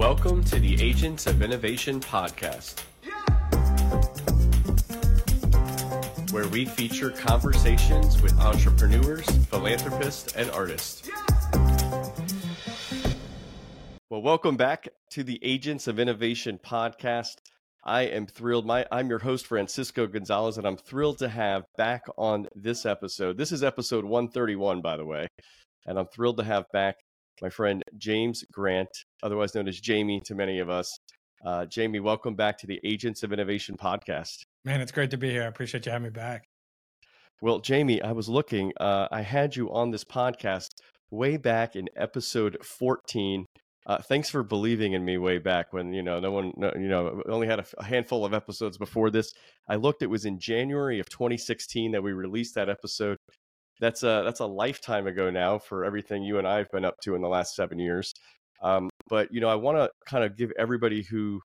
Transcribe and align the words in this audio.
Welcome 0.00 0.42
to 0.44 0.58
the 0.58 0.82
Agents 0.82 1.26
of 1.26 1.42
Innovation 1.42 2.00
podcast, 2.00 2.80
where 6.32 6.48
we 6.48 6.64
feature 6.64 7.10
conversations 7.10 8.22
with 8.22 8.32
entrepreneurs, 8.40 9.28
philanthropists, 9.48 10.34
and 10.36 10.50
artists. 10.52 11.10
Well, 14.08 14.22
welcome 14.22 14.56
back 14.56 14.88
to 15.10 15.22
the 15.22 15.38
Agents 15.42 15.86
of 15.86 16.00
Innovation 16.00 16.58
podcast. 16.64 17.36
I 17.84 18.04
am 18.04 18.26
thrilled. 18.26 18.64
My 18.64 18.86
I'm 18.90 19.10
your 19.10 19.18
host 19.18 19.46
Francisco 19.46 20.06
Gonzalez, 20.06 20.56
and 20.56 20.66
I'm 20.66 20.78
thrilled 20.78 21.18
to 21.18 21.28
have 21.28 21.64
back 21.76 22.04
on 22.16 22.48
this 22.54 22.86
episode. 22.86 23.36
This 23.36 23.52
is 23.52 23.62
episode 23.62 24.06
131, 24.06 24.80
by 24.80 24.96
the 24.96 25.04
way, 25.04 25.26
and 25.84 25.98
I'm 25.98 26.06
thrilled 26.06 26.38
to 26.38 26.44
have 26.44 26.64
back 26.72 26.96
my 27.42 27.48
friend 27.48 27.82
James 27.96 28.44
Grant, 28.52 28.88
otherwise 29.22 29.54
known 29.54 29.68
as 29.68 29.80
Jamie 29.80 30.20
to 30.26 30.34
many 30.34 30.58
of 30.58 30.68
us. 30.68 30.98
Uh, 31.44 31.64
Jamie, 31.66 32.00
welcome 32.00 32.34
back 32.34 32.58
to 32.58 32.66
the 32.66 32.80
Agents 32.84 33.22
of 33.22 33.32
Innovation 33.32 33.76
podcast. 33.76 34.44
Man, 34.64 34.80
it's 34.80 34.92
great 34.92 35.10
to 35.10 35.16
be 35.16 35.30
here. 35.30 35.42
I 35.42 35.46
appreciate 35.46 35.86
you 35.86 35.92
having 35.92 36.04
me 36.04 36.10
back. 36.10 36.44
Well, 37.40 37.60
Jamie, 37.60 38.02
I 38.02 38.12
was 38.12 38.28
looking. 38.28 38.72
Uh, 38.78 39.08
I 39.10 39.22
had 39.22 39.56
you 39.56 39.72
on 39.72 39.90
this 39.90 40.04
podcast 40.04 40.68
way 41.10 41.36
back 41.36 41.76
in 41.76 41.88
episode 41.96 42.58
14 42.62 43.46
uh, 43.86 43.98
thanks 43.98 44.28
for 44.28 44.42
believing 44.42 44.92
in 44.92 45.04
me 45.04 45.18
way 45.18 45.38
back 45.38 45.72
when 45.72 45.92
you 45.92 46.02
know 46.02 46.20
no 46.20 46.30
one 46.30 46.52
no, 46.56 46.70
you 46.76 46.88
know 46.88 47.22
only 47.28 47.46
had 47.46 47.58
a, 47.58 47.64
a, 47.78 47.84
handful 47.84 48.24
of 48.24 48.32
episodes 48.34 48.78
before 48.78 49.10
this 49.10 49.32
i 49.68 49.74
looked 49.74 50.02
it 50.02 50.06
was 50.06 50.26
in 50.26 50.38
january 50.38 51.00
of 51.00 51.08
2016 51.08 51.90
that 51.92 52.02
we 52.02 52.12
released 52.12 52.54
that 52.54 52.68
episode 52.68 53.16
that's 53.80 54.02
a 54.02 54.22
that's 54.24 54.40
a 54.40 54.46
lifetime 54.46 55.06
ago 55.06 55.30
now 55.30 55.58
for 55.58 55.84
everything 55.84 56.22
you 56.22 56.38
and 56.38 56.46
i've 56.46 56.70
been 56.70 56.84
up 56.84 56.98
to 57.00 57.14
in 57.14 57.22
the 57.22 57.28
last 57.28 57.54
seven 57.54 57.78
years 57.78 58.12
um, 58.62 58.90
but 59.08 59.32
you 59.32 59.40
know 59.40 59.48
i 59.48 59.54
want 59.54 59.76
to 59.76 59.90
kind 60.06 60.24
of 60.24 60.36
give 60.36 60.52
everybody 60.58 61.02
who 61.02 61.40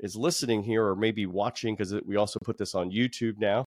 is 0.00 0.16
listening 0.16 0.62
here 0.62 0.84
or 0.84 0.96
maybe 0.96 1.26
watching 1.26 1.74
because 1.74 1.94
we 2.04 2.16
also 2.16 2.38
put 2.44 2.58
this 2.58 2.74
on 2.74 2.90
youtube 2.90 3.38
now 3.38 3.64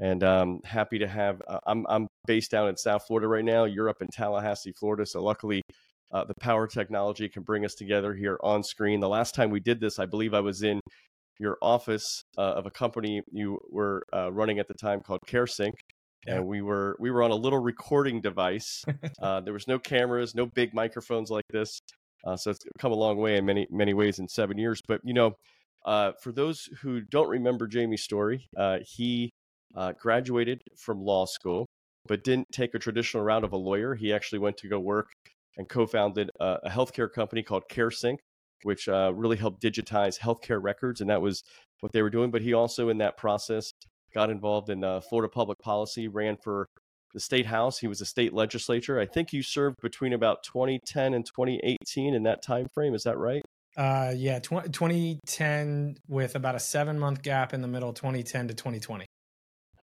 and 0.00 0.24
um, 0.24 0.60
happy 0.64 0.98
to 0.98 1.06
have 1.06 1.42
uh, 1.48 1.58
I'm, 1.66 1.86
I'm 1.88 2.06
based 2.26 2.50
down 2.50 2.68
in 2.68 2.76
south 2.76 3.06
florida 3.06 3.26
right 3.26 3.44
now 3.44 3.64
you're 3.64 3.88
up 3.88 4.00
in 4.00 4.08
tallahassee 4.08 4.72
florida 4.72 5.04
so 5.06 5.22
luckily 5.22 5.62
uh, 6.12 6.24
the 6.24 6.34
power 6.34 6.66
technology 6.66 7.28
can 7.28 7.42
bring 7.42 7.64
us 7.64 7.74
together 7.74 8.14
here 8.14 8.38
on 8.42 8.62
screen. 8.62 9.00
The 9.00 9.08
last 9.08 9.34
time 9.34 9.50
we 9.50 9.60
did 9.60 9.80
this, 9.80 9.98
I 9.98 10.06
believe 10.06 10.34
I 10.34 10.40
was 10.40 10.62
in 10.62 10.80
your 11.38 11.56
office 11.62 12.22
uh, 12.36 12.42
of 12.42 12.66
a 12.66 12.70
company 12.70 13.22
you 13.32 13.58
were 13.70 14.04
uh, 14.12 14.30
running 14.30 14.58
at 14.58 14.68
the 14.68 14.74
time 14.74 15.00
called 15.00 15.20
CareSync. 15.26 15.72
Yeah. 16.26 16.36
And 16.36 16.46
we 16.46 16.62
were 16.62 16.96
we 17.00 17.10
were 17.10 17.22
on 17.22 17.30
a 17.30 17.36
little 17.36 17.58
recording 17.58 18.20
device. 18.20 18.84
Uh, 19.20 19.40
there 19.40 19.52
was 19.52 19.68
no 19.68 19.78
cameras, 19.78 20.34
no 20.34 20.46
big 20.46 20.74
microphones 20.74 21.30
like 21.30 21.44
this. 21.50 21.80
Uh, 22.24 22.36
so 22.36 22.50
it's 22.50 22.64
come 22.78 22.90
a 22.90 22.96
long 22.96 23.18
way 23.18 23.36
in 23.36 23.44
many 23.44 23.68
many 23.70 23.94
ways 23.94 24.18
in 24.18 24.26
seven 24.28 24.58
years. 24.58 24.80
But 24.86 25.00
you 25.04 25.14
know, 25.14 25.34
uh, 25.84 26.12
for 26.20 26.32
those 26.32 26.68
who 26.80 27.00
don't 27.00 27.28
remember 27.28 27.68
Jamie's 27.68 28.02
story, 28.02 28.48
he 28.84 29.30
graduated 29.98 30.62
from 30.76 31.00
law 31.00 31.24
school, 31.26 31.66
but 32.06 32.24
didn't 32.24 32.50
take 32.52 32.74
a 32.74 32.78
traditional 32.78 33.22
route 33.22 33.44
of 33.44 33.52
a 33.52 33.56
lawyer. 33.56 33.94
He 33.94 34.12
actually 34.12 34.40
went 34.40 34.56
to 34.58 34.68
go 34.68 34.80
work 34.80 35.08
and 35.56 35.68
co-founded 35.68 36.30
a, 36.40 36.58
a 36.64 36.70
healthcare 36.70 37.10
company 37.12 37.42
called 37.42 37.64
CareSync, 37.70 38.16
which 38.62 38.88
uh, 38.88 39.12
really 39.14 39.36
helped 39.36 39.62
digitize 39.62 40.18
healthcare 40.18 40.62
records, 40.62 41.00
and 41.00 41.10
that 41.10 41.22
was 41.22 41.42
what 41.80 41.92
they 41.92 42.02
were 42.02 42.10
doing. 42.10 42.30
But 42.30 42.42
he 42.42 42.54
also, 42.54 42.88
in 42.88 42.98
that 42.98 43.16
process, 43.16 43.72
got 44.12 44.30
involved 44.30 44.70
in 44.70 44.84
uh, 44.84 45.00
Florida 45.00 45.30
public 45.30 45.58
policy, 45.58 46.08
ran 46.08 46.36
for 46.36 46.68
the 47.14 47.20
state 47.20 47.46
house. 47.46 47.78
He 47.78 47.86
was 47.86 48.00
a 48.00 48.06
state 48.06 48.32
legislature. 48.32 48.98
I 48.98 49.06
think 49.06 49.32
you 49.32 49.42
served 49.42 49.76
between 49.82 50.12
about 50.12 50.42
2010 50.44 51.14
and 51.14 51.26
2018 51.26 52.14
in 52.14 52.22
that 52.24 52.42
time 52.42 52.66
frame. 52.72 52.94
Is 52.94 53.04
that 53.04 53.18
right? 53.18 53.42
Uh, 53.76 54.12
yeah, 54.14 54.38
tw- 54.38 54.70
2010 54.70 55.96
with 56.08 56.34
about 56.34 56.54
a 56.54 56.60
seven 56.60 56.98
month 56.98 57.22
gap 57.22 57.54
in 57.54 57.62
the 57.62 57.68
middle, 57.68 57.92
2010 57.92 58.48
to 58.48 58.54
2020. 58.54 59.06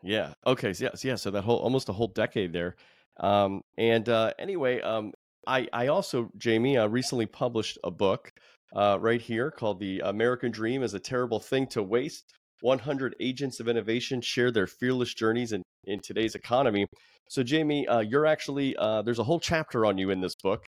Yeah. 0.02 0.32
Okay. 0.46 0.72
So, 0.72 0.84
yeah. 0.84 0.90
So, 0.94 1.08
yeah. 1.08 1.16
So 1.16 1.30
that 1.30 1.42
whole 1.42 1.58
almost 1.58 1.88
a 1.88 1.92
whole 1.92 2.08
decade 2.08 2.52
there. 2.52 2.76
Um, 3.20 3.62
and 3.76 4.08
uh, 4.08 4.32
anyway, 4.38 4.80
um, 4.80 5.12
I, 5.46 5.66
I 5.72 5.86
also, 5.88 6.30
Jamie, 6.36 6.76
uh, 6.76 6.86
recently 6.86 7.26
published 7.26 7.78
a 7.82 7.90
book 7.90 8.32
uh, 8.76 8.98
right 9.00 9.20
here 9.20 9.50
called 9.50 9.80
The 9.80 10.00
American 10.00 10.50
Dream 10.50 10.82
is 10.82 10.94
a 10.94 11.00
Terrible 11.00 11.40
Thing 11.40 11.66
to 11.68 11.82
Waste. 11.82 12.32
100 12.60 13.16
agents 13.20 13.60
of 13.60 13.68
innovation 13.68 14.20
share 14.20 14.50
their 14.50 14.66
fearless 14.66 15.14
journeys 15.14 15.52
in, 15.52 15.62
in 15.84 16.00
today's 16.00 16.34
economy. 16.34 16.86
So, 17.28 17.42
Jamie, 17.42 17.86
uh, 17.86 18.00
you're 18.00 18.26
actually, 18.26 18.76
uh, 18.76 19.02
there's 19.02 19.18
a 19.18 19.24
whole 19.24 19.40
chapter 19.40 19.84
on 19.84 19.98
you 19.98 20.10
in 20.10 20.20
this 20.20 20.34
book. 20.42 20.64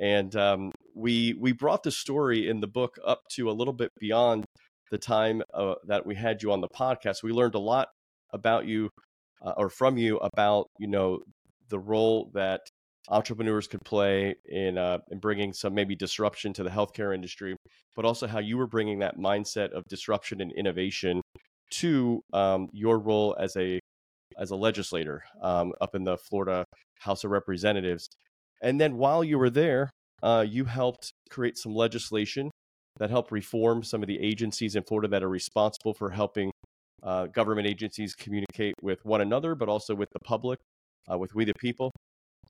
And 0.00 0.34
um, 0.36 0.72
we, 0.94 1.34
we 1.38 1.52
brought 1.52 1.82
the 1.82 1.90
story 1.90 2.48
in 2.48 2.60
the 2.60 2.66
book 2.66 2.98
up 3.04 3.20
to 3.32 3.50
a 3.50 3.52
little 3.52 3.74
bit 3.74 3.90
beyond 3.98 4.44
the 4.90 4.98
time 4.98 5.42
uh, 5.54 5.74
that 5.86 6.06
we 6.06 6.14
had 6.14 6.42
you 6.42 6.52
on 6.52 6.60
the 6.60 6.68
podcast. 6.68 7.22
We 7.22 7.32
learned 7.32 7.54
a 7.54 7.60
lot 7.60 7.88
about 8.32 8.66
you 8.66 8.90
uh, 9.42 9.52
or 9.56 9.68
from 9.68 9.98
you 9.98 10.18
about, 10.18 10.66
you 10.78 10.88
know, 10.88 11.20
the 11.68 11.78
role 11.78 12.30
that 12.34 12.62
entrepreneurs 13.08 13.66
could 13.66 13.80
play 13.84 14.34
in 14.46 14.78
uh, 14.78 14.98
in 15.10 15.18
bringing 15.18 15.52
some 15.52 15.74
maybe 15.74 15.96
disruption 15.96 16.52
to 16.52 16.62
the 16.62 16.70
healthcare 16.70 17.14
industry, 17.14 17.56
but 17.96 18.04
also 18.04 18.26
how 18.26 18.38
you 18.38 18.56
were 18.56 18.66
bringing 18.66 18.98
that 19.00 19.18
mindset 19.18 19.72
of 19.72 19.84
disruption 19.88 20.40
and 20.40 20.52
innovation 20.52 21.20
to 21.70 22.22
um, 22.32 22.68
your 22.72 22.98
role 22.98 23.36
as 23.38 23.56
a 23.56 23.80
as 24.38 24.50
a 24.50 24.56
legislator 24.56 25.22
um, 25.42 25.72
up 25.80 25.94
in 25.94 26.04
the 26.04 26.16
Florida 26.16 26.64
House 27.00 27.24
of 27.24 27.30
Representatives. 27.30 28.08
And 28.62 28.80
then 28.80 28.96
while 28.96 29.24
you 29.24 29.38
were 29.38 29.50
there, 29.50 29.90
uh, 30.22 30.44
you 30.48 30.64
helped 30.64 31.12
create 31.30 31.56
some 31.56 31.74
legislation 31.74 32.50
that 32.98 33.10
helped 33.10 33.32
reform 33.32 33.82
some 33.82 34.02
of 34.02 34.06
the 34.06 34.20
agencies 34.20 34.76
in 34.76 34.82
Florida 34.82 35.08
that 35.08 35.22
are 35.22 35.28
responsible 35.28 35.94
for 35.94 36.10
helping 36.10 36.50
uh, 37.02 37.26
government 37.26 37.66
agencies 37.66 38.14
communicate 38.14 38.74
with 38.82 39.04
one 39.04 39.22
another, 39.22 39.54
but 39.54 39.68
also 39.68 39.94
with 39.94 40.10
the 40.12 40.20
public, 40.20 40.58
uh, 41.10 41.16
with 41.16 41.34
we 41.34 41.44
the 41.44 41.54
people. 41.58 41.90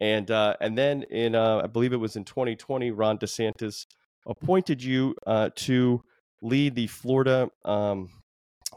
And 0.01 0.31
uh, 0.31 0.57
and 0.61 0.77
then 0.79 1.05
in 1.05 1.35
uh, 1.35 1.63
I 1.65 1.67
believe 1.67 1.93
it 1.93 1.99
was 1.99 2.17
in 2.17 2.25
2020, 2.25 2.91
Ron 2.91 3.19
DeSantis 3.19 3.87
appointed 4.27 4.83
you 4.83 5.15
uh, 5.27 5.51
to 5.57 6.03
lead 6.43 6.75
the 6.75 6.87
Florida. 6.87 7.51
Um, 7.65 8.09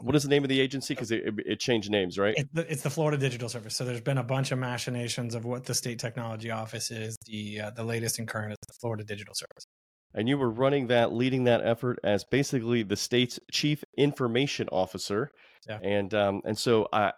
what 0.00 0.16
is 0.16 0.24
the 0.24 0.28
name 0.28 0.42
of 0.42 0.48
the 0.48 0.60
agency? 0.60 0.94
Because 0.94 1.12
it, 1.12 1.22
it, 1.46 1.60
changed 1.60 1.88
names, 1.88 2.18
right? 2.18 2.34
It's 2.36 2.50
the, 2.52 2.72
it's 2.72 2.82
the, 2.82 2.90
Florida 2.90 3.16
Digital 3.16 3.48
Service. 3.48 3.76
So 3.76 3.84
there's 3.84 4.00
been 4.00 4.18
a 4.18 4.24
bunch 4.24 4.50
of 4.50 4.58
machinations 4.58 5.36
of 5.36 5.44
what 5.44 5.64
the 5.64 5.74
state 5.74 6.00
technology 6.00 6.50
office 6.50 6.90
is. 6.90 7.16
The 7.26 7.60
uh, 7.60 7.70
the 7.70 7.84
latest 7.84 8.18
and 8.18 8.26
current 8.26 8.52
is 8.52 8.58
the 8.66 8.74
Florida 8.80 9.04
Digital 9.04 9.34
Service. 9.34 9.66
And 10.14 10.28
you 10.28 10.38
were 10.38 10.50
running 10.50 10.86
that, 10.86 11.12
leading 11.12 11.44
that 11.44 11.60
effort 11.64 11.98
as 12.04 12.24
basically 12.24 12.84
the 12.84 12.96
state's 12.96 13.40
chief 13.50 13.82
information 13.98 14.68
officer. 14.70 15.30
Yeah. 15.68 15.78
And 15.82 16.12
um, 16.14 16.40
and 16.44 16.56
so 16.56 16.88
I 16.92 17.12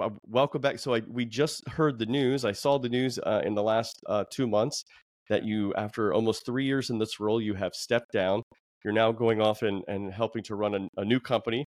uh, 0.00 0.10
welcome 0.26 0.60
back. 0.60 0.78
So 0.78 0.94
I 0.94 1.02
we 1.08 1.24
just 1.24 1.66
heard 1.68 1.98
the 1.98 2.06
news. 2.06 2.44
I 2.44 2.52
saw 2.52 2.78
the 2.78 2.88
news 2.88 3.18
uh, 3.18 3.42
in 3.44 3.54
the 3.54 3.62
last 3.62 4.00
uh, 4.08 4.24
two 4.30 4.46
months 4.46 4.84
that 5.28 5.44
you, 5.44 5.72
after 5.74 6.12
almost 6.12 6.44
three 6.44 6.64
years 6.64 6.90
in 6.90 6.98
this 6.98 7.20
role, 7.20 7.40
you 7.40 7.54
have 7.54 7.74
stepped 7.74 8.12
down. 8.12 8.42
You're 8.84 8.92
now 8.92 9.12
going 9.12 9.40
off 9.40 9.62
and, 9.62 9.84
and 9.86 10.12
helping 10.12 10.42
to 10.44 10.56
run 10.56 10.74
a, 10.74 11.00
a 11.00 11.04
new 11.04 11.20
company. 11.20 11.64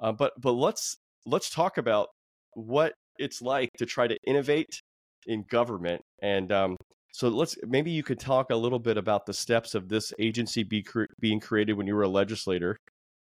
Uh, 0.00 0.12
but 0.12 0.32
but 0.40 0.52
let's 0.52 0.96
let's 1.26 1.50
talk 1.50 1.78
about 1.78 2.08
what 2.54 2.94
it's 3.18 3.42
like 3.42 3.70
to 3.78 3.86
try 3.86 4.06
to 4.06 4.16
innovate 4.26 4.80
in 5.26 5.44
government. 5.50 6.00
And 6.22 6.50
um, 6.50 6.76
so 7.12 7.28
let's 7.28 7.56
maybe 7.66 7.90
you 7.90 8.02
could 8.02 8.18
talk 8.18 8.50
a 8.50 8.56
little 8.56 8.78
bit 8.78 8.96
about 8.96 9.26
the 9.26 9.34
steps 9.34 9.74
of 9.74 9.88
this 9.88 10.12
agency 10.18 10.62
be 10.62 10.84
being 11.20 11.40
created 11.40 11.74
when 11.74 11.86
you 11.86 11.94
were 11.94 12.02
a 12.02 12.08
legislator, 12.08 12.76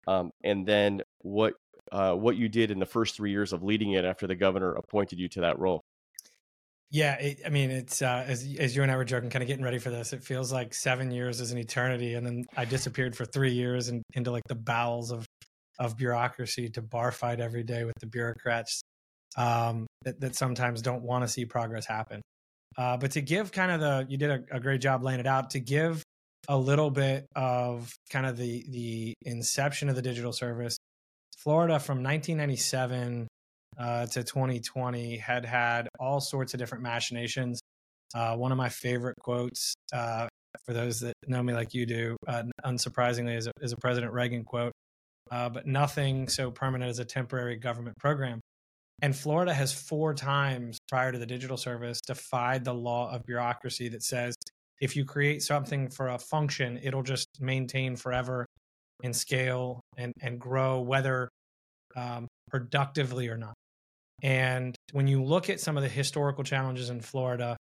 um, 0.07 0.31
and 0.43 0.65
then 0.67 1.01
what 1.19 1.53
uh, 1.91 2.13
what 2.13 2.35
you 2.35 2.49
did 2.49 2.71
in 2.71 2.79
the 2.79 2.85
first 2.85 3.15
three 3.15 3.31
years 3.31 3.53
of 3.53 3.63
leading 3.63 3.93
it 3.93 4.05
after 4.05 4.27
the 4.27 4.35
governor 4.35 4.73
appointed 4.73 5.19
you 5.19 5.27
to 5.29 5.41
that 5.41 5.59
role. 5.59 5.81
Yeah, 6.91 7.15
it, 7.15 7.41
I 7.45 7.49
mean, 7.49 7.69
it's 7.69 8.01
uh, 8.01 8.25
as 8.27 8.47
as 8.57 8.75
you 8.75 8.81
and 8.81 8.91
I 8.91 8.97
were 8.97 9.05
joking, 9.05 9.29
kind 9.29 9.43
of 9.43 9.47
getting 9.47 9.63
ready 9.63 9.77
for 9.77 9.91
this. 9.91 10.11
It 10.11 10.23
feels 10.23 10.51
like 10.51 10.73
seven 10.73 11.11
years 11.11 11.39
is 11.39 11.51
an 11.51 11.59
eternity, 11.59 12.15
and 12.15 12.25
then 12.25 12.45
I 12.57 12.65
disappeared 12.65 13.15
for 13.15 13.25
three 13.25 13.53
years 13.53 13.89
and 13.89 14.01
into 14.13 14.31
like 14.31 14.43
the 14.47 14.55
bowels 14.55 15.11
of 15.11 15.25
of 15.77 15.95
bureaucracy 15.95 16.69
to 16.69 16.81
bar 16.81 17.11
fight 17.11 17.39
every 17.39 17.63
day 17.63 17.83
with 17.85 17.95
the 17.99 18.07
bureaucrats 18.07 18.81
um, 19.37 19.85
that 20.03 20.19
that 20.19 20.35
sometimes 20.35 20.81
don't 20.81 21.03
want 21.03 21.23
to 21.23 21.27
see 21.27 21.45
progress 21.45 21.85
happen. 21.85 22.21
Uh, 22.75 22.97
but 22.97 23.11
to 23.11 23.21
give 23.21 23.51
kind 23.51 23.71
of 23.71 23.79
the, 23.79 24.05
you 24.09 24.17
did 24.17 24.29
a, 24.29 24.57
a 24.57 24.59
great 24.59 24.81
job 24.81 25.03
laying 25.03 25.19
it 25.19 25.27
out. 25.27 25.51
To 25.51 25.59
give 25.59 26.03
a 26.47 26.57
little 26.57 26.89
bit 26.89 27.27
of 27.35 27.93
kind 28.09 28.25
of 28.25 28.35
the 28.35 28.65
the 28.69 29.13
inception 29.21 29.89
of 29.89 29.95
the 29.95 30.01
digital 30.01 30.33
service 30.33 30.77
Florida 31.43 31.79
from 31.79 32.03
1997 32.03 33.27
uh, 33.77 34.05
to 34.07 34.23
2020 34.23 35.17
had 35.17 35.45
had 35.45 35.87
all 35.97 36.19
sorts 36.19 36.53
of 36.53 36.59
different 36.59 36.83
machinations. 36.83 37.61
Uh, 38.13 38.35
one 38.35 38.51
of 38.51 38.57
my 38.57 38.67
favorite 38.67 39.15
quotes, 39.21 39.73
uh, 39.93 40.27
for 40.65 40.73
those 40.73 40.99
that 40.99 41.13
know 41.27 41.41
me 41.41 41.53
like 41.53 41.73
you 41.73 41.85
do, 41.85 42.17
uh, 42.27 42.43
unsurprisingly, 42.65 43.37
is 43.37 43.47
a, 43.47 43.51
is 43.61 43.71
a 43.71 43.77
President 43.77 44.11
Reagan 44.11 44.43
quote, 44.43 44.73
uh, 45.31 45.47
but 45.47 45.65
nothing 45.65 46.27
so 46.27 46.51
permanent 46.51 46.89
as 46.89 46.99
a 46.99 47.05
temporary 47.05 47.55
government 47.55 47.95
program. 47.97 48.41
And 49.01 49.15
Florida 49.15 49.53
has 49.53 49.71
four 49.71 50.13
times 50.13 50.77
prior 50.89 51.13
to 51.13 51.17
the 51.17 51.25
digital 51.25 51.55
service 51.55 52.01
defied 52.05 52.65
the 52.65 52.73
law 52.73 53.13
of 53.13 53.25
bureaucracy 53.25 53.87
that 53.89 54.03
says 54.03 54.35
if 54.81 54.97
you 54.97 55.05
create 55.05 55.41
something 55.41 55.89
for 55.89 56.09
a 56.09 56.19
function, 56.19 56.79
it'll 56.83 57.03
just 57.03 57.27
maintain 57.39 57.95
forever 57.95 58.45
and 59.03 59.15
scale 59.15 59.81
and, 59.97 60.13
and 60.21 60.39
grow, 60.39 60.81
whether 60.81 61.29
um, 61.95 62.27
productively 62.49 63.27
or 63.27 63.37
not. 63.37 63.53
And 64.21 64.75
when 64.91 65.07
you 65.07 65.23
look 65.23 65.49
at 65.49 65.59
some 65.59 65.77
of 65.77 65.83
the 65.83 65.89
historical 65.89 66.43
challenges 66.43 66.89
in 66.89 66.99
Florida, 66.99 67.55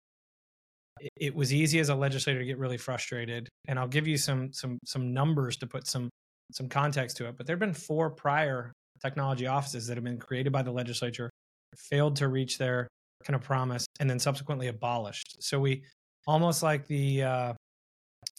it, 1.00 1.10
it 1.16 1.34
was 1.34 1.52
easy 1.52 1.78
as 1.80 1.90
a 1.90 1.94
legislator 1.94 2.38
to 2.38 2.44
get 2.46 2.58
really 2.58 2.78
frustrated. 2.78 3.48
And 3.68 3.78
I'll 3.78 3.88
give 3.88 4.08
you 4.08 4.16
some 4.16 4.52
some 4.52 4.78
some 4.84 5.12
numbers 5.12 5.56
to 5.58 5.66
put 5.66 5.86
some 5.86 6.08
some 6.52 6.68
context 6.68 7.16
to 7.18 7.28
it. 7.28 7.36
But 7.36 7.46
there 7.46 7.54
have 7.54 7.60
been 7.60 7.74
four 7.74 8.10
prior 8.10 8.72
technology 9.02 9.46
offices 9.46 9.86
that 9.86 9.96
have 9.96 10.04
been 10.04 10.18
created 10.18 10.52
by 10.52 10.62
the 10.62 10.72
legislature, 10.72 11.30
failed 11.76 12.16
to 12.16 12.28
reach 12.28 12.56
their 12.56 12.88
kind 13.24 13.34
of 13.34 13.42
promise, 13.42 13.84
and 14.00 14.08
then 14.08 14.18
subsequently 14.18 14.68
abolished. 14.68 15.36
So 15.40 15.60
we 15.60 15.82
almost 16.26 16.62
like 16.62 16.86
the 16.86 17.22
uh, 17.22 17.52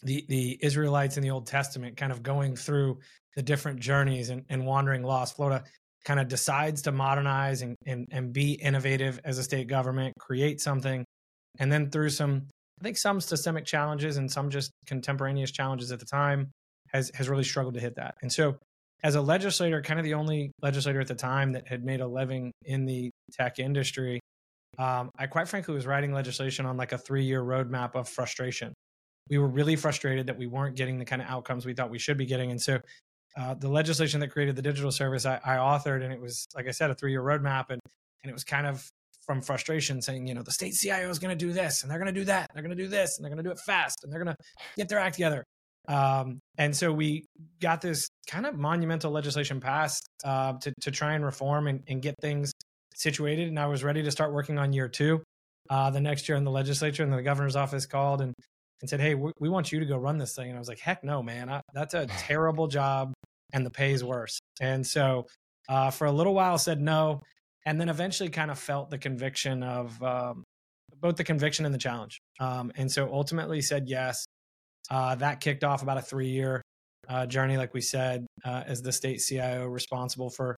the 0.02 0.24
the 0.28 0.58
Israelites 0.60 1.16
in 1.16 1.22
the 1.22 1.30
Old 1.30 1.46
Testament, 1.46 1.96
kind 1.96 2.12
of 2.12 2.22
going 2.22 2.56
through 2.56 2.98
the 3.36 3.42
different 3.42 3.80
journeys 3.80 4.30
and, 4.30 4.44
and 4.48 4.64
wandering 4.66 5.02
lost. 5.02 5.36
Florida 5.36 5.64
kind 6.04 6.20
of 6.20 6.28
decides 6.28 6.82
to 6.82 6.92
modernize 6.92 7.62
and, 7.62 7.76
and 7.86 8.06
and 8.10 8.32
be 8.32 8.52
innovative 8.52 9.20
as 9.24 9.38
a 9.38 9.42
state 9.42 9.68
government, 9.68 10.14
create 10.18 10.60
something, 10.60 11.04
and 11.58 11.70
then 11.70 11.90
through 11.90 12.10
some 12.10 12.46
I 12.80 12.84
think 12.84 12.96
some 12.96 13.20
systemic 13.20 13.64
challenges 13.64 14.16
and 14.16 14.30
some 14.30 14.50
just 14.50 14.70
contemporaneous 14.86 15.50
challenges 15.50 15.90
at 15.90 15.98
the 15.98 16.06
time 16.06 16.50
has 16.92 17.10
has 17.14 17.28
really 17.28 17.44
struggled 17.44 17.74
to 17.74 17.80
hit 17.80 17.96
that. 17.96 18.14
And 18.22 18.32
so 18.32 18.56
as 19.04 19.14
a 19.14 19.20
legislator, 19.20 19.80
kind 19.82 20.00
of 20.00 20.04
the 20.04 20.14
only 20.14 20.50
legislator 20.60 21.00
at 21.00 21.06
the 21.06 21.14
time 21.14 21.52
that 21.52 21.68
had 21.68 21.84
made 21.84 22.00
a 22.00 22.06
living 22.06 22.50
in 22.64 22.84
the 22.84 23.10
tech 23.32 23.58
industry, 23.58 24.18
um, 24.78 25.10
I 25.18 25.26
quite 25.26 25.48
frankly 25.48 25.74
was 25.74 25.86
writing 25.86 26.12
legislation 26.12 26.66
on 26.66 26.76
like 26.76 26.92
a 26.92 26.98
three 26.98 27.24
year 27.24 27.42
roadmap 27.42 27.94
of 27.94 28.08
frustration. 28.08 28.72
We 29.30 29.38
were 29.38 29.48
really 29.48 29.76
frustrated 29.76 30.26
that 30.26 30.38
we 30.38 30.46
weren't 30.46 30.76
getting 30.76 30.98
the 30.98 31.04
kind 31.04 31.22
of 31.22 31.28
outcomes 31.28 31.66
we 31.66 31.74
thought 31.74 31.90
we 31.90 31.98
should 31.98 32.16
be 32.16 32.26
getting. 32.26 32.50
And 32.50 32.60
so 32.60 32.80
uh, 33.36 33.54
the 33.54 33.68
legislation 33.68 34.20
that 34.20 34.28
created 34.28 34.56
the 34.56 34.62
digital 34.62 34.90
service 34.90 35.26
I, 35.26 35.40
I 35.44 35.56
authored, 35.56 36.02
and 36.02 36.12
it 36.12 36.20
was, 36.20 36.46
like 36.54 36.66
I 36.66 36.72
said, 36.72 36.90
a 36.90 36.94
three 36.94 37.12
year 37.12 37.22
roadmap. 37.22 37.66
And, 37.70 37.80
and 38.22 38.30
it 38.30 38.32
was 38.32 38.44
kind 38.44 38.66
of 38.66 38.88
from 39.28 39.42
frustration 39.42 40.00
saying, 40.00 40.26
you 40.26 40.34
know, 40.34 40.42
the 40.42 40.50
state 40.50 40.74
CIO 40.74 41.10
is 41.10 41.18
going 41.18 41.36
to 41.36 41.46
do 41.46 41.52
this 41.52 41.82
and 41.82 41.90
they're 41.90 41.98
going 41.98 42.12
to 42.12 42.18
do 42.18 42.24
that. 42.24 42.48
And 42.48 42.56
they're 42.56 42.62
going 42.62 42.76
to 42.76 42.82
do 42.82 42.88
this 42.88 43.18
and 43.18 43.24
they're 43.24 43.30
going 43.30 43.44
to 43.44 43.48
do 43.48 43.52
it 43.52 43.60
fast 43.60 44.02
and 44.02 44.10
they're 44.10 44.24
going 44.24 44.34
to 44.34 44.44
get 44.76 44.88
their 44.88 44.98
act 44.98 45.16
together. 45.16 45.44
Um, 45.86 46.40
and 46.56 46.74
so 46.74 46.92
we 46.92 47.26
got 47.60 47.80
this 47.80 48.08
kind 48.26 48.46
of 48.46 48.56
monumental 48.56 49.10
legislation 49.10 49.60
passed 49.60 50.08
uh, 50.24 50.54
to, 50.54 50.72
to 50.80 50.90
try 50.90 51.14
and 51.14 51.24
reform 51.24 51.66
and, 51.66 51.82
and, 51.88 52.02
get 52.02 52.14
things 52.20 52.52
situated. 52.94 53.48
And 53.48 53.58
I 53.58 53.66
was 53.66 53.82
ready 53.82 54.02
to 54.02 54.10
start 54.10 54.32
working 54.32 54.58
on 54.58 54.74
year 54.74 54.88
two 54.88 55.22
uh, 55.70 55.90
the 55.90 56.00
next 56.00 56.28
year 56.28 56.36
in 56.36 56.44
the 56.44 56.50
legislature. 56.50 57.02
And 57.02 57.12
the 57.12 57.22
governor's 57.22 57.56
office 57.56 57.86
called 57.86 58.20
and, 58.20 58.34
and 58.80 58.88
said, 58.88 59.00
Hey, 59.00 59.14
we, 59.14 59.32
we 59.40 59.48
want 59.48 59.72
you 59.72 59.80
to 59.80 59.86
go 59.86 59.96
run 59.96 60.18
this 60.18 60.34
thing. 60.34 60.48
And 60.48 60.56
I 60.56 60.58
was 60.58 60.68
like, 60.68 60.80
Heck 60.80 61.04
no, 61.04 61.22
man. 61.22 61.48
I, 61.48 61.60
that's 61.74 61.94
a 61.94 62.06
terrible 62.18 62.66
job 62.66 63.12
and 63.52 63.64
the 63.64 63.70
pay 63.70 63.92
is 63.92 64.04
worse. 64.04 64.38
And 64.60 64.86
so 64.86 65.26
uh, 65.68 65.90
for 65.90 66.06
a 66.06 66.12
little 66.12 66.34
while 66.34 66.58
said 66.58 66.80
no. 66.80 67.22
And 67.66 67.80
then 67.80 67.88
eventually 67.88 68.30
kind 68.30 68.50
of 68.50 68.58
felt 68.58 68.88
the 68.88 68.98
conviction 68.98 69.62
of 69.62 70.02
um, 70.02 70.44
both 71.00 71.16
the 71.16 71.24
conviction 71.24 71.66
and 71.66 71.74
the 71.74 71.78
challenge. 71.78 72.18
Um, 72.40 72.72
and 72.76 72.90
so 72.90 73.12
ultimately 73.12 73.60
said 73.60 73.88
yes. 73.88 74.24
Uh, 74.90 75.14
that 75.16 75.40
kicked 75.40 75.64
off 75.64 75.82
about 75.82 75.98
a 75.98 76.02
three 76.02 76.28
year 76.28 76.62
uh, 77.08 77.26
journey, 77.26 77.56
like 77.56 77.74
we 77.74 77.80
said, 77.80 78.26
uh, 78.44 78.62
as 78.66 78.80
the 78.80 78.92
state 78.92 79.18
CIO 79.18 79.66
responsible 79.66 80.30
for 80.30 80.56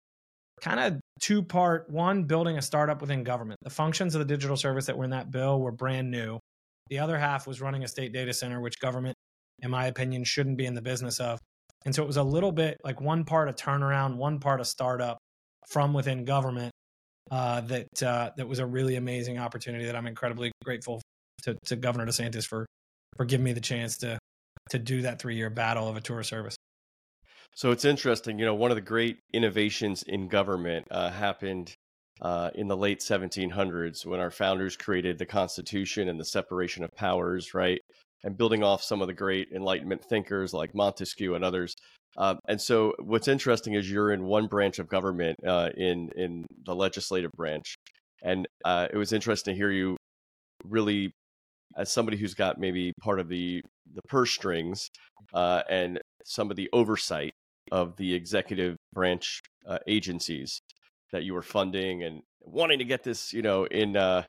kind 0.60 0.78
of 0.78 1.00
two 1.20 1.42
part 1.42 1.90
one, 1.90 2.24
building 2.24 2.58
a 2.58 2.62
startup 2.62 3.00
within 3.00 3.24
government. 3.24 3.58
The 3.62 3.70
functions 3.70 4.14
of 4.14 4.20
the 4.20 4.24
digital 4.24 4.56
service 4.56 4.86
that 4.86 4.96
were 4.96 5.04
in 5.04 5.10
that 5.10 5.30
bill 5.30 5.60
were 5.60 5.72
brand 5.72 6.10
new. 6.10 6.38
The 6.90 6.98
other 6.98 7.18
half 7.18 7.46
was 7.46 7.60
running 7.60 7.84
a 7.84 7.88
state 7.88 8.12
data 8.12 8.32
center, 8.34 8.60
which 8.60 8.78
government, 8.80 9.16
in 9.62 9.70
my 9.70 9.86
opinion, 9.86 10.24
shouldn't 10.24 10.56
be 10.56 10.66
in 10.66 10.74
the 10.74 10.82
business 10.82 11.20
of. 11.20 11.38
And 11.86 11.94
so 11.94 12.02
it 12.02 12.06
was 12.06 12.18
a 12.18 12.22
little 12.22 12.52
bit 12.52 12.76
like 12.84 13.00
one 13.00 13.24
part 13.24 13.48
of 13.48 13.56
turnaround, 13.56 14.16
one 14.16 14.38
part 14.38 14.60
of 14.60 14.66
startup 14.66 15.18
from 15.68 15.94
within 15.94 16.24
government. 16.24 16.72
Uh, 17.30 17.60
that 17.60 18.02
uh, 18.02 18.30
that 18.36 18.48
was 18.48 18.58
a 18.58 18.66
really 18.66 18.96
amazing 18.96 19.38
opportunity 19.38 19.84
that 19.84 19.94
I'm 19.94 20.08
incredibly 20.08 20.50
grateful 20.64 21.00
to, 21.42 21.56
to 21.66 21.76
Governor 21.76 22.06
DeSantis 22.06 22.44
for 22.44 22.66
for 23.16 23.24
giving 23.24 23.44
me 23.44 23.52
the 23.52 23.60
chance 23.60 23.98
to 23.98 24.18
to 24.70 24.78
do 24.78 25.02
that 25.02 25.20
three 25.20 25.36
year 25.36 25.48
battle 25.48 25.88
of 25.88 25.96
a 25.96 26.00
tour 26.00 26.24
service. 26.24 26.56
So 27.54 27.70
it's 27.70 27.84
interesting. 27.84 28.38
You 28.38 28.46
know, 28.46 28.54
one 28.54 28.70
of 28.70 28.76
the 28.76 28.82
great 28.82 29.18
innovations 29.32 30.02
in 30.02 30.28
government 30.28 30.86
uh, 30.90 31.10
happened 31.10 31.72
uh, 32.20 32.50
in 32.54 32.68
the 32.68 32.76
late 32.76 33.00
1700s 33.00 34.04
when 34.04 34.20
our 34.20 34.30
founders 34.30 34.76
created 34.76 35.18
the 35.18 35.26
Constitution 35.26 36.08
and 36.08 36.20
the 36.20 36.24
separation 36.24 36.84
of 36.84 36.90
powers, 36.94 37.54
right? 37.54 37.80
And 38.24 38.36
building 38.36 38.62
off 38.62 38.82
some 38.82 39.00
of 39.00 39.08
the 39.08 39.14
great 39.14 39.48
Enlightenment 39.54 40.04
thinkers 40.04 40.52
like 40.52 40.74
Montesquieu 40.74 41.34
and 41.34 41.44
others. 41.44 41.74
Uh, 42.16 42.34
and 42.48 42.60
so, 42.60 42.92
what's 42.98 43.28
interesting 43.28 43.74
is 43.74 43.90
you're 43.90 44.12
in 44.12 44.24
one 44.24 44.46
branch 44.46 44.78
of 44.78 44.88
government, 44.88 45.36
uh, 45.46 45.70
in 45.76 46.10
in 46.16 46.44
the 46.66 46.74
legislative 46.74 47.30
branch, 47.36 47.76
and 48.22 48.46
uh, 48.64 48.88
it 48.92 48.96
was 48.96 49.12
interesting 49.12 49.54
to 49.54 49.56
hear 49.56 49.70
you 49.70 49.96
really 50.64 51.12
as 51.76 51.90
somebody 51.90 52.16
who's 52.16 52.34
got 52.34 52.58
maybe 52.58 52.92
part 53.00 53.20
of 53.20 53.28
the 53.28 53.62
the 53.94 54.02
purse 54.08 54.32
strings 54.32 54.88
uh, 55.34 55.62
and 55.70 56.00
some 56.24 56.50
of 56.50 56.56
the 56.56 56.68
oversight 56.72 57.32
of 57.72 57.96
the 57.96 58.14
executive 58.14 58.76
branch 58.92 59.40
uh, 59.66 59.78
agencies 59.86 60.60
that 61.12 61.24
you 61.24 61.34
were 61.34 61.42
funding 61.42 62.02
and 62.02 62.22
wanting 62.40 62.78
to 62.78 62.84
get 62.84 63.02
this, 63.02 63.32
you 63.32 63.42
know, 63.42 63.64
in 63.64 63.96
uh, 63.96 64.24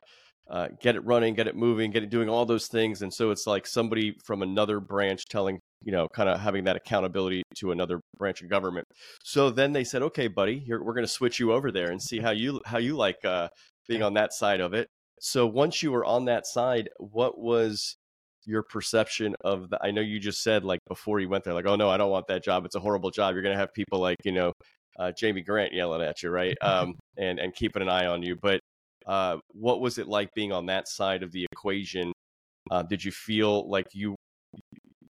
uh, 0.50 0.68
get 0.80 0.96
it 0.96 1.04
running, 1.04 1.34
get 1.34 1.46
it 1.46 1.56
moving, 1.56 1.90
get 1.90 2.02
it 2.02 2.10
doing 2.10 2.28
all 2.28 2.44
those 2.44 2.66
things. 2.66 3.02
And 3.02 3.12
so 3.12 3.30
it's 3.30 3.46
like 3.46 3.66
somebody 3.66 4.16
from 4.24 4.42
another 4.42 4.80
branch 4.80 5.24
telling, 5.26 5.60
you 5.82 5.92
know, 5.92 6.08
kind 6.14 6.28
of 6.28 6.40
having 6.40 6.64
that 6.64 6.76
accountability 6.76 7.42
to 7.56 7.72
another 7.72 8.00
branch 8.18 8.42
of 8.42 8.50
government. 8.50 8.86
So 9.22 9.50
then 9.50 9.72
they 9.72 9.84
said, 9.84 10.02
okay, 10.02 10.28
buddy, 10.28 10.64
we're 10.68 10.78
going 10.78 11.04
to 11.04 11.08
switch 11.08 11.38
you 11.40 11.52
over 11.52 11.70
there 11.70 11.90
and 11.90 12.02
see 12.02 12.20
how 12.20 12.32
you 12.32 12.60
how 12.66 12.78
you 12.78 12.96
like 12.96 13.24
uh, 13.24 13.48
being 13.88 14.02
on 14.02 14.14
that 14.14 14.32
side 14.32 14.60
of 14.60 14.74
it. 14.74 14.88
So 15.20 15.46
once 15.46 15.82
you 15.82 15.92
were 15.92 16.04
on 16.04 16.24
that 16.26 16.46
side, 16.46 16.88
what 16.98 17.38
was 17.38 17.96
your 18.44 18.62
perception 18.64 19.36
of 19.44 19.70
the? 19.70 19.78
I 19.82 19.92
know 19.92 20.00
you 20.00 20.18
just 20.18 20.42
said 20.42 20.64
like 20.64 20.80
before 20.88 21.20
you 21.20 21.28
went 21.28 21.44
there, 21.44 21.54
like, 21.54 21.66
oh 21.66 21.76
no, 21.76 21.88
I 21.88 21.96
don't 21.96 22.10
want 22.10 22.26
that 22.26 22.42
job. 22.44 22.64
It's 22.64 22.74
a 22.74 22.80
horrible 22.80 23.10
job. 23.10 23.34
You're 23.34 23.42
gonna 23.42 23.56
have 23.56 23.72
people 23.72 24.00
like 24.00 24.18
you 24.24 24.32
know, 24.32 24.52
uh, 24.98 25.12
Jamie 25.12 25.42
Grant 25.42 25.72
yelling 25.72 26.02
at 26.02 26.22
you, 26.22 26.30
right? 26.30 26.56
Um, 26.62 26.94
and 27.18 27.38
and 27.38 27.54
keeping 27.54 27.82
an 27.82 27.88
eye 27.88 28.06
on 28.06 28.22
you. 28.22 28.36
But 28.36 28.60
uh, 29.06 29.38
what 29.48 29.80
was 29.80 29.98
it 29.98 30.08
like 30.08 30.32
being 30.34 30.52
on 30.52 30.66
that 30.66 30.88
side 30.88 31.22
of 31.22 31.32
the 31.32 31.46
equation? 31.52 32.12
Uh, 32.70 32.82
did 32.82 33.04
you 33.04 33.10
feel 33.10 33.68
like 33.68 33.86
you 33.92 34.14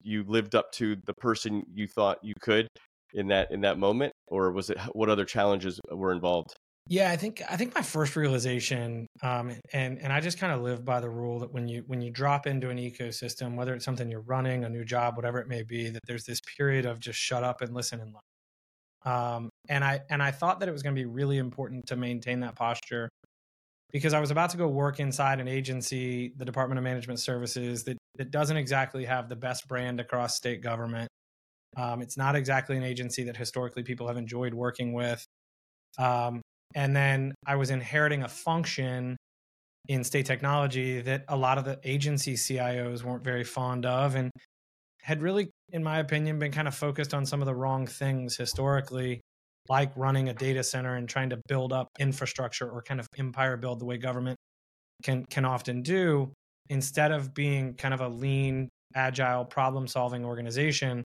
you 0.03 0.25
lived 0.27 0.55
up 0.55 0.73
to 0.73 0.97
the 1.07 1.15
person 1.15 1.63
you 1.73 1.87
thought 1.87 2.19
you 2.23 2.35
could 2.41 2.67
in 3.15 3.29
that 3.29 3.51
in 3.51 3.61
that 3.63 3.79
moment, 3.79 4.13
or 4.29 4.53
was 4.53 4.71
it 4.71 4.79
what 4.93 5.11
other 5.11 5.25
challenges 5.25 5.81
were 5.91 6.13
involved? 6.13 6.55
Yeah, 6.89 7.11
I 7.11 7.17
think 7.17 7.43
I 7.49 7.57
think 7.57 7.75
my 7.75 7.83
first 7.83 8.17
realization, 8.17 9.07
um, 9.23 9.53
and 9.73 9.99
and 10.01 10.13
I 10.13 10.21
just 10.21 10.39
kind 10.39 10.53
of 10.53 10.63
live 10.63 10.85
by 10.85 11.01
the 11.01 11.11
rule 11.11 11.41
that 11.41 11.53
when 11.53 11.69
you 11.69 11.85
when 11.87 12.01
you 12.01 12.11
drop 12.11 12.47
into 12.47 12.71
an 12.71 12.79
ecosystem, 12.79 13.55
whether 13.55 13.75
it's 13.75 13.85
something 13.85 14.11
you're 14.11 14.23
running, 14.23 14.65
a 14.65 14.69
new 14.69 14.85
job, 14.85 15.17
whatever 15.17 15.39
it 15.39 15.49
may 15.49 15.63
be, 15.63 15.91
that 15.91 16.03
there's 16.07 16.25
this 16.25 16.41
period 16.57 16.87
of 16.87 16.99
just 16.99 17.19
shut 17.19 17.45
up 17.45 17.61
and 17.61 17.75
listen 17.75 18.01
and 18.01 18.13
learn. 18.13 18.30
Um, 19.05 19.49
and 19.69 19.83
I 19.83 20.01
and 20.11 20.23
I 20.23 20.31
thought 20.31 20.61
that 20.61 20.69
it 20.69 20.73
was 20.73 20.83
going 20.83 20.95
to 20.95 21.01
be 21.01 21.07
really 21.07 21.39
important 21.39 21.87
to 21.87 21.97
maintain 21.97 22.41
that 22.41 22.55
posture 22.55 23.09
because 23.93 24.13
I 24.15 24.21
was 24.21 24.31
about 24.31 24.51
to 24.51 24.57
go 24.57 24.69
work 24.69 25.01
inside 25.01 25.41
an 25.41 25.49
agency, 25.49 26.33
the 26.37 26.45
Department 26.45 26.79
of 26.79 26.85
Management 26.85 27.19
Services, 27.19 27.85
that 27.85 27.97
that 28.17 28.31
doesn't 28.31 28.57
exactly 28.57 29.05
have 29.05 29.29
the 29.29 29.37
best 29.37 29.67
brand 29.69 30.01
across 30.01 30.37
state 30.37 30.63
government. 30.63 31.09
Um, 31.77 32.03
it's 32.03 32.17
not 32.17 32.37
exactly 32.37 32.77
an 32.77 32.83
agency 32.83 33.25
that 33.25 33.37
historically 33.37 33.83
people 33.83 34.09
have 34.09 34.17
enjoyed 34.17 34.55
working 34.55 34.93
with. 34.93 35.25
Um, 35.99 36.43
and 36.75 36.95
then 36.95 37.35
I 37.47 37.57
was 37.57 37.71
inheriting 37.71 38.23
a 38.23 38.29
function 38.29 39.17
in 39.89 40.05
state 40.05 40.27
technology 40.27 41.01
that 41.01 41.25
a 41.29 41.37
lot 41.37 41.59
of 41.59 41.65
the 41.65 41.81
agency 41.85 42.35
CIOs 42.35 43.03
weren't 43.03 43.25
very 43.25 43.45
fond 43.45 43.87
of 43.87 44.15
and 44.15 44.31
had 45.03 45.23
really, 45.23 45.51
in 45.73 45.83
my 45.83 45.99
opinion, 45.99 46.39
been 46.39 46.53
kind 46.53 46.69
of 46.69 46.75
focused 46.75 47.15
on 47.15 47.27
some 47.27 47.41
of 47.41 47.47
the 47.47 47.55
wrong 47.55 47.87
things 47.87 48.37
historically, 48.37 49.21
like 49.69 49.93
running 49.97 50.29
a 50.29 50.35
data 50.35 50.63
center 50.63 50.97
and 50.97 51.09
trying 51.09 51.31
to 51.31 51.41
build 51.49 51.73
up 51.73 51.89
infrastructure 51.99 52.69
or 52.69 52.83
kind 52.83 53.01
of 53.01 53.07
empire 53.19 53.57
build 53.57 53.81
the 53.81 53.85
way 53.85 53.97
government 53.99 54.37
can 55.03 55.25
can 55.27 55.45
often 55.45 55.83
do, 55.83 56.33
instead 56.69 57.13
of 57.13 57.35
being 57.35 57.75
kind 57.75 57.95
of 57.95 58.01
a 58.01 58.09
lean, 58.09 58.69
agile, 58.95 59.45
problem 59.45 59.87
solving 59.87 60.25
organization 60.25 61.05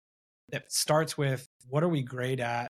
that 0.52 0.72
starts 0.72 1.18
with 1.18 1.46
what 1.68 1.84
are 1.84 1.90
we 1.90 2.04
great 2.04 2.40
at 2.40 2.68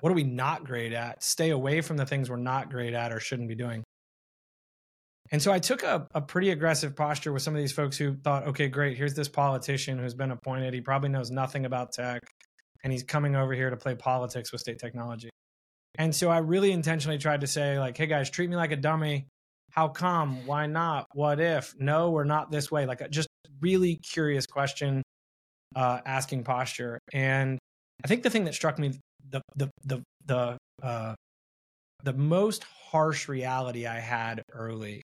what 0.00 0.10
are 0.10 0.14
we 0.14 0.24
not 0.24 0.64
great 0.64 0.92
at? 0.92 1.22
Stay 1.22 1.50
away 1.50 1.80
from 1.80 1.96
the 1.96 2.06
things 2.06 2.28
we're 2.28 2.36
not 2.36 2.70
great 2.70 2.94
at 2.94 3.12
or 3.12 3.20
shouldn't 3.20 3.48
be 3.48 3.54
doing. 3.54 3.82
And 5.34 5.42
so 5.42 5.50
I 5.50 5.58
took 5.58 5.82
a, 5.82 6.06
a 6.14 6.20
pretty 6.20 6.50
aggressive 6.50 6.94
posture 6.94 7.32
with 7.32 7.42
some 7.42 7.56
of 7.56 7.60
these 7.60 7.72
folks 7.72 7.96
who 7.96 8.14
thought, 8.14 8.46
okay, 8.46 8.68
great, 8.68 8.96
here's 8.96 9.14
this 9.14 9.28
politician 9.28 9.98
who's 9.98 10.14
been 10.14 10.30
appointed. 10.30 10.72
He 10.72 10.80
probably 10.80 11.08
knows 11.08 11.32
nothing 11.32 11.66
about 11.66 11.90
tech, 11.90 12.22
and 12.84 12.92
he's 12.92 13.02
coming 13.02 13.34
over 13.34 13.52
here 13.52 13.68
to 13.68 13.76
play 13.76 13.96
politics 13.96 14.52
with 14.52 14.60
state 14.60 14.78
technology. 14.78 15.30
And 15.96 16.14
so 16.14 16.30
I 16.30 16.38
really 16.38 16.70
intentionally 16.70 17.18
tried 17.18 17.40
to 17.40 17.48
say, 17.48 17.80
like, 17.80 17.96
hey 17.96 18.06
guys, 18.06 18.30
treat 18.30 18.48
me 18.48 18.54
like 18.54 18.70
a 18.70 18.76
dummy. 18.76 19.26
how 19.72 19.88
come 19.88 20.46
why 20.46 20.68
not 20.68 21.06
what 21.14 21.40
if 21.40 21.74
no 21.80 22.10
we're 22.10 22.22
not 22.22 22.48
this 22.52 22.70
way 22.70 22.86
like 22.86 23.02
just 23.10 23.26
really 23.60 23.96
curious 23.96 24.46
question 24.46 25.02
uh, 25.74 25.98
asking 26.06 26.44
posture 26.44 27.00
and 27.12 27.58
i 28.04 28.06
think 28.06 28.22
the 28.22 28.30
thing 28.30 28.44
that 28.44 28.54
struck 28.54 28.78
me 28.78 28.92
the 29.30 29.40
the 29.56 29.68
the 29.84 30.00
the 30.26 30.56
uh, 30.80 31.14
the 32.04 32.12
most 32.12 32.62
harsh 32.62 33.26
reality 33.28 33.84
i 33.84 33.98
had 33.98 34.40
early 34.52 35.02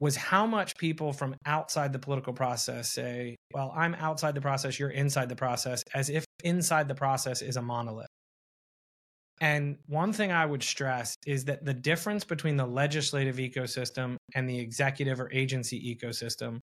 was 0.00 0.16
how 0.16 0.46
much 0.46 0.76
people 0.76 1.12
from 1.12 1.36
outside 1.46 1.92
the 1.92 1.98
political 1.98 2.32
process 2.32 2.90
say 2.90 3.36
well 3.52 3.72
i'm 3.76 3.94
outside 3.96 4.34
the 4.34 4.40
process 4.40 4.78
you're 4.78 4.90
inside 4.90 5.28
the 5.28 5.36
process 5.36 5.82
as 5.94 6.10
if 6.10 6.24
inside 6.42 6.88
the 6.88 6.94
process 6.94 7.42
is 7.42 7.56
a 7.56 7.62
monolith 7.62 8.08
and 9.40 9.78
one 9.86 10.12
thing 10.12 10.30
I 10.30 10.46
would 10.46 10.62
stress 10.62 11.16
is 11.26 11.46
that 11.46 11.64
the 11.64 11.74
difference 11.74 12.24
between 12.24 12.56
the 12.56 12.66
legislative 12.66 13.36
ecosystem 13.36 14.16
and 14.34 14.48
the 14.48 14.58
executive 14.58 15.20
or 15.20 15.30
agency 15.32 15.96
ecosystem 15.96 16.60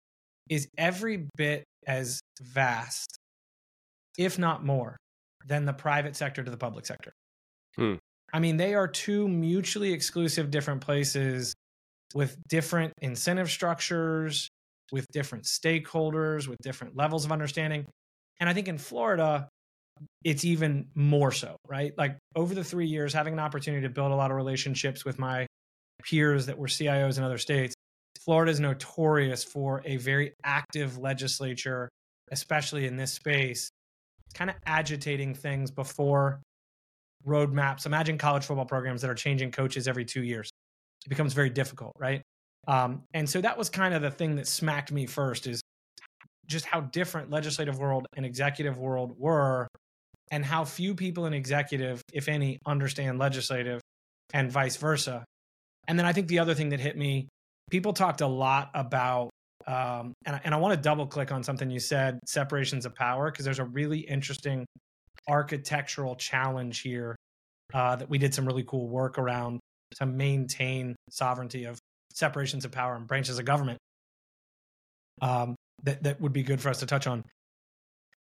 is 0.50 0.68
every 0.78 1.28
bit 1.38 1.64
as 1.86 2.20
vast, 2.42 3.18
if 4.18 4.38
not 4.38 4.66
more, 4.66 4.98
than 5.46 5.66
the 5.66 5.74
private 5.74 6.16
sector 6.16 6.44
to 6.44 6.52
the 6.52 6.58
public 6.58 6.86
sector. 6.86 7.14
Hmm. 7.76 7.96
I 8.34 8.40
mean, 8.40 8.58
they 8.58 8.76
are 8.76 8.88
two 8.88 9.28
mutually 9.30 9.94
exclusive 9.94 10.52
different 10.52 10.82
places 10.82 11.54
with 12.14 12.38
different 12.48 12.94
incentive 13.02 13.50
structures, 13.50 14.50
with 14.92 15.06
different 15.12 15.46
stakeholders, 15.46 16.48
with 16.48 16.58
different 16.60 16.96
levels 16.96 17.26
of 17.26 17.32
understanding. 17.32 17.86
And 18.40 18.50
I 18.50 18.54
think 18.54 18.68
in 18.68 18.78
Florida, 18.78 19.50
it's 20.24 20.46
even 20.46 20.88
more 20.96 21.32
so, 21.32 21.58
right? 21.68 21.92
Like 21.98 22.18
over 22.36 22.54
the 22.54 22.64
three 22.64 22.88
years, 22.88 23.14
having 23.14 23.34
an 23.34 23.40
opportunity 23.40 23.84
to 23.84 23.90
build 23.90 24.12
a 24.12 24.16
lot 24.16 24.32
of 24.32 24.38
relationships 24.38 25.04
with 25.04 25.20
my 25.20 25.48
peers 26.04 26.46
that 26.46 26.58
were 26.58 26.68
CIOs 26.68 27.18
in 27.18 27.24
other 27.24 27.38
states, 27.38 27.74
Florida 28.24 28.52
is 28.52 28.60
notorious 28.60 29.44
for 29.44 29.82
a 29.86 29.98
very 29.98 30.34
active 30.44 30.98
legislature, 30.98 31.90
especially 32.32 32.86
in 32.86 32.98
this 32.98 33.14
space, 33.14 33.70
kind 34.34 34.50
of 34.50 34.56
agitating 34.66 35.34
things 35.34 35.72
before 35.72 36.42
roadmaps. 37.26 37.86
Imagine 37.86 38.18
college 38.18 38.46
football 38.46 38.66
programs 38.66 39.02
that 39.02 39.10
are 39.10 39.16
changing 39.16 39.52
coaches 39.52 39.88
every 39.88 40.06
two 40.06 40.24
years. 40.24 40.50
It 41.08 41.10
becomes 41.10 41.32
very 41.32 41.50
difficult, 41.50 41.94
right? 41.98 42.22
Um, 42.68 43.04
and 43.14 43.30
so 43.30 43.40
that 43.40 43.58
was 43.58 43.70
kind 43.70 43.94
of 43.94 44.02
the 44.02 44.12
thing 44.12 44.36
that 44.36 44.46
smacked 44.46 44.92
me 44.92 45.06
first 45.06 45.48
is 45.48 45.62
just 46.48 46.66
how 46.66 46.82
different 46.82 47.30
legislative 47.30 47.80
world 47.80 48.06
and 48.18 48.26
executive 48.26 48.78
world 48.78 49.14
were 49.18 49.70
and 50.32 50.44
how 50.44 50.66
few 50.66 50.94
people 50.94 51.26
in 51.26 51.34
executive, 51.34 52.02
if 52.12 52.28
any, 52.28 52.60
understand 52.66 53.20
legislative 53.20 53.80
and 54.34 54.52
vice 54.52 54.76
versa. 54.76 55.24
And 55.88 55.98
then 55.98 56.06
I 56.06 56.12
think 56.12 56.28
the 56.28 56.40
other 56.40 56.54
thing 56.54 56.70
that 56.70 56.82
hit 56.82 56.98
me, 56.98 57.30
people 57.70 57.94
talked 57.94 58.20
a 58.20 58.28
lot 58.28 58.70
about, 58.74 59.30
um, 59.66 60.12
and, 60.26 60.42
and 60.44 60.54
I 60.54 60.58
want 60.58 60.76
to 60.76 60.82
double 60.82 61.08
click 61.08 61.32
on 61.32 61.44
something 61.44 61.70
you 61.70 61.80
said, 61.80 62.20
separations 62.26 62.86
of 62.86 62.94
power, 62.94 63.32
because 63.32 63.46
there's 63.46 63.60
a 63.60 63.66
really 63.66 64.00
interesting 64.00 64.66
architectural 65.30 66.16
challenge 66.16 66.82
here 66.82 67.16
uh, 67.74 67.96
that 67.96 68.10
we 68.10 68.18
did 68.18 68.34
some 68.34 68.46
really 68.46 68.64
cool 68.64 68.90
work 68.90 69.18
around 69.18 69.62
to 69.96 70.06
maintain 70.06 70.96
sovereignty 71.10 71.66
of 71.66 71.80
separations 72.14 72.66
of 72.66 72.72
power 72.72 72.96
and 72.96 73.08
branches 73.08 73.40
of 73.40 73.46
government. 73.46 73.78
Um, 75.22 75.56
that, 75.84 76.04
that 76.04 76.22
would 76.22 76.34
be 76.34 76.44
good 76.44 76.62
for 76.62 76.70
us 76.70 76.80
to 76.80 76.86
touch 76.86 77.08
on 77.08 77.24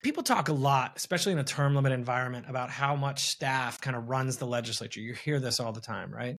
people 0.05 0.22
talk 0.22 0.50
a 0.50 0.53
lot, 0.53 0.93
especially 0.95 1.31
in 1.31 1.39
a 1.39 1.43
term 1.43 1.74
limit 1.74 1.91
environment, 1.91 2.45
about 2.48 2.69
how 2.69 2.95
much 2.95 3.24
staff 3.24 3.81
kind 3.81 3.95
of 3.95 4.07
runs 4.07 4.38
the 4.38 4.45
legislature. 4.45 5.01
You 5.01 5.13
hear 5.15 5.39
this 5.39 5.60
all 5.60 5.72
the 5.72 5.81
time, 5.81 6.13
right? 6.13 6.38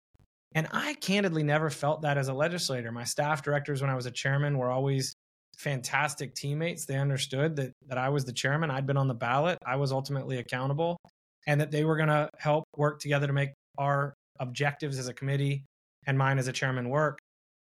And 0.55 0.69
I 0.71 0.93
candidly 0.93 1.43
never 1.43 1.69
felt 1.69 2.01
that 2.03 2.17
as 2.17 2.29
a 2.29 2.33
legislator. 2.33 2.93
My 2.93 3.03
staff 3.03 3.43
directors, 3.43 3.81
when 3.81 3.89
I 3.89 3.95
was 3.95 4.05
a 4.05 4.11
chairman, 4.11 4.57
were 4.57 4.71
always 4.71 5.13
fantastic 5.57 6.33
teammates. 6.33 6.85
They 6.85 6.95
understood 6.95 7.57
that 7.57 7.73
that 7.87 7.97
I 7.97 8.07
was 8.07 8.23
the 8.23 8.31
chairman. 8.31 8.71
I'd 8.71 8.87
been 8.87 8.95
on 8.95 9.09
the 9.09 9.13
ballot. 9.13 9.57
I 9.65 9.75
was 9.75 9.91
ultimately 9.91 10.37
accountable, 10.37 10.97
and 11.45 11.59
that 11.59 11.69
they 11.69 11.83
were 11.83 11.97
going 11.97 12.07
to 12.07 12.29
help 12.37 12.63
work 12.77 13.01
together 13.01 13.27
to 13.27 13.33
make 13.33 13.49
our 13.77 14.13
objectives 14.39 14.99
as 14.99 15.07
a 15.07 15.13
committee 15.13 15.63
and 16.05 16.17
mine 16.17 16.39
as 16.39 16.47
a 16.47 16.53
chairman 16.53 16.89
work. 16.89 17.19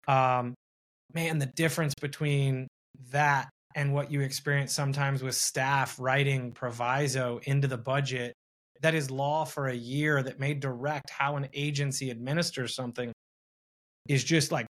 Um, 0.07 0.53
man, 1.13 1.39
the 1.39 1.51
difference 1.55 1.93
between 1.99 2.67
that 3.11 3.49
and 3.75 3.93
what 3.93 4.11
you 4.11 4.21
experience 4.21 4.73
sometimes 4.73 5.21
with 5.21 5.35
staff 5.35 5.99
writing 5.99 6.51
proviso 6.51 7.39
into 7.43 7.67
the 7.67 7.77
budget 7.77 8.33
that 8.81 8.93
is 8.93 9.09
law 9.09 9.43
for 9.43 9.67
a 9.67 9.75
year 9.75 10.21
that 10.21 10.39
may 10.39 10.53
direct 10.53 11.09
how 11.09 11.35
an 11.35 11.47
agency 11.53 12.11
administers 12.11 12.75
something 12.75 13.11
is 14.07 14.23
just 14.23 14.51
like 14.51 14.65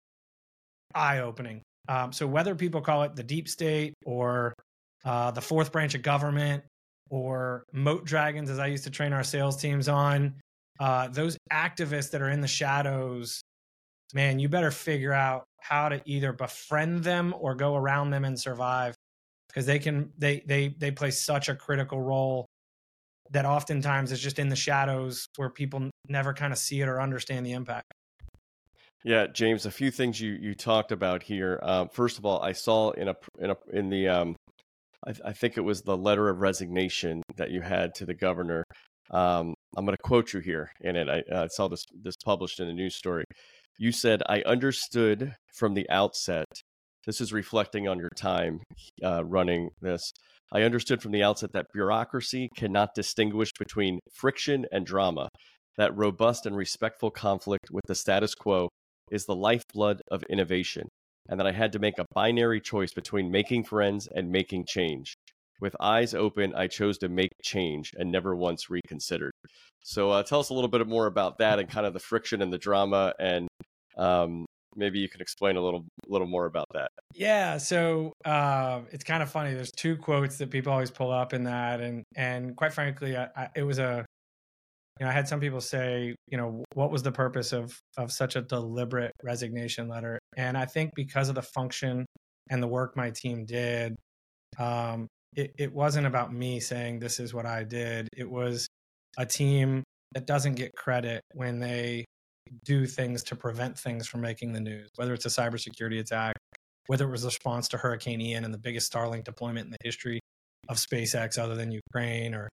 eye 0.94 1.20
opening. 1.20 1.62
Um, 1.90 2.12
so 2.12 2.28
whether 2.28 2.56
people 2.56 2.82
call 2.82 3.04
it 3.04 3.16
the 3.16 3.24
deep 3.24 3.48
state 3.48 3.94
or 4.06 4.54
uh, 5.06 5.32
the 5.32 5.42
fourth 5.42 5.72
branch 5.72 5.96
of 5.96 6.02
government 6.02 6.64
or 7.10 7.64
moat 7.74 8.06
dragons, 8.06 8.50
as 8.50 8.60
I 8.60 8.68
used 8.68 8.86
to 8.86 8.90
train 8.90 9.14
our 9.14 9.24
sales 9.24 9.58
teams 9.58 9.88
on, 9.88 10.36
uh, 10.84 11.08
those 11.08 11.38
activists 11.50 12.12
that 12.12 12.22
are 12.22 12.30
in 12.30 12.42
the 12.42 12.48
shadows, 12.48 13.42
man, 14.14 14.38
you 14.38 14.50
better 14.50 14.70
figure 14.70 15.14
out 15.14 15.46
how 15.62 15.88
to 15.88 16.02
either 16.04 16.34
befriend 16.34 17.06
them 17.06 17.34
or 17.40 17.56
go 17.56 17.74
around 17.74 18.10
them 18.10 18.26
and 18.26 18.38
survive 18.38 18.94
because 19.48 19.66
they 19.66 19.80
can 19.80 20.12
they 20.18 20.44
they 20.46 20.76
they 20.78 20.92
play 20.92 21.10
such 21.10 21.48
a 21.48 21.56
critical 21.56 22.02
role 22.02 22.46
that 23.32 23.46
oftentimes 23.46 24.12
is 24.12 24.20
just 24.20 24.40
in 24.40 24.50
the 24.50 24.58
shadows 24.58 25.26
where 25.38 25.50
people 25.50 25.90
never 26.10 26.34
kind 26.34 26.52
of 26.52 26.60
see 26.60 26.82
it 26.82 26.90
or 26.90 27.00
understand 27.00 27.46
the 27.46 27.54
impact. 27.54 27.94
Yeah, 29.06 29.28
James, 29.28 29.66
a 29.66 29.72
few 29.72 29.90
things 29.90 30.20
you 30.20 30.34
you 30.34 30.54
talked 30.54 30.92
about 30.92 31.24
here. 31.24 31.62
Um, 31.64 31.88
first 31.88 32.18
of 32.18 32.26
all, 32.26 32.42
I 32.42 32.52
saw 32.52 32.92
in 32.92 33.08
a 33.08 33.16
in 33.40 33.52
a 33.52 33.56
in 33.72 33.90
the 33.90 34.10
um, 34.10 34.36
I, 35.08 35.14
I, 35.30 35.32
think 35.32 35.56
it 35.56 35.62
was 35.62 35.82
the 35.82 35.96
letter 35.96 36.28
of 36.28 36.42
resignation 36.42 37.22
that 37.38 37.52
you 37.52 37.62
had 37.62 37.96
to 37.96 38.06
the 38.06 38.14
governor. 38.14 38.66
Um, 39.12 39.54
I'm 39.76 39.86
going 39.86 39.96
to 39.96 40.04
quote 40.04 40.34
you 40.34 40.40
here 40.40 40.72
in 40.82 40.96
it. 40.96 41.08
I, 41.10 41.44
I 41.44 41.48
saw 41.48 41.68
this 41.68 41.84
this 42.02 42.16
published 42.24 42.60
in 42.60 42.68
a 42.68 42.74
news 42.74 42.96
story. 42.96 43.26
You 43.78 43.92
said, 43.92 44.22
I 44.30 44.42
understood 44.44 45.36
from 45.56 45.74
the 45.74 45.90
outset, 45.90 46.46
this 47.06 47.20
is 47.20 47.34
reflecting 47.34 47.88
on 47.88 48.00
your 48.00 48.10
time 48.16 48.60
uh, 49.04 49.26
running 49.26 49.70
this. 49.82 50.12
I 50.52 50.62
understood 50.62 51.02
from 51.02 51.12
the 51.12 51.24
outset 51.24 51.52
that 51.54 51.66
bureaucracy 51.74 52.50
cannot 52.56 52.94
distinguish 52.96 53.50
between 53.58 54.00
friction 54.14 54.66
and 54.72 54.86
drama, 54.86 55.30
that 55.78 55.98
robust 55.98 56.46
and 56.46 56.56
respectful 56.56 57.10
conflict 57.10 57.70
with 57.72 57.84
the 57.88 57.96
status 57.96 58.36
quo 58.36 58.70
is 59.12 59.26
the 59.26 59.36
lifeblood 59.36 60.02
of 60.12 60.24
innovation, 60.30 60.88
and 61.28 61.40
that 61.40 61.48
I 61.48 61.52
had 61.52 61.72
to 61.72 61.80
make 61.80 61.98
a 61.98 62.06
binary 62.14 62.62
choice 62.62 62.94
between 62.94 63.32
making 63.32 63.64
friends 63.64 64.08
and 64.14 64.30
making 64.30 64.66
change. 64.68 65.16
With 65.64 65.78
eyes 65.80 66.14
open, 66.14 66.54
I 66.56 66.68
chose 66.68 66.98
to 66.98 67.08
make 67.08 67.32
change 67.42 67.94
and 67.98 68.12
never 68.12 68.36
once 68.36 68.70
reconsidered. 68.70 69.32
So, 69.82 70.12
uh, 70.12 70.22
tell 70.24 70.42
us 70.42 70.50
a 70.50 70.54
little 70.54 70.70
bit 70.70 70.86
more 70.86 71.08
about 71.08 71.38
that 71.38 71.58
and 71.58 71.70
kind 71.70 71.86
of 71.86 71.94
the 71.94 72.02
friction 72.02 72.42
and 72.42 72.52
the 72.52 72.58
drama 72.58 73.14
and 73.18 73.48
um, 73.98 74.46
maybe 74.76 75.00
you 75.00 75.08
can 75.08 75.22
explain 75.22 75.56
a 75.56 75.62
little 75.62 75.86
little 76.08 76.28
more 76.28 76.48
about 76.48 76.66
that. 76.74 76.90
Yeah, 77.14 77.58
so 77.58 78.12
uh, 78.26 78.82
it's 78.92 79.06
kind 79.06 79.24
of 79.24 79.32
funny. 79.32 79.54
There's 79.54 79.72
two 79.72 79.96
quotes 79.96 80.38
that 80.38 80.50
people 80.50 80.74
always 80.74 80.92
pull 80.92 81.12
up 81.12 81.34
in 81.34 81.46
that, 81.46 81.80
and 81.80 82.04
and 82.16 82.58
quite 82.58 82.74
frankly, 82.74 83.16
I, 83.16 83.28
I, 83.34 83.48
it 83.56 83.64
was 83.64 83.80
a 83.80 84.06
you 85.00 85.06
know 85.06 85.10
I 85.10 85.14
had 85.14 85.30
some 85.30 85.40
people 85.40 85.62
say 85.62 86.14
you 86.28 86.38
know 86.38 86.64
what 86.74 86.92
was 86.92 87.04
the 87.04 87.12
purpose 87.14 87.54
of 87.54 87.80
of 87.98 88.12
such 88.12 88.36
a 88.36 88.42
deliberate 88.42 89.14
resignation 89.24 89.88
letter, 89.88 90.20
and 90.36 90.58
I 90.58 90.66
think 90.66 90.92
because 90.96 91.30
of 91.30 91.36
the 91.36 91.42
function 91.42 92.06
and 92.50 92.62
the 92.62 92.68
work 92.68 92.98
my 92.98 93.12
team 93.12 93.46
did, 93.46 93.96
um, 94.60 95.08
it, 95.36 95.54
it 95.58 95.74
wasn't 95.74 96.08
about 96.08 96.34
me 96.34 96.60
saying 96.60 97.00
this 97.00 97.20
is 97.20 97.34
what 97.34 97.46
I 97.46 97.64
did. 97.64 98.08
It 98.16 98.30
was 98.30 98.68
a 99.18 99.26
team 99.26 99.84
that 100.14 100.26
doesn't 100.28 100.56
get 100.56 100.74
credit 100.76 101.22
when 101.34 101.60
they 101.60 102.06
do 102.66 102.86
things 102.86 103.24
to 103.24 103.36
prevent 103.36 103.78
things 103.78 104.08
from 104.08 104.22
making 104.22 104.54
the 104.54 104.60
news, 104.60 104.90
whether 104.96 105.14
it's 105.14 105.26
a 105.26 105.30
cybersecurity 105.30 106.00
attack, 106.00 106.36
whether 106.88 107.06
it 107.06 107.12
was 107.12 107.24
a 107.24 107.28
response 107.28 107.68
to 107.70 107.78
Hurricane 107.78 108.22
Ian 108.22 108.46
and 108.46 108.54
the 108.54 108.60
biggest 108.60 108.92
Starlink 108.92 109.24
deployment 109.24 109.66
in 109.66 109.72
the 109.72 109.78
history 109.84 110.20
of 110.70 110.78
SpaceX 110.78 111.38
other 111.38 111.56
than 111.56 111.72
Ukraine, 111.72 112.34
or 112.34 112.50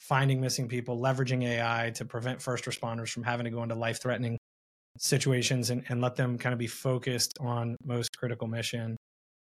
finding 0.00 0.40
missing 0.40 0.68
people, 0.68 0.98
leveraging 0.98 1.44
AI 1.44 1.92
to 1.94 2.04
prevent 2.04 2.42
first 2.42 2.64
responders 2.64 3.10
from 3.10 3.22
having 3.22 3.44
to 3.44 3.50
go 3.50 3.62
into 3.62 3.74
life 3.74 4.00
threatening 4.00 4.38
situations 4.98 5.70
and, 5.70 5.84
and 5.88 6.00
let 6.00 6.16
them 6.16 6.38
kind 6.38 6.52
of 6.52 6.58
be 6.58 6.66
focused 6.66 7.36
on 7.40 7.76
most 7.84 8.16
critical 8.16 8.46
mission. 8.46 8.96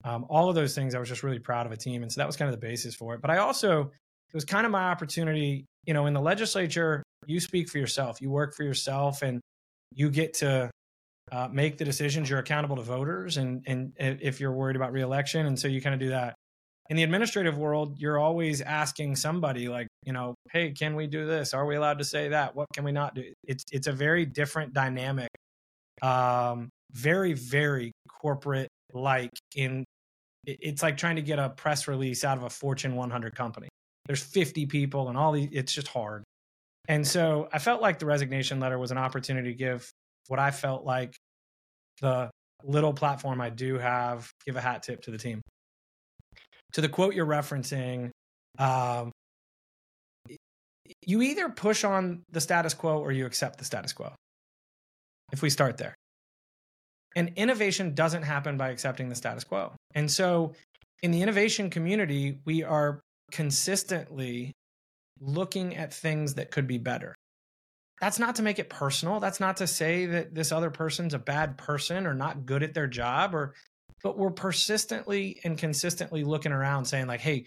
Um, 0.04 0.24
all 0.28 0.48
of 0.48 0.54
those 0.54 0.74
things, 0.74 0.94
I 0.94 0.98
was 0.98 1.08
just 1.08 1.22
really 1.22 1.38
proud 1.38 1.66
of 1.66 1.72
a 1.72 1.76
team. 1.76 2.02
And 2.02 2.10
so 2.10 2.20
that 2.20 2.26
was 2.26 2.36
kind 2.36 2.52
of 2.52 2.58
the 2.58 2.66
basis 2.66 2.94
for 2.94 3.14
it. 3.14 3.20
But 3.20 3.30
I 3.30 3.38
also, 3.38 3.82
it 3.82 4.34
was 4.34 4.44
kind 4.44 4.64
of 4.64 4.72
my 4.72 4.84
opportunity, 4.84 5.66
you 5.84 5.94
know, 5.94 6.06
in 6.06 6.14
the 6.14 6.20
legislature, 6.20 7.02
you 7.26 7.40
speak 7.40 7.68
for 7.68 7.78
yourself, 7.78 8.20
you 8.20 8.30
work 8.30 8.54
for 8.54 8.64
yourself. 8.64 9.22
And 9.22 9.40
you 9.92 10.08
get 10.08 10.34
to 10.34 10.70
uh, 11.32 11.48
make 11.50 11.78
the 11.78 11.84
decisions. 11.84 12.30
You're 12.30 12.38
accountable 12.38 12.76
to 12.76 12.82
voters, 12.82 13.36
and 13.36 13.62
and 13.66 13.92
if 13.98 14.40
you're 14.40 14.52
worried 14.52 14.76
about 14.76 14.92
reelection, 14.92 15.46
and 15.46 15.58
so 15.58 15.68
you 15.68 15.80
kind 15.80 15.94
of 15.94 16.00
do 16.00 16.10
that. 16.10 16.34
In 16.90 16.96
the 16.96 17.02
administrative 17.04 17.56
world, 17.56 17.98
you're 17.98 18.18
always 18.18 18.60
asking 18.60 19.14
somebody 19.16 19.68
like, 19.68 19.86
you 20.04 20.12
know, 20.12 20.34
hey, 20.52 20.72
can 20.72 20.96
we 20.96 21.06
do 21.06 21.24
this? 21.26 21.54
Are 21.54 21.64
we 21.66 21.76
allowed 21.76 21.98
to 21.98 22.04
say 22.04 22.28
that? 22.28 22.54
What 22.56 22.66
can 22.72 22.84
we 22.84 22.92
not 22.92 23.14
do? 23.14 23.32
It's 23.44 23.64
it's 23.72 23.86
a 23.86 23.92
very 23.92 24.26
different 24.26 24.72
dynamic 24.72 25.28
um, 26.02 26.70
very 26.92 27.34
very 27.34 27.92
corporate 28.20 28.68
like 28.92 29.30
in 29.54 29.84
it's 30.46 30.82
like 30.82 30.96
trying 30.96 31.16
to 31.16 31.22
get 31.22 31.38
a 31.38 31.50
press 31.50 31.88
release 31.88 32.24
out 32.24 32.38
of 32.38 32.44
a 32.44 32.50
Fortune 32.50 32.96
100 32.96 33.34
company. 33.34 33.68
There's 34.06 34.22
50 34.22 34.66
people 34.66 35.08
and 35.08 35.18
all 35.18 35.32
these, 35.32 35.48
it's 35.52 35.72
just 35.72 35.88
hard. 35.88 36.24
And 36.88 37.06
so 37.06 37.48
I 37.52 37.58
felt 37.58 37.82
like 37.82 37.98
the 37.98 38.06
resignation 38.06 38.58
letter 38.58 38.78
was 38.78 38.90
an 38.90 38.98
opportunity 38.98 39.50
to 39.52 39.56
give 39.56 39.88
what 40.28 40.40
I 40.40 40.50
felt 40.50 40.84
like 40.84 41.14
the 42.00 42.30
little 42.64 42.92
platform 42.92 43.40
I 43.40 43.50
do 43.50 43.78
have, 43.78 44.30
give 44.46 44.56
a 44.56 44.60
hat 44.60 44.82
tip 44.82 45.02
to 45.02 45.10
the 45.10 45.18
team. 45.18 45.40
To 46.72 46.80
the 46.80 46.88
quote 46.88 47.14
you're 47.14 47.26
referencing, 47.26 48.10
um, 48.58 49.10
you 51.02 51.22
either 51.22 51.48
push 51.48 51.84
on 51.84 52.22
the 52.30 52.40
status 52.40 52.74
quo 52.74 52.98
or 52.98 53.12
you 53.12 53.26
accept 53.26 53.58
the 53.58 53.64
status 53.64 53.92
quo. 53.92 54.12
If 55.32 55.42
we 55.42 55.50
start 55.50 55.76
there. 55.76 55.94
And 57.16 57.32
innovation 57.36 57.94
doesn't 57.94 58.22
happen 58.22 58.56
by 58.56 58.70
accepting 58.70 59.08
the 59.08 59.14
status 59.14 59.44
quo. 59.44 59.72
And 59.94 60.10
so 60.10 60.52
in 61.02 61.10
the 61.10 61.22
innovation 61.22 61.70
community, 61.70 62.38
we 62.44 62.62
are 62.62 63.00
consistently 63.32 64.52
looking 65.20 65.76
at 65.76 65.92
things 65.92 66.34
that 66.34 66.50
could 66.50 66.66
be 66.66 66.78
better. 66.78 67.14
That's 68.00 68.18
not 68.18 68.36
to 68.36 68.42
make 68.42 68.58
it 68.58 68.70
personal. 68.70 69.20
That's 69.20 69.40
not 69.40 69.58
to 69.58 69.66
say 69.66 70.06
that 70.06 70.34
this 70.34 70.52
other 70.52 70.70
person's 70.70 71.12
a 71.12 71.18
bad 71.18 71.58
person 71.58 72.06
or 72.06 72.14
not 72.14 72.46
good 72.46 72.62
at 72.62 72.74
their 72.74 72.86
job 72.86 73.34
or 73.34 73.54
but 74.02 74.16
we're 74.16 74.30
persistently 74.30 75.40
and 75.44 75.58
consistently 75.58 76.24
looking 76.24 76.52
around 76.52 76.86
saying 76.86 77.06
like, 77.06 77.20
"Hey, 77.20 77.46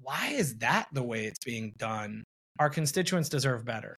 why 0.00 0.30
is 0.30 0.58
that 0.58 0.88
the 0.92 1.02
way 1.02 1.26
it's 1.26 1.44
being 1.44 1.74
done? 1.76 2.24
Our 2.58 2.70
constituents 2.70 3.28
deserve 3.28 3.64
better." 3.64 3.96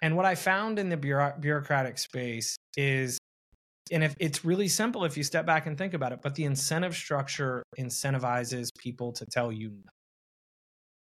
And 0.00 0.16
what 0.16 0.26
I 0.26 0.36
found 0.36 0.78
in 0.78 0.90
the 0.90 0.96
bureaucratic 0.96 1.98
space 1.98 2.56
is 2.76 3.18
and 3.90 4.04
if 4.04 4.14
it's 4.20 4.44
really 4.44 4.68
simple 4.68 5.04
if 5.04 5.16
you 5.16 5.22
step 5.22 5.46
back 5.46 5.66
and 5.66 5.76
think 5.76 5.94
about 5.94 6.12
it, 6.12 6.20
but 6.22 6.34
the 6.34 6.44
incentive 6.44 6.94
structure 6.94 7.62
incentivizes 7.78 8.68
people 8.78 9.12
to 9.12 9.26
tell 9.26 9.50
you 9.50 9.70
no. 9.70 9.90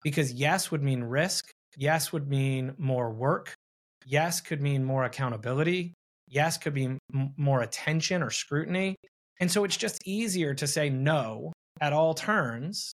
Because 0.03 0.33
yes 0.33 0.71
would 0.71 0.83
mean 0.83 1.03
risk, 1.03 1.51
yes 1.77 2.13
would 2.13 2.29
mean 2.29 2.75
more 2.79 3.11
work, 3.11 3.55
yes 4.05 4.41
could 4.41 4.61
mean 4.61 4.85
more 4.85 5.05
accountability, 5.05 5.95
yes 6.29 6.59
could 6.59 6.75
be 6.75 6.85
m- 6.85 7.01
more 7.37 7.63
attention 7.63 8.23
or 8.23 8.31
scrutiny. 8.31 8.97
And 9.41 9.51
so 9.51 9.65
it's 9.65 9.77
just 9.77 10.07
easier 10.07 10.55
to 10.55 10.67
say 10.67 10.91
no 10.91 11.53
at 11.81 11.93
all 11.93 12.15
turns 12.15 12.93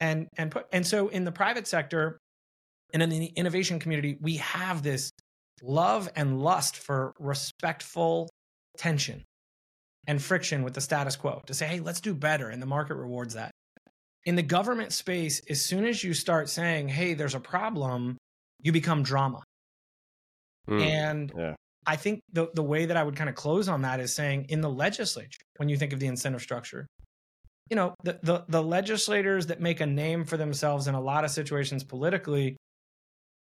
and 0.00 0.28
and 0.36 0.50
put 0.50 0.66
and 0.72 0.86
so 0.86 1.08
in 1.08 1.24
the 1.24 1.32
private 1.32 1.66
sector 1.66 2.18
and 2.92 3.02
in 3.02 3.10
the 3.10 3.26
innovation 3.36 3.78
community 3.78 4.16
we 4.20 4.36
have 4.36 4.82
this 4.82 5.10
love 5.62 6.08
and 6.16 6.40
lust 6.40 6.76
for 6.76 7.12
respectful 7.18 8.28
tension 8.76 9.24
and 10.06 10.20
friction 10.20 10.62
with 10.62 10.74
the 10.74 10.80
status 10.80 11.16
quo 11.16 11.42
to 11.46 11.54
say, 11.54 11.66
hey, 11.66 11.80
let's 11.80 12.00
do 12.00 12.14
better. 12.14 12.48
And 12.48 12.60
the 12.60 12.66
market 12.66 12.96
rewards 12.96 13.34
that. 13.34 13.50
In 14.24 14.36
the 14.36 14.42
government 14.42 14.92
space, 14.92 15.40
as 15.50 15.64
soon 15.64 15.84
as 15.84 16.02
you 16.02 16.14
start 16.14 16.48
saying, 16.48 16.88
hey, 16.88 17.14
there's 17.14 17.34
a 17.34 17.40
problem, 17.40 18.16
you 18.60 18.72
become 18.72 19.02
drama. 19.02 19.42
Mm, 20.68 20.80
and 20.80 21.32
yeah. 21.36 21.54
I 21.86 21.96
think 21.96 22.20
the, 22.32 22.48
the 22.54 22.62
way 22.62 22.86
that 22.86 22.96
I 22.96 23.02
would 23.02 23.16
kind 23.16 23.28
of 23.28 23.34
close 23.34 23.68
on 23.68 23.82
that 23.82 23.98
is 24.00 24.14
saying 24.14 24.46
in 24.48 24.60
the 24.60 24.70
legislature, 24.70 25.40
when 25.56 25.68
you 25.68 25.76
think 25.76 25.92
of 25.92 25.98
the 25.98 26.06
incentive 26.06 26.40
structure, 26.40 26.86
you 27.68 27.76
know, 27.76 27.94
the, 28.04 28.18
the, 28.22 28.44
the 28.48 28.62
legislators 28.62 29.46
that 29.46 29.60
make 29.60 29.80
a 29.80 29.86
name 29.86 30.24
for 30.24 30.36
themselves 30.36 30.86
in 30.86 30.94
a 30.94 31.00
lot 31.00 31.24
of 31.24 31.30
situations 31.30 31.82
politically 31.82 32.56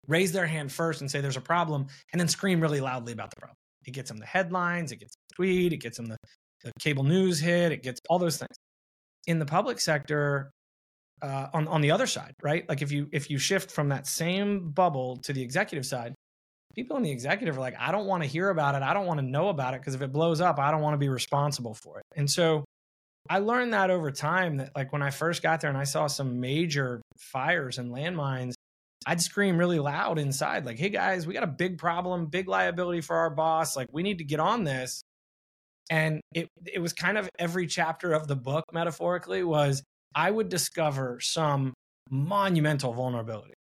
raise 0.09 0.33
their 0.33 0.47
hand 0.47 0.71
first 0.71 1.01
and 1.01 1.11
say 1.11 1.21
there's 1.21 1.37
a 1.37 1.41
problem 1.41 1.87
and 2.13 2.21
then 2.21 2.29
scream 2.29 2.61
really 2.61 2.81
loudly 2.81 3.13
about 3.13 3.31
the 3.31 3.37
problem. 3.37 3.57
It 3.87 3.93
gets 3.93 4.09
them 4.09 4.19
the 4.19 4.27
headlines, 4.27 4.93
it 4.93 4.97
gets 4.97 5.15
the 5.15 5.35
tweet, 5.35 5.73
it 5.73 5.79
gets 5.79 5.97
them 5.97 6.07
the, 6.07 6.17
the 6.65 6.73
cable 6.81 7.05
news 7.05 7.39
hit, 7.39 7.73
it 7.73 7.83
gets 7.83 8.01
all 8.09 8.19
those 8.19 8.37
things. 8.39 8.57
In 9.27 9.39
the 9.39 9.47
public 9.47 9.81
sector, 9.81 10.51
uh, 11.23 11.49
on 11.55 11.67
on 11.69 11.81
the 11.81 11.91
other 11.91 12.07
side, 12.07 12.35
right? 12.43 12.69
Like 12.69 12.83
if 12.83 12.93
you 12.93 13.09
if 13.13 13.31
you 13.31 13.39
shift 13.39 13.71
from 13.71 13.89
that 13.89 14.07
same 14.07 14.71
bubble 14.71 15.17
to 15.19 15.33
the 15.33 15.43
executive 15.43 15.87
side, 15.87 16.15
people 16.75 16.97
in 16.97 17.03
the 17.03 17.11
executive 17.11 17.57
are 17.57 17.61
like, 17.61 17.75
I 17.79 17.91
don't 17.91 18.07
want 18.07 18.23
to 18.23 18.29
hear 18.29 18.51
about 18.51 18.75
it, 18.75 18.83
I 18.83 18.93
don't 18.93 19.07
want 19.07 19.19
to 19.21 19.27
know 19.27 19.49
about 19.49 19.75
it 19.75 19.81
because 19.81 19.95
if 19.95 20.03
it 20.03 20.13
blows 20.13 20.41
up, 20.41 20.59
I 20.59 20.71
don't 20.71 20.83
want 20.83 20.95
to 20.95 20.99
be 20.99 21.09
responsible 21.09 21.75
for 21.75 21.99
it. 21.99 22.05
And 22.17 22.31
so 22.31 22.65
I 23.29 23.39
learned 23.39 23.73
that 23.73 23.91
over 23.91 24.11
time 24.11 24.59
that 24.59 24.71
like 24.77 24.93
when 24.93 25.03
I 25.03 25.11
first 25.11 25.43
got 25.43 25.61
there 25.61 25.71
and 25.71 25.79
I 25.79 25.85
saw 25.85 26.07
some 26.07 26.39
major 26.39 27.01
fires 27.19 27.79
and 27.79 27.91
landmines, 27.91 28.55
I'd 29.09 29.21
scream 29.21 29.57
really 29.57 29.79
loud 29.79 30.19
inside, 30.19 30.67
like, 30.67 30.79
hey 30.79 30.89
guys, 30.89 31.27
we 31.27 31.33
got 31.33 31.45
a 31.45 31.47
big 31.47 31.79
problem, 31.79 32.27
big 32.27 32.49
liability 32.49 33.01
for 33.01 33.15
our 33.17 33.31
boss. 33.31 33.77
Like, 33.77 33.87
we 33.93 34.03
need 34.03 34.19
to 34.19 34.25
get 34.25 34.41
on 34.41 34.65
this. 34.65 35.01
And 35.89 36.21
it 36.35 36.49
it 36.67 36.81
was 36.81 36.93
kind 36.93 37.17
of 37.17 37.31
every 37.39 37.69
chapter 37.69 38.13
of 38.13 38.27
the 38.27 38.35
book, 38.35 38.65
metaphorically, 38.73 39.45
was 39.45 39.85
I 40.17 40.29
would 40.29 40.49
discover 40.49 41.21
some 41.21 41.73
monumental 42.11 42.93
vulnerability. 42.93 43.55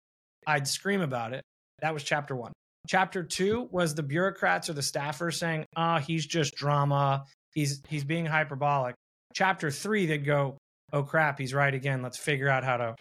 I'd 0.47 0.67
scream 0.67 1.01
about 1.01 1.33
it. 1.33 1.43
That 1.81 1.93
was 1.93 2.03
chapter 2.03 2.35
one. 2.35 2.51
Chapter 2.87 3.23
two 3.23 3.67
was 3.71 3.93
the 3.93 4.01
bureaucrats 4.01 4.69
or 4.69 4.73
the 4.73 4.81
staffers 4.81 5.35
saying, 5.35 5.65
ah, 5.75 5.97
oh, 5.97 5.99
he's 5.99 6.25
just 6.25 6.55
drama. 6.55 7.25
He's 7.53 7.83
he's 7.87 8.03
being 8.03 8.25
hyperbolic. 8.25 8.95
Chapter 9.35 9.69
three, 9.69 10.07
they'd 10.07 10.25
go, 10.25 10.57
oh 10.93 11.03
crap, 11.03 11.37
he's 11.37 11.53
right 11.53 11.73
again. 11.73 12.01
Let's 12.01 12.17
figure 12.17 12.49
out 12.49 12.63
how 12.63 12.77
to 12.77 12.95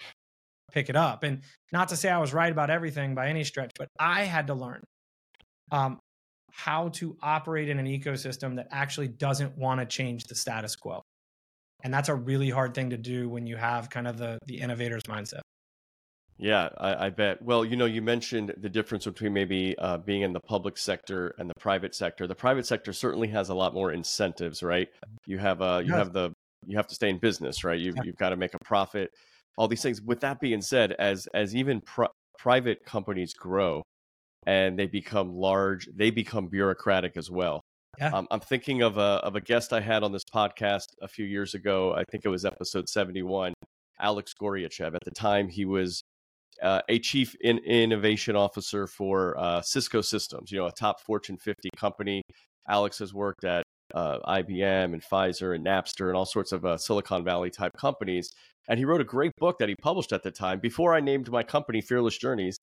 pick 0.74 0.90
it 0.90 0.96
up. 0.96 1.22
And 1.22 1.42
not 1.72 1.88
to 1.88 1.96
say 1.96 2.10
I 2.10 2.18
was 2.18 2.34
right 2.34 2.50
about 2.50 2.68
everything 2.68 3.14
by 3.14 3.28
any 3.28 3.44
stretch, 3.44 3.70
but 3.78 3.88
I 3.98 4.24
had 4.24 4.48
to 4.48 4.54
learn 4.54 4.82
um, 5.70 6.00
how 6.50 6.88
to 6.88 7.16
operate 7.22 7.68
in 7.68 7.78
an 7.78 7.86
ecosystem 7.86 8.56
that 8.56 8.68
actually 8.70 9.08
doesn't 9.08 9.56
want 9.56 9.80
to 9.80 9.86
change 9.86 10.24
the 10.24 10.34
status 10.34 10.76
quo. 10.76 11.02
And 11.82 11.94
that's 11.94 12.08
a 12.08 12.14
really 12.14 12.50
hard 12.50 12.74
thing 12.74 12.90
to 12.90 12.96
do 12.96 13.28
when 13.28 13.46
you 13.46 13.56
have 13.56 13.90
kind 13.90 14.08
of 14.08 14.16
the 14.16 14.38
the 14.46 14.60
innovator's 14.60 15.02
mindset. 15.02 15.40
Yeah, 16.38 16.70
I, 16.78 17.06
I 17.06 17.10
bet. 17.10 17.42
Well, 17.42 17.64
you 17.64 17.76
know, 17.76 17.84
you 17.84 18.02
mentioned 18.02 18.54
the 18.56 18.68
difference 18.68 19.04
between 19.04 19.32
maybe 19.32 19.76
uh, 19.78 19.98
being 19.98 20.22
in 20.22 20.32
the 20.32 20.40
public 20.40 20.76
sector 20.78 21.34
and 21.38 21.48
the 21.48 21.54
private 21.60 21.94
sector. 21.94 22.26
The 22.26 22.34
private 22.34 22.66
sector 22.66 22.92
certainly 22.92 23.28
has 23.28 23.50
a 23.50 23.54
lot 23.54 23.74
more 23.74 23.92
incentives, 23.92 24.62
right? 24.62 24.88
You 25.26 25.38
have 25.38 25.62
uh, 25.62 25.82
you 25.84 25.92
have 25.92 26.12
the 26.12 26.32
you 26.66 26.76
have 26.76 26.86
to 26.88 26.94
stay 26.94 27.10
in 27.10 27.18
business, 27.18 27.62
right? 27.62 27.78
You've, 27.78 27.96
yeah. 27.96 28.02
you've 28.04 28.16
got 28.16 28.30
to 28.30 28.36
make 28.36 28.54
a 28.54 28.64
profit 28.64 29.10
all 29.56 29.68
these 29.68 29.82
things. 29.82 30.02
With 30.02 30.20
that 30.20 30.40
being 30.40 30.62
said, 30.62 30.92
as 30.92 31.26
as 31.34 31.54
even 31.54 31.80
pr- 31.80 32.04
private 32.38 32.84
companies 32.84 33.34
grow 33.34 33.82
and 34.46 34.78
they 34.78 34.86
become 34.86 35.34
large, 35.34 35.88
they 35.94 36.10
become 36.10 36.48
bureaucratic 36.48 37.16
as 37.16 37.30
well. 37.30 37.60
Yeah. 37.98 38.10
Um, 38.12 38.26
I'm 38.30 38.40
thinking 38.40 38.82
of 38.82 38.98
a 38.98 39.20
of 39.22 39.36
a 39.36 39.40
guest 39.40 39.72
I 39.72 39.80
had 39.80 40.02
on 40.02 40.12
this 40.12 40.24
podcast 40.24 40.86
a 41.00 41.08
few 41.08 41.24
years 41.24 41.54
ago. 41.54 41.94
I 41.94 42.04
think 42.10 42.24
it 42.24 42.28
was 42.28 42.44
episode 42.44 42.88
71. 42.88 43.54
Alex 44.00 44.34
Goryachev. 44.40 44.94
At 44.94 45.04
the 45.04 45.12
time, 45.12 45.48
he 45.48 45.64
was 45.64 46.02
uh, 46.62 46.80
a 46.88 46.98
chief 46.98 47.34
in- 47.40 47.58
innovation 47.58 48.34
officer 48.36 48.86
for 48.86 49.38
uh, 49.38 49.60
Cisco 49.62 50.00
Systems. 50.00 50.50
You 50.50 50.58
know, 50.58 50.66
a 50.66 50.72
top 50.72 51.00
Fortune 51.00 51.36
50 51.36 51.68
company. 51.76 52.22
Alex 52.68 52.98
has 52.98 53.14
worked 53.14 53.44
at 53.44 53.62
uh, 53.94 54.18
IBM 54.26 54.92
and 54.92 55.02
Pfizer 55.02 55.54
and 55.54 55.64
Napster 55.64 56.08
and 56.08 56.16
all 56.16 56.26
sorts 56.26 56.52
of 56.52 56.64
uh, 56.64 56.76
Silicon 56.76 57.24
Valley 57.24 57.50
type 57.50 57.72
companies. 57.78 58.32
And 58.68 58.78
he 58.78 58.84
wrote 58.84 59.00
a 59.00 59.04
great 59.04 59.32
book 59.38 59.58
that 59.58 59.68
he 59.68 59.76
published 59.76 60.12
at 60.12 60.22
the 60.22 60.30
time. 60.30 60.58
Before 60.58 60.94
I 60.94 61.00
named 61.00 61.30
my 61.30 61.42
company 61.42 61.80
Fearless 61.80 62.18
Journeys, 62.18 62.58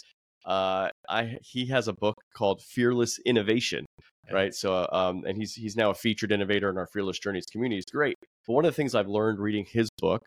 uh, 0.45 0.89
I 1.07 1.37
he 1.41 1.67
has 1.67 1.87
a 1.87 1.93
book 1.93 2.15
called 2.35 2.61
Fearless 2.61 3.19
Innovation, 3.25 3.85
right? 4.31 4.53
So, 4.53 4.87
um, 4.91 5.23
and 5.25 5.37
he's 5.37 5.53
he's 5.53 5.75
now 5.75 5.91
a 5.91 5.93
featured 5.93 6.31
innovator 6.31 6.69
in 6.69 6.77
our 6.77 6.87
Fearless 6.87 7.19
Journeys 7.19 7.45
community. 7.45 7.77
It's 7.77 7.91
great. 7.91 8.15
But 8.47 8.53
one 8.53 8.65
of 8.65 8.71
the 8.71 8.75
things 8.75 8.95
I've 8.95 9.07
learned 9.07 9.39
reading 9.39 9.65
his 9.69 9.89
book 9.99 10.23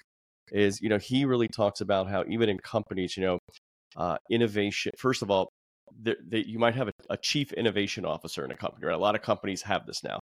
is, 0.52 0.80
you 0.80 0.88
know, 0.88 0.98
he 0.98 1.24
really 1.24 1.48
talks 1.48 1.80
about 1.80 2.08
how 2.08 2.24
even 2.28 2.48
in 2.48 2.58
companies, 2.58 3.16
you 3.16 3.24
know, 3.24 3.38
uh, 3.96 4.16
innovation. 4.30 4.92
First 4.96 5.22
of 5.22 5.30
all, 5.30 5.48
that 6.02 6.46
you 6.46 6.58
might 6.58 6.74
have 6.74 6.88
a, 6.88 6.92
a, 7.10 7.16
chief 7.16 7.52
innovation 7.52 8.04
officer 8.04 8.44
in 8.44 8.50
a 8.50 8.56
company. 8.56 8.86
Right? 8.86 8.94
A 8.94 8.98
lot 8.98 9.14
of 9.14 9.22
companies 9.22 9.62
have 9.62 9.86
this 9.86 10.02
now, 10.02 10.18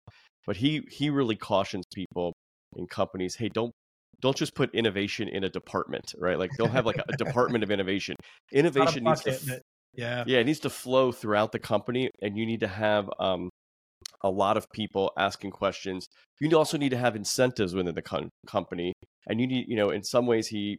but 0.47 0.57
he 0.57 0.83
he 0.91 1.11
really 1.11 1.37
cautions 1.37 1.85
people 1.95 2.33
in 2.77 2.87
companies, 2.87 3.37
hey, 3.37 3.49
don't 3.49 3.73
don't 4.21 4.37
just 4.37 4.55
put 4.55 4.75
innovation 4.75 5.29
in 5.29 5.45
a 5.45 5.49
department, 5.49 6.15
right? 6.19 6.39
Like 6.39 6.51
they'll 6.57 6.69
have 6.69 6.87
like 6.87 7.01
a, 7.09 7.17
department 7.17 7.65
of 7.65 7.71
innovation. 7.71 8.17
Innovation 8.53 9.05
needs 9.05 9.23
to, 9.23 9.61
yeah, 9.95 10.25
yeah, 10.27 10.39
it 10.39 10.45
needs 10.45 10.61
to 10.61 10.71
flow 10.71 11.13
throughout 11.13 11.53
the 11.53 11.59
company, 11.59 12.11
and 12.23 12.37
you 12.37 12.47
need 12.47 12.61
to 12.61 12.69
have 12.69 13.11
um, 13.19 13.51
a 14.23 14.31
lot 14.31 14.57
of 14.57 14.67
people 14.73 15.13
asking 15.19 15.51
questions. 15.51 16.07
You 16.41 16.57
also 16.57 16.79
need 16.79 16.91
to 16.91 16.97
have 16.97 17.17
incentives 17.17 17.75
within 17.75 17.95
the 17.95 18.03
com- 18.03 18.31
company, 18.47 18.93
and 19.27 19.41
you 19.41 19.47
need, 19.47 19.67
you 19.69 19.77
know, 19.77 19.91
in 19.91 20.03
some 20.05 20.27
ways, 20.27 20.49
he 20.49 20.79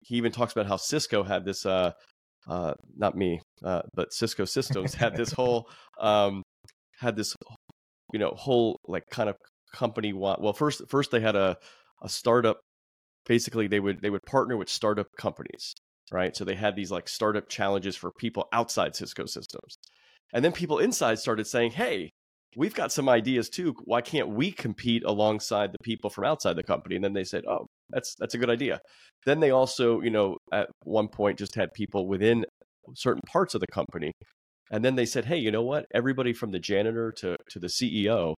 he 0.00 0.16
even 0.16 0.32
talks 0.32 0.52
about 0.52 0.66
how 0.66 0.76
Cisco 0.76 1.24
had 1.24 1.44
this, 1.44 1.66
uh, 1.66 1.92
uh, 2.48 2.74
not 2.96 3.16
me, 3.16 3.40
uh, 3.64 3.82
but 3.94 4.12
Cisco 4.12 4.44
Systems 4.44 4.94
had 4.94 5.16
this 5.16 5.32
whole, 5.38 5.68
um, 6.00 6.42
had 6.98 7.16
this, 7.16 7.34
you 8.12 8.18
know, 8.18 8.30
whole 8.36 8.78
like 8.86 9.04
kind 9.10 9.28
of 9.28 9.36
company. 9.72 10.12
Well, 10.12 10.52
first, 10.52 10.82
first 10.88 11.10
they 11.10 11.20
had 11.20 11.36
a 11.36 11.56
a 12.02 12.08
startup 12.08 12.60
basically 13.24 13.66
they 13.66 13.80
would 13.80 14.00
they 14.02 14.10
would 14.10 14.22
partner 14.22 14.56
with 14.56 14.68
startup 14.68 15.06
companies 15.18 15.74
right 16.12 16.36
so 16.36 16.44
they 16.44 16.54
had 16.54 16.76
these 16.76 16.90
like 16.90 17.08
startup 17.08 17.48
challenges 17.48 17.96
for 17.96 18.12
people 18.18 18.46
outside 18.52 18.94
cisco 18.94 19.24
systems 19.24 19.76
and 20.32 20.44
then 20.44 20.52
people 20.52 20.78
inside 20.78 21.18
started 21.18 21.46
saying 21.46 21.70
hey 21.70 22.10
we've 22.56 22.74
got 22.74 22.90
some 22.90 23.08
ideas 23.08 23.48
too. 23.48 23.74
Why 23.84 24.00
can't 24.00 24.30
we 24.30 24.50
compete 24.50 25.04
alongside 25.04 25.72
the 25.72 25.78
people 25.82 26.10
from 26.10 26.24
outside 26.24 26.56
the 26.56 26.62
company? 26.62 26.96
And 26.96 27.04
then 27.04 27.12
they 27.12 27.24
said, 27.24 27.44
oh, 27.46 27.66
that's 27.90 28.16
that's 28.18 28.34
a 28.34 28.38
good 28.38 28.50
idea. 28.50 28.80
Then 29.26 29.40
they 29.40 29.50
also, 29.50 30.00
you 30.00 30.10
know, 30.10 30.38
at 30.52 30.68
one 30.82 31.08
point 31.08 31.38
just 31.38 31.54
had 31.54 31.72
people 31.74 32.08
within 32.08 32.44
certain 32.94 33.22
parts 33.26 33.54
of 33.54 33.60
the 33.60 33.66
company. 33.66 34.12
And 34.70 34.84
then 34.84 34.96
they 34.96 35.06
said, 35.06 35.26
hey, 35.26 35.36
you 35.36 35.50
know 35.50 35.62
what? 35.62 35.86
Everybody 35.94 36.32
from 36.32 36.50
the 36.50 36.58
janitor 36.58 37.12
to, 37.18 37.36
to 37.50 37.58
the 37.58 37.68
CEO 37.68 38.34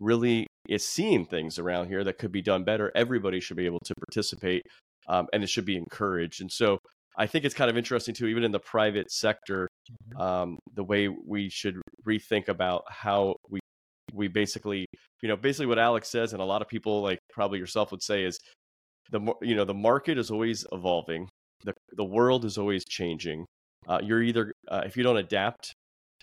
really 0.00 0.46
is 0.68 0.86
seeing 0.86 1.26
things 1.26 1.58
around 1.58 1.88
here 1.88 2.04
that 2.04 2.18
could 2.18 2.32
be 2.32 2.42
done 2.42 2.64
better. 2.64 2.92
Everybody 2.94 3.40
should 3.40 3.56
be 3.56 3.66
able 3.66 3.80
to 3.84 3.94
participate 3.94 4.62
um, 5.08 5.26
and 5.32 5.42
it 5.42 5.48
should 5.48 5.64
be 5.64 5.76
encouraged. 5.76 6.40
And 6.40 6.50
so 6.50 6.78
I 7.16 7.26
think 7.26 7.44
it's 7.44 7.54
kind 7.54 7.70
of 7.70 7.76
interesting 7.76 8.14
too, 8.14 8.26
even 8.26 8.44
in 8.44 8.52
the 8.52 8.60
private 8.60 9.10
sector, 9.10 9.68
mm-hmm. 9.90 10.20
um, 10.20 10.58
the 10.74 10.84
way 10.84 11.08
we 11.08 11.48
should 11.50 11.76
rethink 12.06 12.48
about 12.48 12.84
how 12.88 13.36
we 13.48 13.60
we 14.14 14.28
basically, 14.28 14.84
you 15.22 15.28
know, 15.28 15.36
basically 15.36 15.66
what 15.66 15.78
Alex 15.78 16.10
says, 16.10 16.32
and 16.32 16.42
a 16.42 16.44
lot 16.44 16.60
of 16.60 16.68
people 16.68 17.02
like 17.02 17.18
probably 17.30 17.58
yourself 17.58 17.90
would 17.90 18.02
say 18.02 18.24
is 18.24 18.38
the 19.10 19.20
you 19.42 19.54
know 19.54 19.64
the 19.64 19.74
market 19.74 20.18
is 20.18 20.30
always 20.30 20.66
evolving, 20.72 21.28
the 21.64 21.74
the 21.92 22.04
world 22.04 22.44
is 22.44 22.58
always 22.58 22.84
changing. 22.84 23.44
Uh, 23.86 24.00
you're 24.02 24.22
either 24.22 24.52
uh, 24.68 24.82
if 24.84 24.96
you 24.96 25.02
don't 25.02 25.16
adapt, 25.16 25.74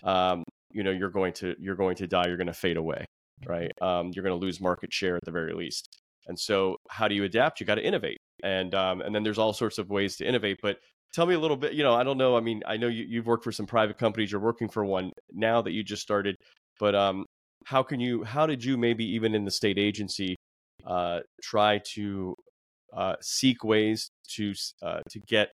um, 0.02 0.44
you 0.70 0.82
know, 0.82 0.90
you're 0.90 1.10
going 1.10 1.32
to 1.34 1.54
you're 1.58 1.76
going 1.76 1.96
to 1.96 2.06
die. 2.06 2.26
You're 2.26 2.36
going 2.36 2.46
to 2.46 2.52
fade 2.52 2.76
away, 2.76 3.04
right? 3.46 3.72
Um, 3.82 4.10
you're 4.14 4.24
going 4.24 4.38
to 4.38 4.44
lose 4.44 4.60
market 4.60 4.92
share 4.92 5.16
at 5.16 5.24
the 5.24 5.30
very 5.30 5.52
least. 5.52 5.88
And 6.26 6.38
so, 6.38 6.76
how 6.88 7.08
do 7.08 7.14
you 7.14 7.24
adapt? 7.24 7.60
You 7.60 7.66
got 7.66 7.76
to 7.76 7.84
innovate, 7.84 8.18
and 8.42 8.74
um, 8.74 9.00
and 9.00 9.14
then 9.14 9.22
there's 9.22 9.38
all 9.38 9.52
sorts 9.52 9.78
of 9.78 9.88
ways 9.90 10.16
to 10.16 10.26
innovate. 10.26 10.58
But 10.62 10.78
tell 11.12 11.26
me 11.26 11.34
a 11.34 11.40
little 11.40 11.56
bit. 11.56 11.72
You 11.74 11.82
know, 11.82 11.94
I 11.94 12.04
don't 12.04 12.18
know. 12.18 12.36
I 12.36 12.40
mean, 12.40 12.62
I 12.66 12.76
know 12.76 12.88
you, 12.88 13.04
you've 13.08 13.26
worked 13.26 13.44
for 13.44 13.52
some 13.52 13.66
private 13.66 13.98
companies. 13.98 14.30
You're 14.30 14.40
working 14.40 14.68
for 14.68 14.84
one 14.84 15.12
now 15.32 15.62
that 15.62 15.72
you 15.72 15.82
just 15.82 16.02
started. 16.02 16.36
But 16.78 16.94
um, 16.94 17.26
how 17.64 17.82
can 17.82 18.00
you? 18.00 18.24
How 18.24 18.46
did 18.46 18.64
you 18.64 18.76
maybe 18.76 19.04
even 19.14 19.34
in 19.34 19.44
the 19.44 19.50
state 19.50 19.78
agency 19.78 20.36
uh, 20.86 21.20
try 21.42 21.80
to 21.94 22.34
uh, 22.96 23.16
seek 23.20 23.64
ways 23.64 24.10
to 24.34 24.54
uh, 24.82 25.00
to 25.10 25.20
get 25.20 25.50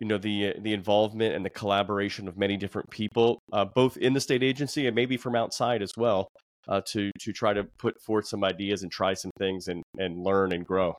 you 0.00 0.06
know 0.06 0.18
the 0.18 0.54
the 0.60 0.72
involvement 0.72 1.34
and 1.34 1.44
the 1.44 1.50
collaboration 1.50 2.28
of 2.28 2.36
many 2.36 2.56
different 2.56 2.90
people, 2.90 3.40
uh, 3.52 3.64
both 3.64 3.96
in 3.96 4.12
the 4.12 4.20
state 4.20 4.42
agency 4.42 4.86
and 4.86 4.94
maybe 4.94 5.16
from 5.16 5.34
outside 5.34 5.82
as 5.82 5.92
well, 5.96 6.28
uh, 6.68 6.80
to 6.86 7.10
to 7.20 7.32
try 7.32 7.52
to 7.52 7.64
put 7.78 8.00
forth 8.00 8.26
some 8.26 8.44
ideas 8.44 8.82
and 8.82 8.92
try 8.92 9.14
some 9.14 9.30
things 9.38 9.68
and 9.68 9.82
and 9.98 10.22
learn 10.22 10.52
and 10.52 10.66
grow. 10.66 10.94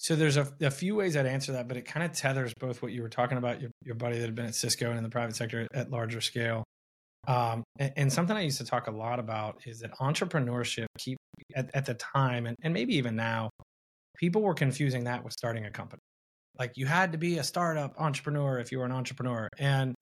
So 0.00 0.14
there's 0.14 0.36
a, 0.36 0.48
a 0.60 0.70
few 0.70 0.94
ways 0.94 1.16
I'd 1.16 1.26
answer 1.26 1.52
that, 1.52 1.66
but 1.66 1.76
it 1.76 1.82
kind 1.82 2.06
of 2.06 2.12
tethers 2.12 2.52
both 2.60 2.82
what 2.82 2.92
you 2.92 3.02
were 3.02 3.08
talking 3.08 3.38
about 3.38 3.60
your 3.60 3.70
your 3.84 3.96
buddy 3.96 4.16
that 4.18 4.24
had 4.24 4.34
been 4.34 4.46
at 4.46 4.54
Cisco 4.54 4.88
and 4.88 4.96
in 4.96 5.02
the 5.02 5.10
private 5.10 5.36
sector 5.36 5.66
at 5.74 5.90
larger 5.90 6.20
scale. 6.20 6.64
Um, 7.26 7.64
and, 7.78 7.92
and, 7.96 8.12
something 8.12 8.34
I 8.34 8.42
used 8.42 8.58
to 8.58 8.64
talk 8.64 8.86
a 8.86 8.90
lot 8.90 9.18
about 9.18 9.60
is 9.66 9.80
that 9.80 9.92
entrepreneurship 10.00 10.86
keep 10.98 11.18
at, 11.54 11.68
at 11.74 11.84
the 11.84 11.94
time 11.94 12.46
and, 12.46 12.56
and 12.62 12.72
maybe 12.72 12.94
even 12.94 13.16
now 13.16 13.50
people 14.16 14.40
were 14.40 14.54
confusing 14.54 15.04
that 15.04 15.24
with 15.24 15.32
starting 15.32 15.66
a 15.66 15.70
company. 15.70 16.00
Like 16.58 16.72
you 16.76 16.86
had 16.86 17.12
to 17.12 17.18
be 17.18 17.38
a 17.38 17.44
startup 17.44 17.94
entrepreneur 17.98 18.58
if 18.58 18.72
you 18.72 18.78
were 18.78 18.84
an 18.84 18.92
entrepreneur. 18.92 19.48
And 19.58 19.94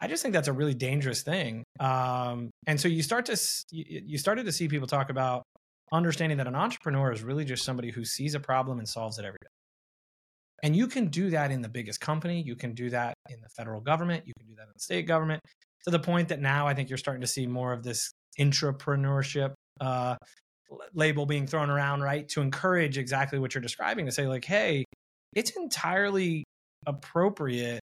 I 0.00 0.08
just 0.08 0.22
think 0.22 0.34
that's 0.34 0.48
a 0.48 0.52
really 0.52 0.74
dangerous 0.74 1.22
thing. 1.22 1.64
Um, 1.80 2.50
and 2.66 2.80
so 2.80 2.88
you 2.88 3.02
start 3.02 3.26
to 3.26 3.40
you 3.70 4.18
started 4.18 4.44
to 4.46 4.52
see 4.52 4.68
people 4.68 4.86
talk 4.86 5.10
about 5.10 5.42
understanding 5.92 6.38
that 6.38 6.46
an 6.46 6.54
entrepreneur 6.54 7.12
is 7.12 7.22
really 7.22 7.44
just 7.44 7.64
somebody 7.64 7.90
who 7.90 8.04
sees 8.04 8.34
a 8.34 8.40
problem 8.40 8.78
and 8.78 8.88
solves 8.88 9.18
it 9.18 9.24
every 9.24 9.38
day. 9.40 9.48
And 10.62 10.74
you 10.74 10.86
can 10.86 11.08
do 11.08 11.30
that 11.30 11.50
in 11.50 11.62
the 11.62 11.68
biggest 11.68 12.00
company. 12.00 12.42
You 12.42 12.56
can 12.56 12.74
do 12.74 12.90
that 12.90 13.14
in 13.28 13.40
the 13.40 13.48
federal 13.50 13.80
government. 13.80 14.24
You 14.26 14.32
can 14.38 14.46
do 14.46 14.54
that 14.56 14.62
in 14.62 14.72
the 14.74 14.80
state 14.80 15.06
government. 15.06 15.42
To 15.84 15.90
the 15.90 15.98
point 15.98 16.28
that 16.28 16.40
now 16.40 16.66
I 16.66 16.74
think 16.74 16.88
you're 16.88 16.98
starting 16.98 17.20
to 17.20 17.26
see 17.26 17.46
more 17.46 17.72
of 17.72 17.82
this 17.82 18.10
intrapreneurship 18.38 19.52
uh, 19.80 20.16
label 20.94 21.26
being 21.26 21.46
thrown 21.46 21.68
around, 21.70 22.00
right? 22.00 22.26
To 22.30 22.40
encourage 22.40 22.96
exactly 22.96 23.38
what 23.38 23.54
you're 23.54 23.62
describing 23.62 24.06
to 24.06 24.12
say, 24.12 24.26
like, 24.26 24.44
hey, 24.44 24.84
it's 25.34 25.50
entirely 25.50 26.44
appropriate 26.86 27.80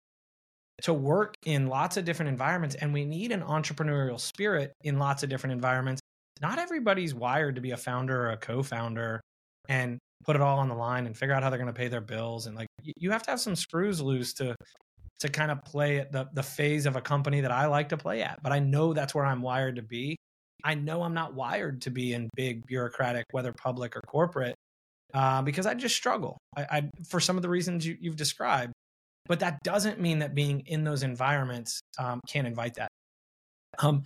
to 0.81 0.93
work 0.93 1.35
in 1.45 1.67
lots 1.67 1.97
of 1.97 2.05
different 2.05 2.29
environments. 2.29 2.75
And 2.75 2.93
we 2.93 3.05
need 3.05 3.31
an 3.31 3.41
entrepreneurial 3.41 4.19
spirit 4.19 4.73
in 4.83 4.99
lots 4.99 5.23
of 5.23 5.29
different 5.29 5.53
environments. 5.53 6.01
Not 6.41 6.59
everybody's 6.59 7.13
wired 7.13 7.55
to 7.55 7.61
be 7.61 7.71
a 7.71 7.77
founder 7.77 8.25
or 8.25 8.31
a 8.31 8.37
co 8.37 8.61
founder 8.61 9.21
and 9.69 9.97
put 10.25 10.35
it 10.35 10.41
all 10.41 10.59
on 10.59 10.67
the 10.67 10.75
line 10.75 11.05
and 11.05 11.15
figure 11.15 11.33
out 11.33 11.43
how 11.43 11.49
they're 11.49 11.59
going 11.59 11.73
to 11.73 11.73
pay 11.73 11.87
their 11.87 12.01
bills. 12.01 12.47
And 12.47 12.55
like, 12.55 12.67
you 12.83 13.11
have 13.11 13.23
to 13.23 13.31
have 13.31 13.39
some 13.39 13.55
screws 13.55 14.01
loose 14.01 14.33
to 14.35 14.55
to 15.19 15.29
kind 15.29 15.49
of 15.49 15.63
play 15.63 15.99
at 15.99 16.11
the, 16.11 16.27
the 16.33 16.43
phase 16.43 16.85
of 16.85 16.97
a 16.97 17.01
company 17.01 17.39
that 17.41 17.51
I 17.51 17.67
like 17.67 17.89
to 17.89 17.97
play 17.97 18.21
at. 18.21 18.43
But 18.43 18.51
I 18.51 18.59
know 18.59 18.93
that's 18.93 19.15
where 19.15 19.25
I'm 19.25 19.41
wired 19.41 19.77
to 19.77 19.81
be. 19.81 20.17
I 20.63 20.75
know 20.75 21.03
I'm 21.03 21.13
not 21.13 21.33
wired 21.33 21.81
to 21.83 21.89
be 21.89 22.13
in 22.13 22.29
big 22.35 22.65
bureaucratic, 22.65 23.25
whether 23.31 23.53
public 23.53 23.95
or 23.95 24.01
corporate, 24.01 24.55
uh, 25.15 25.41
because 25.41 25.65
I 25.65 25.73
just 25.73 25.95
struggle. 25.95 26.37
I, 26.55 26.61
I, 26.69 26.89
for 27.07 27.19
some 27.19 27.37
of 27.37 27.41
the 27.41 27.49
reasons 27.49 27.87
you, 27.87 27.97
have 28.05 28.17
described, 28.17 28.73
but 29.27 29.39
that 29.39 29.59
doesn't 29.63 29.99
mean 29.99 30.19
that 30.19 30.35
being 30.35 30.61
in 30.67 30.83
those 30.83 31.03
environments 31.03 31.79
um, 31.97 32.19
can't 32.27 32.45
invite 32.45 32.75
that. 32.75 32.89
Um, 33.79 34.03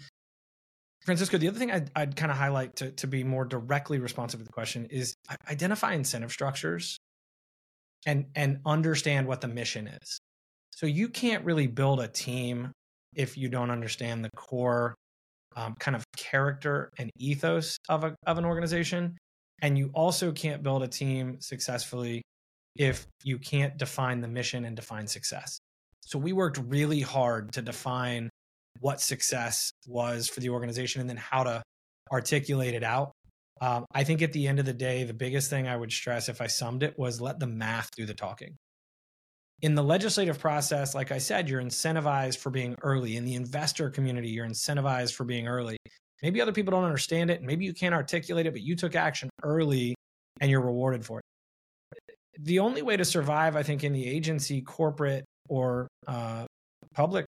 Francisco, 1.05 1.37
the 1.37 1.47
other 1.47 1.57
thing 1.57 1.71
I'd, 1.71 1.89
I'd 1.95 2.15
kind 2.15 2.31
of 2.31 2.37
highlight 2.37 2.75
to, 2.77 2.91
to 2.91 3.07
be 3.07 3.23
more 3.23 3.43
directly 3.43 3.99
responsive 3.99 4.39
to 4.39 4.45
the 4.45 4.51
question 4.51 4.85
is 4.91 5.15
identify 5.49 5.93
incentive 5.93 6.31
structures 6.31 6.99
and 8.05 8.27
and 8.35 8.59
understand 8.65 9.27
what 9.27 9.41
the 9.41 9.47
mission 9.47 9.87
is. 9.87 10.19
So 10.75 10.85
you 10.85 11.09
can't 11.09 11.43
really 11.43 11.67
build 11.67 11.99
a 11.99 12.07
team 12.07 12.71
if 13.15 13.37
you 13.37 13.49
don't 13.49 13.71
understand 13.71 14.23
the 14.23 14.29
core 14.35 14.95
um, 15.55 15.75
kind 15.79 15.95
of 15.95 16.05
character 16.15 16.91
and 16.97 17.09
ethos 17.17 17.77
of, 17.89 18.03
a, 18.03 18.15
of 18.25 18.37
an 18.37 18.45
organization. 18.45 19.17
And 19.61 19.77
you 19.77 19.91
also 19.93 20.31
can't 20.31 20.63
build 20.63 20.83
a 20.83 20.87
team 20.87 21.37
successfully 21.39 22.21
if 22.75 23.07
you 23.23 23.37
can't 23.37 23.77
define 23.77 24.21
the 24.21 24.27
mission 24.27 24.65
and 24.65 24.75
define 24.75 25.07
success. 25.07 25.59
So 26.01 26.17
we 26.17 26.33
worked 26.33 26.59
really 26.67 27.01
hard 27.01 27.53
to 27.53 27.61
define 27.61 28.29
what 28.79 29.01
success 29.01 29.71
was 29.87 30.27
for 30.27 30.39
the 30.39 30.49
organization 30.49 31.01
and 31.01 31.09
then 31.09 31.17
how 31.17 31.43
to 31.43 31.63
articulate 32.11 32.73
it 32.73 32.83
out. 32.83 33.11
Um, 33.61 33.85
I 33.93 34.05
think 34.05 34.21
at 34.21 34.31
the 34.31 34.47
end 34.47 34.59
of 34.59 34.65
the 34.65 34.73
day, 34.73 35.03
the 35.03 35.13
biggest 35.13 35.49
thing 35.49 35.67
I 35.67 35.75
would 35.75 35.91
stress 35.91 36.29
if 36.29 36.39
I 36.41 36.47
summed 36.47 36.81
it 36.81 36.97
was 36.97 37.19
let 37.19 37.39
the 37.39 37.47
math 37.47 37.89
do 37.95 38.05
the 38.05 38.13
talking 38.13 38.55
in 39.61 39.75
the 39.75 39.83
legislative 39.83 40.39
process, 40.39 40.95
like 40.95 41.11
I 41.11 41.17
said, 41.17 41.49
you're 41.49 41.61
incentivized 41.61 42.37
for 42.37 42.49
being 42.49 42.75
early. 42.81 43.17
In 43.17 43.25
the 43.25 43.35
investor 43.35 43.89
community, 43.89 44.29
you're 44.29 44.47
incentivized 44.47 45.13
for 45.13 45.25
being 45.25 45.47
early. 45.47 45.77
Maybe 46.21 46.41
other 46.41 46.51
people 46.51 46.71
don't 46.71 46.83
understand 46.83 47.29
it. 47.29 47.37
and 47.37 47.47
Maybe 47.47 47.65
you 47.65 47.73
can't 47.73 47.95
articulate 47.95 48.45
it, 48.45 48.51
but 48.51 48.61
you 48.61 48.75
took 48.75 48.95
action 48.95 49.29
early 49.43 49.95
and 50.41 50.51
you're 50.51 50.61
rewarded 50.61 51.05
for 51.05 51.19
it. 51.19 51.23
The 52.39 52.59
only 52.59 52.81
way 52.81 52.97
to 52.97 53.05
survive, 53.05 53.55
I 53.55 53.63
think, 53.63 53.83
in 53.83 53.93
the 53.93 54.07
agency, 54.07 54.61
corporate, 54.61 55.25
or 55.49 55.87
uh, 56.07 56.45
public 56.93 57.25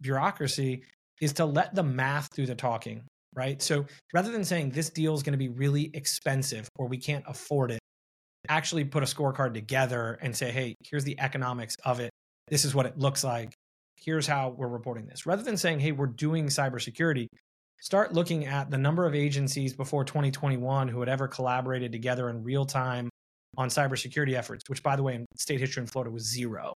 bureaucracy 0.00 0.82
is 1.20 1.32
to 1.34 1.44
let 1.44 1.74
the 1.74 1.82
math 1.82 2.28
do 2.34 2.46
the 2.46 2.54
talking, 2.54 3.02
right? 3.34 3.60
So 3.60 3.84
rather 4.14 4.30
than 4.30 4.44
saying 4.44 4.70
this 4.70 4.90
deal 4.90 5.14
is 5.14 5.22
going 5.22 5.32
to 5.32 5.38
be 5.38 5.48
really 5.48 5.90
expensive 5.94 6.68
or 6.76 6.86
we 6.86 6.96
can't 6.96 7.24
afford 7.26 7.72
it, 7.72 7.80
actually 8.48 8.84
put 8.84 9.02
a 9.02 9.06
scorecard 9.06 9.52
together 9.54 10.18
and 10.22 10.34
say, 10.34 10.50
hey, 10.50 10.74
here's 10.88 11.04
the 11.04 11.18
economics 11.20 11.74
of 11.84 12.00
it. 12.00 12.10
This 12.48 12.64
is 12.64 12.74
what 12.74 12.86
it 12.86 12.98
looks 12.98 13.24
like. 13.24 13.52
Here's 13.96 14.26
how 14.26 14.54
we're 14.56 14.68
reporting 14.68 15.06
this. 15.06 15.26
Rather 15.26 15.42
than 15.42 15.56
saying, 15.56 15.80
hey, 15.80 15.92
we're 15.92 16.06
doing 16.06 16.46
cybersecurity, 16.46 17.26
start 17.80 18.12
looking 18.12 18.46
at 18.46 18.70
the 18.70 18.78
number 18.78 19.06
of 19.06 19.14
agencies 19.14 19.72
before 19.72 20.04
2021 20.04 20.88
who 20.88 21.00
had 21.00 21.08
ever 21.08 21.28
collaborated 21.28 21.92
together 21.92 22.28
in 22.28 22.42
real 22.42 22.66
time 22.66 23.08
on 23.56 23.68
cybersecurity 23.68 24.34
efforts, 24.34 24.64
which, 24.68 24.82
by 24.82 24.96
the 24.96 25.02
way, 25.02 25.14
in 25.14 25.26
state 25.36 25.60
history 25.60 25.82
in 25.82 25.86
Florida 25.86 26.10
was 26.10 26.30
zero, 26.30 26.72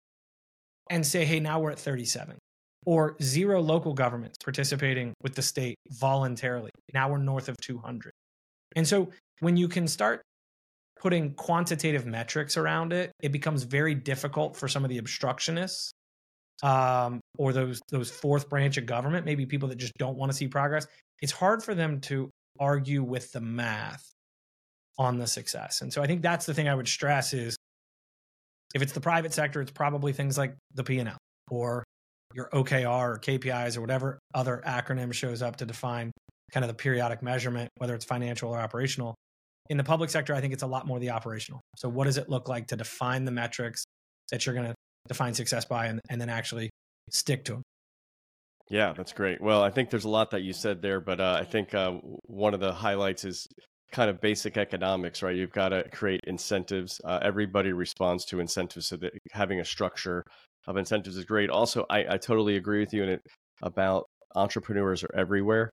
and 0.90 1.06
say, 1.06 1.26
hey, 1.26 1.40
now 1.40 1.60
we're 1.60 1.72
at 1.72 1.80
37. 1.80 2.38
Or 2.86 3.16
zero 3.22 3.62
local 3.62 3.94
governments 3.94 4.38
participating 4.44 5.14
with 5.22 5.36
the 5.36 5.42
state 5.42 5.76
voluntarily. 5.90 6.72
Now 6.94 7.10
we're 7.10 7.18
north 7.18 7.50
of 7.50 7.58
200. 7.62 8.12
And 8.76 8.88
so 8.88 9.10
when 9.40 9.58
you 9.58 9.68
can 9.68 9.88
start 9.88 10.22
putting 11.00 11.34
quantitative 11.34 12.06
metrics 12.06 12.58
around 12.58 12.94
it, 12.94 13.12
it 13.22 13.32
becomes 13.32 13.64
very 13.64 13.96
difficult 13.96 14.56
for 14.56 14.68
some 14.68 14.84
of 14.84 14.90
the 14.90 14.98
obstructionists 14.98 15.92
um, 16.64 17.22
or 17.38 17.54
those 17.54 17.82
those 17.90 18.10
fourth 18.10 18.50
branch 18.50 18.78
of 18.78 18.86
government, 18.86 19.26
maybe 19.26 19.46
people 19.46 19.70
that 19.70 19.78
just 19.78 19.94
don't 19.98 20.18
want 20.18 20.32
to 20.32 20.38
see 20.38 20.48
progress. 20.48 20.88
It's 21.22 21.32
hard 21.32 21.64
for 21.64 21.76
them 21.76 22.00
to 22.02 22.30
argue 22.60 23.04
with 23.04 23.32
the 23.32 23.42
math 23.42 24.04
on 24.98 25.18
the 25.18 25.28
success. 25.28 25.82
And 25.82 25.92
so 25.92 26.02
I 26.02 26.08
think 26.08 26.22
that's 26.22 26.46
the 26.46 26.54
thing 26.54 26.68
I 26.68 26.76
would 26.76 26.88
stress 26.88 27.34
is 27.34 27.56
if 28.76 28.82
it's 28.82 28.94
the 28.94 29.02
private 29.02 29.34
sector, 29.34 29.62
it's 29.62 29.72
probably 29.72 30.12
things 30.14 30.38
like 30.38 30.56
the 30.74 30.84
P&L 30.84 31.18
or 31.50 31.84
your 32.34 32.50
OKR 32.54 33.16
or 33.16 33.20
KPIs 33.20 33.78
or 33.78 33.82
whatever 33.82 34.20
other 34.34 34.62
acronym 34.66 35.14
shows 35.14 35.42
up 35.42 35.56
to 35.58 35.66
define 35.66 36.12
kind 36.52 36.64
of 36.64 36.68
the 36.68 36.76
periodic 36.76 37.24
measurement, 37.24 37.70
whether 37.78 37.96
it's 37.96 38.06
financial 38.06 38.54
or 38.54 38.60
operational 38.60 39.16
in 39.70 39.78
the 39.78 39.84
public 39.84 40.10
sector, 40.10 40.34
I 40.34 40.42
think 40.42 40.54
it's 40.54 40.64
a 40.64 40.68
lot 40.68 40.88
more 40.88 41.00
the 41.00 41.12
operational. 41.12 41.62
So, 41.78 41.88
what 41.88 42.06
does 42.06 42.18
it 42.18 42.30
look 42.30 42.50
like 42.50 42.68
to 42.68 42.76
define 42.76 43.26
the 43.26 43.32
metrics 43.32 43.86
that 44.32 44.46
you're 44.46 44.56
going 44.56 44.68
to 44.68 44.76
define 45.08 45.34
success 45.34 45.66
by 45.66 45.88
and, 45.88 46.02
and 46.10 46.20
then 46.20 46.30
actually 46.30 46.70
stick 47.10 47.46
to 47.46 47.54
them? 47.54 47.64
Yeah, 48.70 48.94
that's 48.94 49.14
great. 49.14 49.42
Well, 49.42 49.64
I 49.64 49.72
think 49.72 49.90
there's 49.90 50.06
a 50.06 50.10
lot 50.10 50.32
that 50.32 50.44
you 50.44 50.54
said 50.54 50.82
there, 50.82 51.00
but 51.00 51.20
uh, 51.20 51.38
I 51.40 51.44
think 51.44 51.74
uh, 51.74 51.94
one 52.28 52.54
of 52.54 52.60
the 52.60 52.72
highlights 52.72 53.26
is 53.26 53.48
kind 53.92 54.12
of 54.12 54.22
basic 54.22 54.58
economics, 54.58 55.24
right? 55.24 55.36
You've 55.36 55.52
got 55.52 55.70
to 55.70 55.90
create 55.90 56.22
incentives. 56.28 57.02
Uh, 57.04 57.20
everybody 57.22 57.74
responds 57.74 58.26
to 58.26 58.40
incentives, 58.40 58.88
so 58.88 58.98
that 58.98 59.14
having 59.32 59.60
a 59.60 59.66
structure 59.66 60.24
of 60.68 60.78
incentives 60.78 61.18
is 61.18 61.26
great. 61.26 61.50
Also, 61.50 61.86
I, 61.90 62.06
I 62.14 62.18
totally 62.18 62.58
agree 62.58 62.80
with 62.80 62.94
you 62.94 63.04
in 63.04 63.10
it 63.10 63.22
about 63.64 64.06
entrepreneurs 64.36 65.04
are 65.04 65.16
everywhere. 65.16 65.72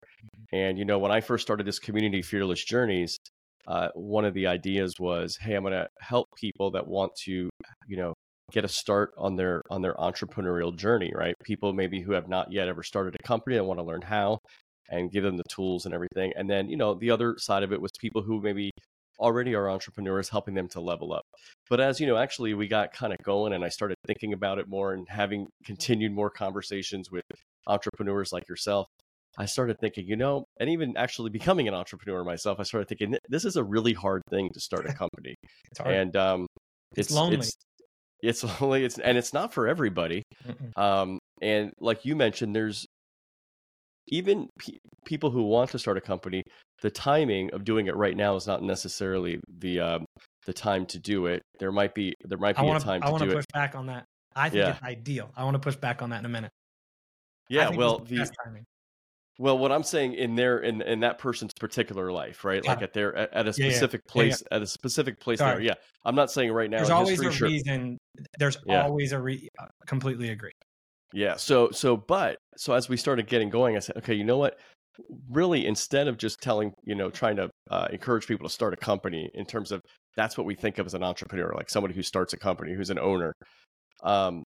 And 0.52 0.78
you 0.78 0.86
know, 0.86 0.98
when 0.98 1.12
I 1.12 1.20
first 1.20 1.42
started 1.42 1.66
this 1.66 1.78
community, 1.78 2.22
Fearless 2.22 2.64
Journeys, 2.64 3.18
uh, 3.66 3.88
one 3.94 4.24
of 4.24 4.32
the 4.32 4.46
ideas 4.46 4.94
was, 4.98 5.36
hey, 5.36 5.54
I'm 5.54 5.62
going 5.62 5.72
to 5.72 5.88
help 6.00 6.28
people 6.36 6.70
that 6.70 6.86
want 6.86 7.12
to, 7.24 7.50
you 7.86 7.96
know, 7.96 8.14
get 8.52 8.64
a 8.64 8.68
start 8.68 9.12
on 9.18 9.36
their 9.36 9.62
on 9.70 9.82
their 9.82 9.94
entrepreneurial 9.94 10.74
journey, 10.74 11.12
right? 11.14 11.34
People 11.44 11.72
maybe 11.72 12.00
who 12.00 12.12
have 12.12 12.28
not 12.28 12.52
yet 12.52 12.68
ever 12.68 12.82
started 12.82 13.16
a 13.18 13.26
company 13.26 13.56
and 13.56 13.66
want 13.66 13.80
to 13.80 13.84
learn 13.84 14.02
how 14.02 14.38
and 14.88 15.10
give 15.10 15.24
them 15.24 15.36
the 15.36 15.42
tools 15.48 15.84
and 15.84 15.94
everything. 15.94 16.32
And 16.36 16.48
then, 16.48 16.68
you 16.68 16.76
know, 16.76 16.94
the 16.94 17.10
other 17.10 17.36
side 17.38 17.62
of 17.62 17.72
it 17.72 17.80
was 17.80 17.90
people 18.00 18.22
who 18.22 18.40
maybe 18.40 18.70
already 19.18 19.54
are 19.54 19.70
entrepreneurs 19.70 20.28
helping 20.28 20.54
them 20.54 20.68
to 20.68 20.80
level 20.80 21.12
up. 21.12 21.24
But 21.68 21.80
as 21.80 22.00
you 22.00 22.06
know, 22.06 22.16
actually 22.16 22.54
we 22.54 22.68
got 22.68 22.92
kind 22.92 23.12
of 23.12 23.18
going 23.24 23.52
and 23.52 23.64
I 23.64 23.68
started 23.68 23.96
thinking 24.06 24.32
about 24.32 24.58
it 24.58 24.68
more 24.68 24.92
and 24.92 25.06
having 25.08 25.48
continued 25.64 26.12
more 26.12 26.30
conversations 26.30 27.10
with 27.10 27.24
entrepreneurs 27.66 28.32
like 28.32 28.48
yourself. 28.48 28.86
I 29.38 29.46
started 29.46 29.76
thinking, 29.80 30.06
you 30.06 30.16
know, 30.16 30.44
and 30.60 30.70
even 30.70 30.96
actually 30.96 31.30
becoming 31.30 31.68
an 31.68 31.74
entrepreneur 31.74 32.24
myself, 32.24 32.60
I 32.60 32.62
started 32.62 32.88
thinking 32.88 33.16
this 33.28 33.44
is 33.44 33.56
a 33.56 33.64
really 33.64 33.92
hard 33.92 34.22
thing 34.30 34.50
to 34.52 34.60
start 34.60 34.86
a 34.86 34.92
company. 34.94 35.34
it's 35.70 35.80
hard. 35.80 35.94
And 35.94 36.16
um 36.16 36.46
it's, 36.92 37.08
it's 37.08 37.10
lonely. 37.10 37.38
It's, 37.38 37.56
it's 38.26 38.44
lonely. 38.60 38.84
It's 38.84 38.98
and 38.98 39.16
it's 39.16 39.32
not 39.32 39.52
for 39.52 39.66
everybody. 39.68 40.22
Um, 40.76 41.18
and 41.40 41.72
like 41.80 42.04
you 42.04 42.16
mentioned, 42.16 42.54
there's 42.54 42.86
even 44.08 44.48
pe- 44.58 44.78
people 45.04 45.30
who 45.30 45.42
want 45.44 45.70
to 45.70 45.78
start 45.78 45.96
a 45.96 46.00
company. 46.00 46.42
The 46.82 46.90
timing 46.90 47.52
of 47.52 47.64
doing 47.64 47.86
it 47.86 47.96
right 47.96 48.16
now 48.16 48.36
is 48.36 48.46
not 48.46 48.62
necessarily 48.62 49.40
the 49.58 49.80
um, 49.80 50.04
the 50.44 50.52
time 50.52 50.86
to 50.86 50.98
do 50.98 51.26
it. 51.26 51.42
There 51.58 51.72
might 51.72 51.94
be 51.94 52.14
there 52.24 52.38
might 52.38 52.56
be 52.56 52.62
wanna, 52.62 52.78
a 52.78 52.82
time 52.82 53.02
I 53.02 53.06
to 53.06 53.10
do 53.10 53.16
it. 53.16 53.18
I 53.18 53.20
want 53.20 53.30
to 53.30 53.36
push 53.36 53.46
back 53.52 53.74
on 53.74 53.86
that. 53.86 54.04
I 54.34 54.50
think 54.50 54.64
yeah. 54.64 54.70
it's 54.70 54.82
ideal. 54.82 55.30
I 55.36 55.44
want 55.44 55.54
to 55.54 55.60
push 55.60 55.76
back 55.76 56.02
on 56.02 56.10
that 56.10 56.20
in 56.20 56.26
a 56.26 56.30
minute. 56.30 56.50
Yeah, 57.48 57.70
well, 57.70 58.00
the, 58.00 58.28
well, 59.38 59.58
what 59.58 59.70
I'm 59.70 59.82
saying 59.82 60.14
in 60.14 60.34
their 60.34 60.60
in 60.60 60.80
in 60.82 61.00
that 61.00 61.18
person's 61.18 61.52
particular 61.52 62.10
life, 62.10 62.44
right? 62.44 62.64
Like 62.64 62.80
at 62.80 62.94
their 62.94 63.14
at, 63.14 63.34
at 63.34 63.46
a 63.46 63.52
specific 63.52 64.00
yeah, 64.04 64.08
yeah. 64.08 64.12
place, 64.12 64.42
yeah, 64.50 64.56
at 64.56 64.62
a 64.62 64.66
specific 64.66 65.20
place 65.20 65.38
Sorry. 65.40 65.56
there. 65.56 65.62
Yeah, 65.62 65.74
I'm 66.04 66.14
not 66.14 66.30
saying 66.30 66.52
right 66.52 66.70
now. 66.70 66.78
There's 66.78 66.90
always 66.90 67.20
a 67.20 67.30
sure. 67.30 67.48
reason. 67.48 67.98
There's 68.38 68.56
always 68.68 69.12
a 69.12 69.20
re. 69.20 69.48
Uh, 69.60 69.66
completely 69.86 70.30
agree. 70.30 70.52
Yeah. 71.12 71.36
So 71.36 71.70
so 71.70 71.96
but 71.96 72.38
so 72.56 72.72
as 72.72 72.88
we 72.88 72.96
started 72.96 73.26
getting 73.26 73.50
going, 73.50 73.76
I 73.76 73.80
said, 73.80 73.98
okay, 73.98 74.14
you 74.14 74.24
know 74.24 74.38
what? 74.38 74.58
Really, 75.30 75.66
instead 75.66 76.08
of 76.08 76.16
just 76.16 76.40
telling, 76.40 76.72
you 76.84 76.94
know, 76.94 77.10
trying 77.10 77.36
to 77.36 77.50
uh, 77.70 77.88
encourage 77.92 78.26
people 78.26 78.48
to 78.48 78.52
start 78.52 78.72
a 78.72 78.78
company 78.78 79.28
in 79.34 79.44
terms 79.44 79.70
of 79.70 79.82
that's 80.16 80.38
what 80.38 80.46
we 80.46 80.54
think 80.54 80.78
of 80.78 80.86
as 80.86 80.94
an 80.94 81.02
entrepreneur, 81.02 81.52
like 81.54 81.68
somebody 81.68 81.92
who 81.94 82.02
starts 82.02 82.32
a 82.32 82.38
company, 82.38 82.72
who's 82.72 82.88
an 82.88 82.98
owner. 82.98 83.34
Um, 84.02 84.42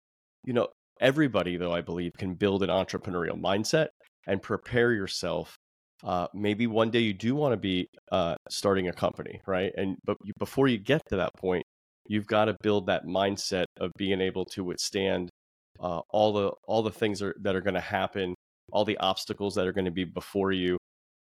you 0.45 0.54
know, 0.54 0.69
everybody 1.02 1.58
though, 1.58 1.73
I 1.73 1.82
believe, 1.82 2.13
can 2.17 2.36
build 2.36 2.63
an 2.63 2.69
entrepreneurial 2.69 3.38
mindset 3.38 3.88
and 4.27 4.41
prepare 4.41 4.91
yourself. 4.91 5.55
Uh, 6.03 6.27
maybe 6.33 6.67
one 6.67 6.91
day 6.91 6.99
you 6.99 7.13
do 7.13 7.33
want 7.33 7.53
to 7.53 7.57
be 7.57 7.87
uh, 8.11 8.35
starting 8.49 8.87
a 8.87 8.93
company, 8.93 9.41
right? 9.47 9.71
And 9.75 9.97
but 10.05 10.17
you, 10.23 10.33
before 10.37 10.67
you 10.67 10.77
get 10.77 11.01
to 11.09 11.15
that 11.17 11.31
point, 11.35 11.63
you've 12.07 12.27
got 12.27 12.45
to 12.45 12.55
build 12.61 12.85
that 12.87 13.05
mindset 13.05 13.65
of 13.79 13.91
being 13.97 14.21
able 14.21 14.45
to 14.45 14.63
withstand 14.63 15.29
uh, 15.79 16.01
all 16.09 16.33
the 16.33 16.51
all 16.67 16.83
the 16.83 16.91
things 16.91 17.21
are, 17.21 17.35
that 17.41 17.55
are 17.55 17.61
going 17.61 17.73
to 17.73 17.79
happen, 17.79 18.35
all 18.71 18.85
the 18.85 18.97
obstacles 18.97 19.55
that 19.55 19.65
are 19.65 19.73
going 19.73 19.85
to 19.85 19.91
be 19.91 20.03
before 20.03 20.51
you, 20.51 20.77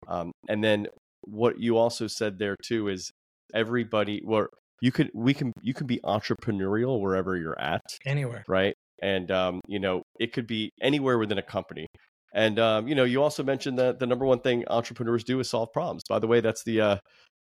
um, 0.08 0.32
and 0.48 0.64
then 0.64 0.88
what 1.22 1.60
you 1.60 1.78
also 1.78 2.08
said 2.08 2.38
there 2.40 2.56
too 2.64 2.90
is 2.90 3.12
everybody. 3.54 4.22
Well, 4.24 4.48
you 4.82 4.92
could 4.92 5.12
we 5.14 5.34
can 5.34 5.54
you 5.62 5.74
can 5.74 5.88
be 5.88 6.00
entrepreneurial 6.04 7.00
wherever 7.00 7.38
you're 7.38 7.60
at, 7.60 7.82
anywhere, 8.06 8.44
right? 8.48 8.74
And 9.02 9.32
um, 9.32 9.62
you 9.68 9.80
know 9.80 10.04
it 10.20 10.34
could 10.34 10.48
be 10.48 10.72
anywhere 10.82 11.18
within 11.18 11.38
a 11.38 11.44
company. 11.44 11.88
And 12.34 12.60
um, 12.60 12.88
you 12.88 12.96
know, 12.96 13.04
you 13.04 13.22
also 13.22 13.44
mentioned 13.44 13.78
that 13.80 14.00
the 14.00 14.08
number 14.08 14.26
one 14.26 14.40
thing 14.40 14.64
entrepreneurs 14.68 15.24
do 15.24 15.40
is 15.40 15.50
solve 15.50 15.72
problems. 15.72 16.04
By 16.10 16.20
the 16.20 16.28
way, 16.28 16.42
that's 16.42 16.64
the 16.64 16.82
uh, 16.82 16.98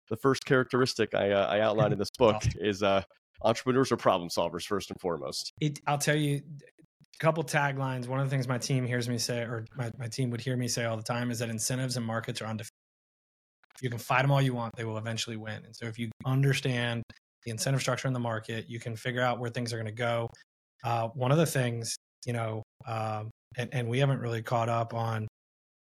the 0.09 0.15
first 0.17 0.45
characteristic 0.45 1.15
I, 1.15 1.31
uh, 1.31 1.47
I 1.47 1.59
outlined 1.61 1.93
in 1.93 1.99
this 1.99 2.11
book 2.17 2.43
is 2.55 2.83
uh, 2.83 3.01
entrepreneurs 3.43 3.91
are 3.91 3.97
problem 3.97 4.29
solvers 4.29 4.63
first 4.63 4.91
and 4.91 4.99
foremost. 4.99 5.53
It, 5.59 5.79
I'll 5.87 5.97
tell 5.97 6.15
you 6.15 6.41
a 6.65 7.17
couple 7.19 7.43
taglines. 7.43 8.07
One 8.07 8.19
of 8.19 8.25
the 8.27 8.29
things 8.29 8.47
my 8.47 8.57
team 8.57 8.85
hears 8.85 9.09
me 9.09 9.17
say, 9.17 9.39
or 9.39 9.65
my, 9.75 9.91
my 9.97 10.07
team 10.07 10.29
would 10.29 10.41
hear 10.41 10.55
me 10.55 10.67
say 10.67 10.85
all 10.85 10.97
the 10.97 11.03
time, 11.03 11.31
is 11.31 11.39
that 11.39 11.49
incentives 11.49 11.97
and 11.97 12.05
markets 12.05 12.41
are 12.41 12.45
undefeated. 12.45 12.71
You 13.81 13.89
can 13.89 13.99
fight 13.99 14.21
them 14.21 14.31
all 14.31 14.41
you 14.41 14.53
want, 14.53 14.73
they 14.77 14.85
will 14.85 14.97
eventually 14.97 15.35
win. 15.35 15.65
And 15.65 15.75
so 15.75 15.85
if 15.85 15.99
you 15.99 16.09
understand 16.25 17.03
the 17.43 17.51
incentive 17.51 17.81
structure 17.81 18.07
in 18.07 18.13
the 18.13 18.19
market, 18.19 18.69
you 18.69 18.79
can 18.79 18.95
figure 18.95 19.21
out 19.21 19.39
where 19.39 19.49
things 19.49 19.73
are 19.73 19.77
going 19.77 19.85
to 19.87 19.91
go. 19.91 20.29
Uh, 20.83 21.09
one 21.09 21.31
of 21.31 21.37
the 21.37 21.45
things, 21.45 21.95
you 22.25 22.33
know, 22.33 22.63
um, 22.87 23.29
and, 23.57 23.73
and 23.73 23.87
we 23.87 23.99
haven't 23.99 24.19
really 24.19 24.41
caught 24.41 24.69
up 24.69 24.93
on 24.93 25.27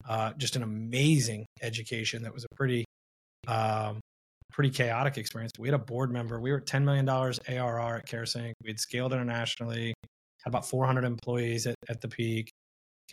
uh, 0.08 0.32
just 0.36 0.56
an 0.56 0.62
amazing 0.62 1.46
education 1.62 2.22
that 2.22 2.34
was 2.34 2.44
a 2.44 2.54
pretty 2.54 2.84
um, 3.48 4.00
pretty 4.52 4.70
chaotic 4.70 5.16
experience. 5.16 5.52
We 5.58 5.68
had 5.68 5.74
a 5.74 5.78
board 5.78 6.10
member. 6.10 6.40
We 6.40 6.50
were 6.50 6.58
at 6.58 6.66
$10 6.66 6.84
million 6.84 7.08
ARR 7.08 7.96
at 7.96 8.06
CareSync. 8.06 8.52
We 8.62 8.70
had 8.70 8.78
scaled 8.78 9.12
internationally, 9.12 9.94
had 10.44 10.50
about 10.50 10.66
400 10.66 11.04
employees 11.04 11.66
at, 11.66 11.74
at 11.88 12.00
the 12.00 12.08
peak, 12.08 12.50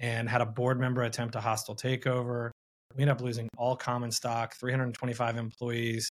and 0.01 0.29
had 0.29 0.41
a 0.41 0.45
board 0.45 0.79
member 0.79 1.03
attempt 1.03 1.35
a 1.35 1.39
hostile 1.39 1.75
takeover. 1.75 2.51
We 2.95 3.03
ended 3.03 3.15
up 3.15 3.21
losing 3.21 3.47
all 3.57 3.75
common 3.75 4.11
stock, 4.11 4.55
325 4.55 5.37
employees 5.37 6.09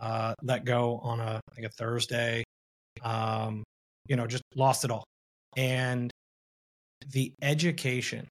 uh, 0.00 0.34
let 0.42 0.64
go 0.64 0.98
on 1.02 1.20
a 1.20 1.40
like 1.56 1.66
a 1.66 1.68
Thursday. 1.68 2.44
Um, 3.02 3.64
you 4.08 4.16
know, 4.16 4.26
just 4.26 4.42
lost 4.54 4.84
it 4.84 4.90
all. 4.90 5.04
And 5.56 6.10
the 7.10 7.32
education 7.42 8.28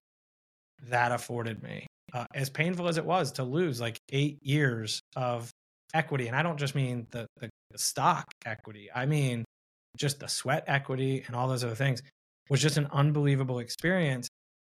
that 0.90 1.12
afforded 1.12 1.62
me, 1.62 1.88
uh, 2.14 2.26
as 2.34 2.50
painful 2.50 2.88
as 2.88 2.98
it 2.98 3.06
was 3.06 3.32
to 3.34 3.44
lose 3.44 3.80
like 3.80 3.98
eight 4.12 4.38
years 4.42 5.02
of 5.16 5.50
equity, 5.94 6.28
and 6.28 6.36
I 6.36 6.44
don't 6.44 6.58
just 6.58 6.76
mean 6.76 7.08
the, 7.12 7.28
the, 7.38 7.50
the 7.72 7.78
stock 7.78 8.26
equity, 8.46 8.90
I 8.94 9.06
mean 9.06 9.46
just 9.98 10.20
the 10.20 10.28
sweat 10.28 10.64
equity 10.68 11.24
and 11.28 11.36
all 11.36 11.48
those 11.48 11.64
other 11.64 11.76
things, 11.76 12.02
was 12.50 12.62
just 12.62 12.78
an 12.78 12.88
unbelievable 12.92 13.60
experience. 13.60 14.28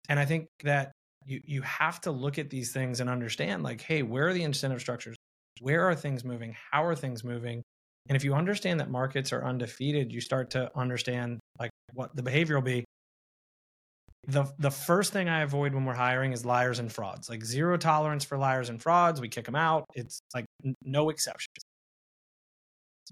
And 0.10 0.20
I 0.20 0.26
think 0.26 0.48
that 0.64 0.92
you 1.26 1.42
you 1.46 1.62
have 1.62 2.02
to 2.02 2.12
look 2.12 2.38
at 2.38 2.50
these 2.50 2.72
things 2.72 3.00
and 3.00 3.10
understand 3.10 3.64
like, 3.64 3.82
hey, 3.82 4.04
where 4.04 4.28
are 4.28 4.34
the 4.34 4.44
incentive 4.44 4.82
structures? 4.82 5.16
Where 5.62 5.88
are 5.88 5.96
things 5.96 6.24
moving? 6.24 6.56
How 6.72 6.84
are 6.84 6.96
things 6.96 7.24
moving? 7.24 7.62
And 8.10 8.16
if 8.18 8.24
you 8.24 8.34
understand 8.34 8.80
that 8.80 8.90
markets 8.90 9.32
are 9.32 9.46
undefeated, 9.46 10.12
you 10.12 10.20
start 10.20 10.50
to 10.52 10.70
understand 10.76 11.40
like 11.60 11.72
what 11.94 12.16
the 12.16 12.24
behavior 12.24 12.56
will 12.56 12.62
be 12.62 12.84
the 14.28 14.46
the 14.58 14.72
first 14.72 15.12
thing 15.12 15.28
I 15.28 15.42
avoid 15.42 15.74
when 15.74 15.86
we're 15.86 15.94
hiring 15.94 16.32
is 16.32 16.46
liars 16.46 16.80
and 16.80 16.92
frauds. 16.92 17.30
Like 17.30 17.44
zero 17.44 17.78
tolerance 17.78 18.24
for 18.24 18.38
liars 18.38 18.70
and 18.70 18.82
frauds. 18.82 19.20
We 19.20 19.28
kick 19.28 19.46
them 19.46 19.56
out. 19.56 19.86
It's 19.96 20.22
like 20.34 20.46
n- 20.66 20.76
no 20.84 21.10
exceptions. 21.10 21.64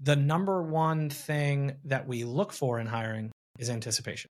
The 0.00 0.16
number 0.16 0.62
one 0.62 1.10
thing 1.10 1.76
that 1.84 2.06
we 2.06 2.24
look 2.24 2.52
for 2.52 2.78
in 2.78 2.86
hiring 2.86 3.30
is 3.58 3.68
anticipation. 3.68 4.28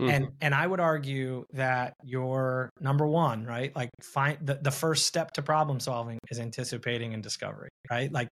Mm-hmm. 0.00 0.10
And 0.10 0.28
and 0.40 0.54
I 0.54 0.66
would 0.66 0.80
argue 0.80 1.44
that 1.52 1.94
your 2.02 2.70
number 2.80 3.06
one, 3.06 3.44
right? 3.44 3.74
Like 3.76 3.90
find 4.00 4.38
the, 4.40 4.54
the 4.54 4.70
first 4.70 5.06
step 5.06 5.32
to 5.32 5.42
problem 5.42 5.78
solving 5.78 6.18
is 6.30 6.40
anticipating 6.40 7.14
and 7.14 7.22
discovery, 7.22 7.68
right? 7.90 8.10
Like 8.10 8.28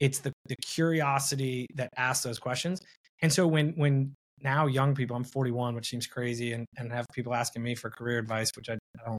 it's 0.00 0.18
the, 0.18 0.32
the 0.46 0.56
curiosity 0.56 1.66
that 1.76 1.88
asks 1.96 2.24
those 2.24 2.38
questions. 2.38 2.80
And 3.22 3.32
so 3.32 3.46
when 3.46 3.74
when 3.76 4.14
now 4.44 4.66
young 4.66 4.94
people, 4.94 5.16
I'm 5.16 5.24
41, 5.24 5.74
which 5.74 5.88
seems 5.88 6.06
crazy, 6.06 6.52
and, 6.52 6.66
and 6.76 6.92
have 6.92 7.06
people 7.12 7.34
asking 7.34 7.62
me 7.62 7.74
for 7.74 7.90
career 7.90 8.18
advice, 8.18 8.50
which 8.54 8.68
I, 8.68 8.74
I 8.74 9.08
don't, 9.08 9.18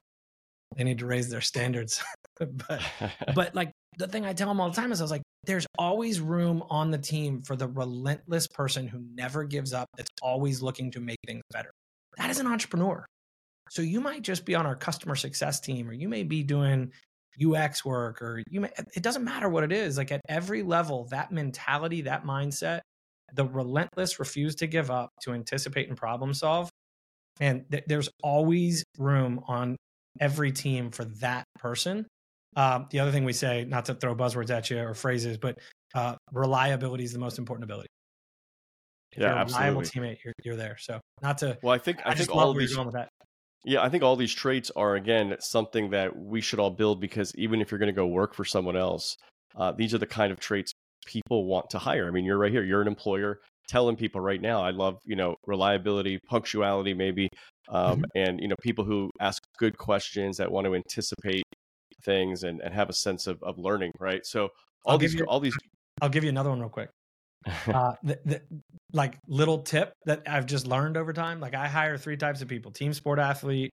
they 0.78 0.84
need 0.84 1.00
to 1.00 1.06
raise 1.06 1.30
their 1.30 1.42
standards. 1.42 2.04
but, 2.40 2.82
but 3.36 3.56
like 3.56 3.72
the 3.98 4.08
thing 4.08 4.26
I 4.26 4.34
tell 4.34 4.48
them 4.48 4.62
all 4.62 4.70
the 4.70 4.76
time 4.76 4.92
is 4.92 5.02
I 5.02 5.04
was 5.04 5.12
like, 5.12 5.24
there's 5.46 5.68
always 5.78 6.20
room 6.20 6.64
on 6.70 6.92
the 6.92 6.98
team 6.98 7.42
for 7.42 7.56
the 7.56 7.68
relentless 7.68 8.48
person 8.48 8.88
who 8.88 9.04
never 9.14 9.44
gives 9.44 9.74
up, 9.74 9.88
that's 9.98 10.10
always 10.22 10.62
looking 10.62 10.92
to 10.92 11.00
make 11.00 11.20
things 11.26 11.44
better. 11.52 11.72
That 12.18 12.30
is 12.30 12.40
an 12.40 12.48
entrepreneur. 12.48 13.06
So 13.70 13.82
you 13.82 14.00
might 14.00 14.22
just 14.22 14.46
be 14.46 14.56
on 14.56 14.66
our 14.66 14.76
customer 14.76 15.16
success 15.16 15.60
team, 15.60 15.90
or 15.90 15.94
you 15.94 16.08
may 16.08 16.24
be 16.24 16.44
doing 16.44 16.92
UX 17.44 17.84
work, 17.84 18.22
or 18.22 18.44
you 18.50 18.62
may, 18.62 18.70
it 18.96 19.04
doesn't 19.04 19.24
matter 19.24 19.50
what 19.50 19.64
it 19.64 19.72
is. 19.72 19.98
Like 19.98 20.12
at 20.12 20.22
every 20.30 20.62
level, 20.62 21.08
that 21.10 21.32
mentality, 21.32 22.02
that 22.02 22.26
mindset 22.26 22.82
the 23.36 23.46
relentless 23.46 24.20
refuse 24.20 24.56
to 24.56 24.68
give 24.68 24.90
up 24.90 25.10
to 25.22 25.34
anticipate 25.34 25.90
and 25.90 25.98
problem 25.98 26.34
solve. 26.34 26.70
And 27.40 27.66
th- 27.70 27.84
there's 27.88 28.10
always 28.24 28.84
room 28.98 29.42
on 29.48 29.76
every 30.20 30.52
team 30.52 30.92
for 30.92 31.06
that 31.22 31.44
person. 31.60 32.08
Um, 32.56 32.88
the 32.90 33.00
other 33.00 33.12
thing 33.12 33.26
we 33.26 33.34
say, 33.34 33.66
not 33.66 33.86
to 33.86 33.94
throw 33.94 34.16
buzzwords 34.16 34.50
at 34.50 34.70
you 34.70 34.80
or 34.80 34.94
phrases, 34.94 35.38
but 35.38 35.58
uh, 35.94 36.16
reliability 36.32 37.04
is 37.04 37.12
the 37.12 37.20
most 37.20 37.38
important 37.38 37.66
ability. 37.66 37.90
If 39.12 39.22
yeah, 39.22 39.28
you're 39.28 39.36
a 39.36 39.40
absolutely. 39.40 39.70
reliable 39.70 39.90
teammate, 39.90 40.18
you're, 40.24 40.34
you're 40.44 40.56
there. 40.56 40.78
So 40.80 41.02
not 41.22 41.38
to. 41.40 41.58
Well, 41.62 41.74
I 41.74 41.78
think 41.78 42.00
I, 42.06 42.12
I 42.12 42.16
think 42.16 42.34
all 42.34 42.54
these. 42.54 42.78
Yeah, 43.66 43.82
I 43.82 43.90
think 43.90 44.04
all 44.04 44.16
these 44.16 44.34
traits 44.34 44.72
are 44.76 44.96
again 44.96 45.36
something 45.40 45.90
that 45.90 46.16
we 46.16 46.40
should 46.40 46.60
all 46.60 46.70
build 46.70 47.02
because 47.02 47.34
even 47.36 47.62
if 47.62 47.72
you're 47.72 47.80
going 47.80 47.88
to 47.88 47.94
go 47.94 48.06
work 48.06 48.34
for 48.34 48.46
someone 48.46 48.78
else, 48.78 49.18
uh, 49.56 49.72
these 49.72 49.94
are 49.94 49.98
the 49.98 50.06
kind 50.06 50.32
of 50.32 50.40
traits 50.40 50.72
people 51.06 51.46
want 51.46 51.70
to 51.72 51.80
hire. 51.80 52.08
I 52.08 52.12
mean, 52.12 52.26
you're 52.26 52.38
right 52.38 52.52
here. 52.52 52.64
You're 52.64 52.82
an 52.82 52.88
employer 52.88 53.40
telling 53.68 53.96
people 53.96 54.22
right 54.22 54.42
now. 54.42 54.62
I 54.62 54.72
love 54.72 55.00
you 55.06 55.16
know 55.16 55.36
reliability, 55.46 56.20
punctuality, 56.28 56.94
maybe, 56.94 57.30
um, 57.70 57.98
mm-hmm. 57.98 58.04
and 58.16 58.40
you 58.40 58.48
know 58.48 58.56
people 58.62 58.86
who 58.86 59.10
ask 59.20 59.42
good 59.58 59.78
questions 59.78 60.38
that 60.38 60.52
want 60.52 60.66
to 60.66 60.76
anticipate 60.76 61.44
things 62.04 62.44
and, 62.44 62.62
and 62.62 62.74
have 62.74 62.90
a 62.90 62.94
sense 62.94 63.28
of, 63.28 63.42
of 63.42 63.58
learning. 63.58 63.92
Right. 64.00 64.26
So 64.26 64.50
all 64.86 64.94
I'll 64.94 64.98
these 64.98 65.14
you, 65.14 65.26
all 65.26 65.40
these. 65.40 65.56
I'll 66.02 66.10
give 66.10 66.24
you 66.24 66.30
another 66.30 66.50
one 66.50 66.60
real 66.60 66.70
quick. 66.70 66.90
uh, 67.68 67.94
the, 68.04 68.20
the, 68.26 68.42
like 68.92 69.18
little 69.28 69.60
tip 69.60 69.94
that 70.06 70.24
I've 70.28 70.46
just 70.46 70.66
learned 70.66 70.98
over 70.98 71.14
time. 71.14 71.40
Like 71.40 71.54
I 71.54 71.68
hire 71.68 71.98
three 71.98 72.18
types 72.18 72.42
of 72.42 72.48
people: 72.48 72.72
team 72.72 72.94
sport 72.94 73.20
athlete, 73.20 73.72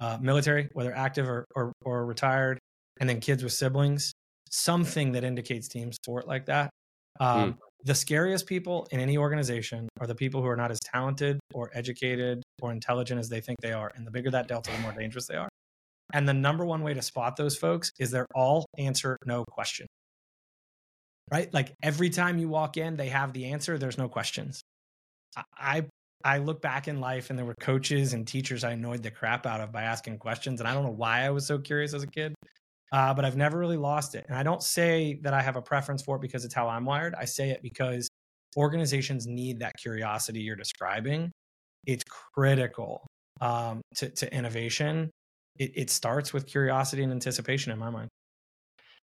uh, 0.00 0.18
military, 0.20 0.68
whether 0.72 0.94
active 0.94 1.28
or, 1.28 1.44
or, 1.54 1.72
or 1.84 2.06
retired, 2.06 2.58
and 3.00 3.08
then 3.08 3.20
kids 3.20 3.42
with 3.42 3.52
siblings. 3.52 4.12
Something 4.50 5.12
that 5.12 5.24
indicates 5.24 5.68
team 5.68 5.92
sport 5.92 6.26
like 6.26 6.46
that. 6.46 6.70
Um, 7.18 7.52
mm. 7.52 7.58
The 7.84 7.94
scariest 7.94 8.46
people 8.46 8.86
in 8.90 9.00
any 9.00 9.16
organization 9.16 9.88
are 10.00 10.06
the 10.06 10.14
people 10.14 10.42
who 10.42 10.48
are 10.48 10.56
not 10.56 10.70
as 10.70 10.78
talented 10.80 11.38
or 11.54 11.70
educated 11.72 12.42
or 12.60 12.72
intelligent 12.72 13.18
as 13.18 13.28
they 13.28 13.40
think 13.40 13.58
they 13.62 13.72
are. 13.72 13.90
And 13.94 14.06
the 14.06 14.10
bigger 14.10 14.30
that 14.32 14.48
delta, 14.48 14.70
the 14.70 14.78
more 14.78 14.92
dangerous 14.92 15.26
they 15.26 15.36
are. 15.36 15.48
And 16.12 16.28
the 16.28 16.34
number 16.34 16.64
one 16.64 16.82
way 16.82 16.92
to 16.92 17.02
spot 17.02 17.36
those 17.36 17.56
folks 17.56 17.90
is 17.98 18.10
they're 18.10 18.26
all 18.34 18.66
answer 18.76 19.16
no 19.24 19.44
question 19.44 19.86
right? 21.30 21.52
Like 21.52 21.74
every 21.82 22.10
time 22.10 22.38
you 22.38 22.48
walk 22.48 22.76
in, 22.76 22.96
they 22.96 23.08
have 23.08 23.32
the 23.32 23.46
answer. 23.46 23.78
There's 23.78 23.98
no 23.98 24.08
questions. 24.08 24.60
I 25.56 25.86
I 26.24 26.38
look 26.38 26.60
back 26.60 26.88
in 26.88 27.00
life 27.00 27.30
and 27.30 27.38
there 27.38 27.46
were 27.46 27.54
coaches 27.60 28.12
and 28.12 28.26
teachers 28.26 28.62
I 28.62 28.72
annoyed 28.72 29.02
the 29.02 29.10
crap 29.10 29.46
out 29.46 29.60
of 29.60 29.72
by 29.72 29.82
asking 29.82 30.18
questions, 30.18 30.60
and 30.60 30.68
I 30.68 30.74
don't 30.74 30.84
know 30.84 30.90
why 30.90 31.22
I 31.24 31.30
was 31.30 31.46
so 31.46 31.58
curious 31.58 31.94
as 31.94 32.02
a 32.02 32.06
kid. 32.06 32.34
Uh, 32.92 33.14
but 33.14 33.24
I've 33.24 33.36
never 33.36 33.58
really 33.58 33.76
lost 33.76 34.14
it. 34.14 34.24
And 34.28 34.36
I 34.36 34.42
don't 34.42 34.62
say 34.62 35.20
that 35.22 35.32
I 35.32 35.42
have 35.42 35.56
a 35.56 35.62
preference 35.62 36.02
for 36.02 36.16
it 36.16 36.22
because 36.22 36.44
it's 36.44 36.54
how 36.54 36.68
I'm 36.68 36.84
wired. 36.84 37.14
I 37.14 37.24
say 37.24 37.50
it 37.50 37.62
because 37.62 38.08
organizations 38.56 39.26
need 39.26 39.60
that 39.60 39.74
curiosity 39.80 40.40
you're 40.40 40.56
describing. 40.56 41.30
It's 41.86 42.02
critical 42.04 43.06
um, 43.40 43.80
to, 43.96 44.10
to 44.10 44.34
innovation. 44.34 45.10
It, 45.58 45.72
it 45.76 45.90
starts 45.90 46.32
with 46.32 46.46
curiosity 46.46 47.02
and 47.04 47.12
anticipation 47.12 47.72
in 47.72 47.78
my 47.78 47.90
mind. 47.90 48.08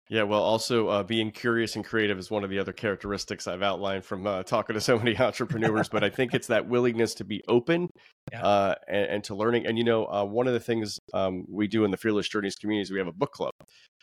Yeah, 0.09 0.23
well, 0.23 0.41
also 0.41 0.87
uh, 0.87 1.03
being 1.03 1.29
curious 1.29 1.75
and 1.75 1.85
creative 1.85 2.17
is 2.17 2.31
one 2.31 2.43
of 2.43 2.49
the 2.49 2.57
other 2.57 2.73
characteristics 2.73 3.47
I've 3.47 3.61
outlined 3.61 4.03
from 4.03 4.25
uh, 4.25 4.41
talking 4.41 4.73
to 4.73 4.81
so 4.81 4.97
many 4.97 5.15
entrepreneurs. 5.19 5.87
but 5.87 6.03
I 6.03 6.09
think 6.09 6.33
it's 6.33 6.47
that 6.47 6.67
willingness 6.67 7.13
to 7.15 7.23
be 7.23 7.43
open 7.47 7.89
yeah. 8.31 8.43
uh, 8.43 8.75
and, 8.87 9.05
and, 9.05 9.23
to 9.25 9.35
learning. 9.35 9.67
And 9.67 9.77
you 9.77 9.83
know, 9.83 10.07
uh, 10.07 10.25
one 10.25 10.47
of 10.47 10.53
the 10.53 10.59
things 10.59 10.97
um, 11.13 11.45
we 11.47 11.67
do 11.67 11.85
in 11.85 11.91
the 11.91 11.97
Fearless 11.97 12.27
Journeys 12.27 12.55
community 12.55 12.81
is 12.81 12.91
we 12.91 12.97
have 12.97 13.07
a 13.07 13.13
book 13.13 13.33
club. 13.33 13.51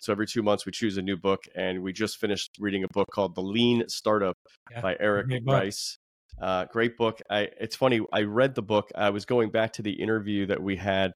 So 0.00 0.12
every 0.12 0.28
two 0.28 0.44
months 0.44 0.64
we 0.64 0.70
choose 0.70 0.96
a 0.96 1.02
new 1.02 1.16
book, 1.16 1.40
and 1.56 1.82
we 1.82 1.92
just 1.92 2.18
finished 2.18 2.52
reading 2.60 2.84
a 2.84 2.88
book 2.92 3.08
called 3.12 3.34
The 3.34 3.42
Lean 3.42 3.82
Startup 3.88 4.36
yeah. 4.70 4.80
by 4.80 4.96
Eric 5.00 5.26
Rice. 5.44 5.98
Uh, 6.40 6.66
great 6.66 6.96
book. 6.96 7.20
I, 7.28 7.48
it's 7.58 7.74
funny. 7.74 8.00
I 8.12 8.22
read 8.22 8.54
the 8.54 8.62
book. 8.62 8.90
I 8.94 9.10
was 9.10 9.24
going 9.24 9.50
back 9.50 9.72
to 9.74 9.82
the 9.82 10.00
interview 10.00 10.46
that 10.46 10.62
we 10.62 10.76
had, 10.76 11.12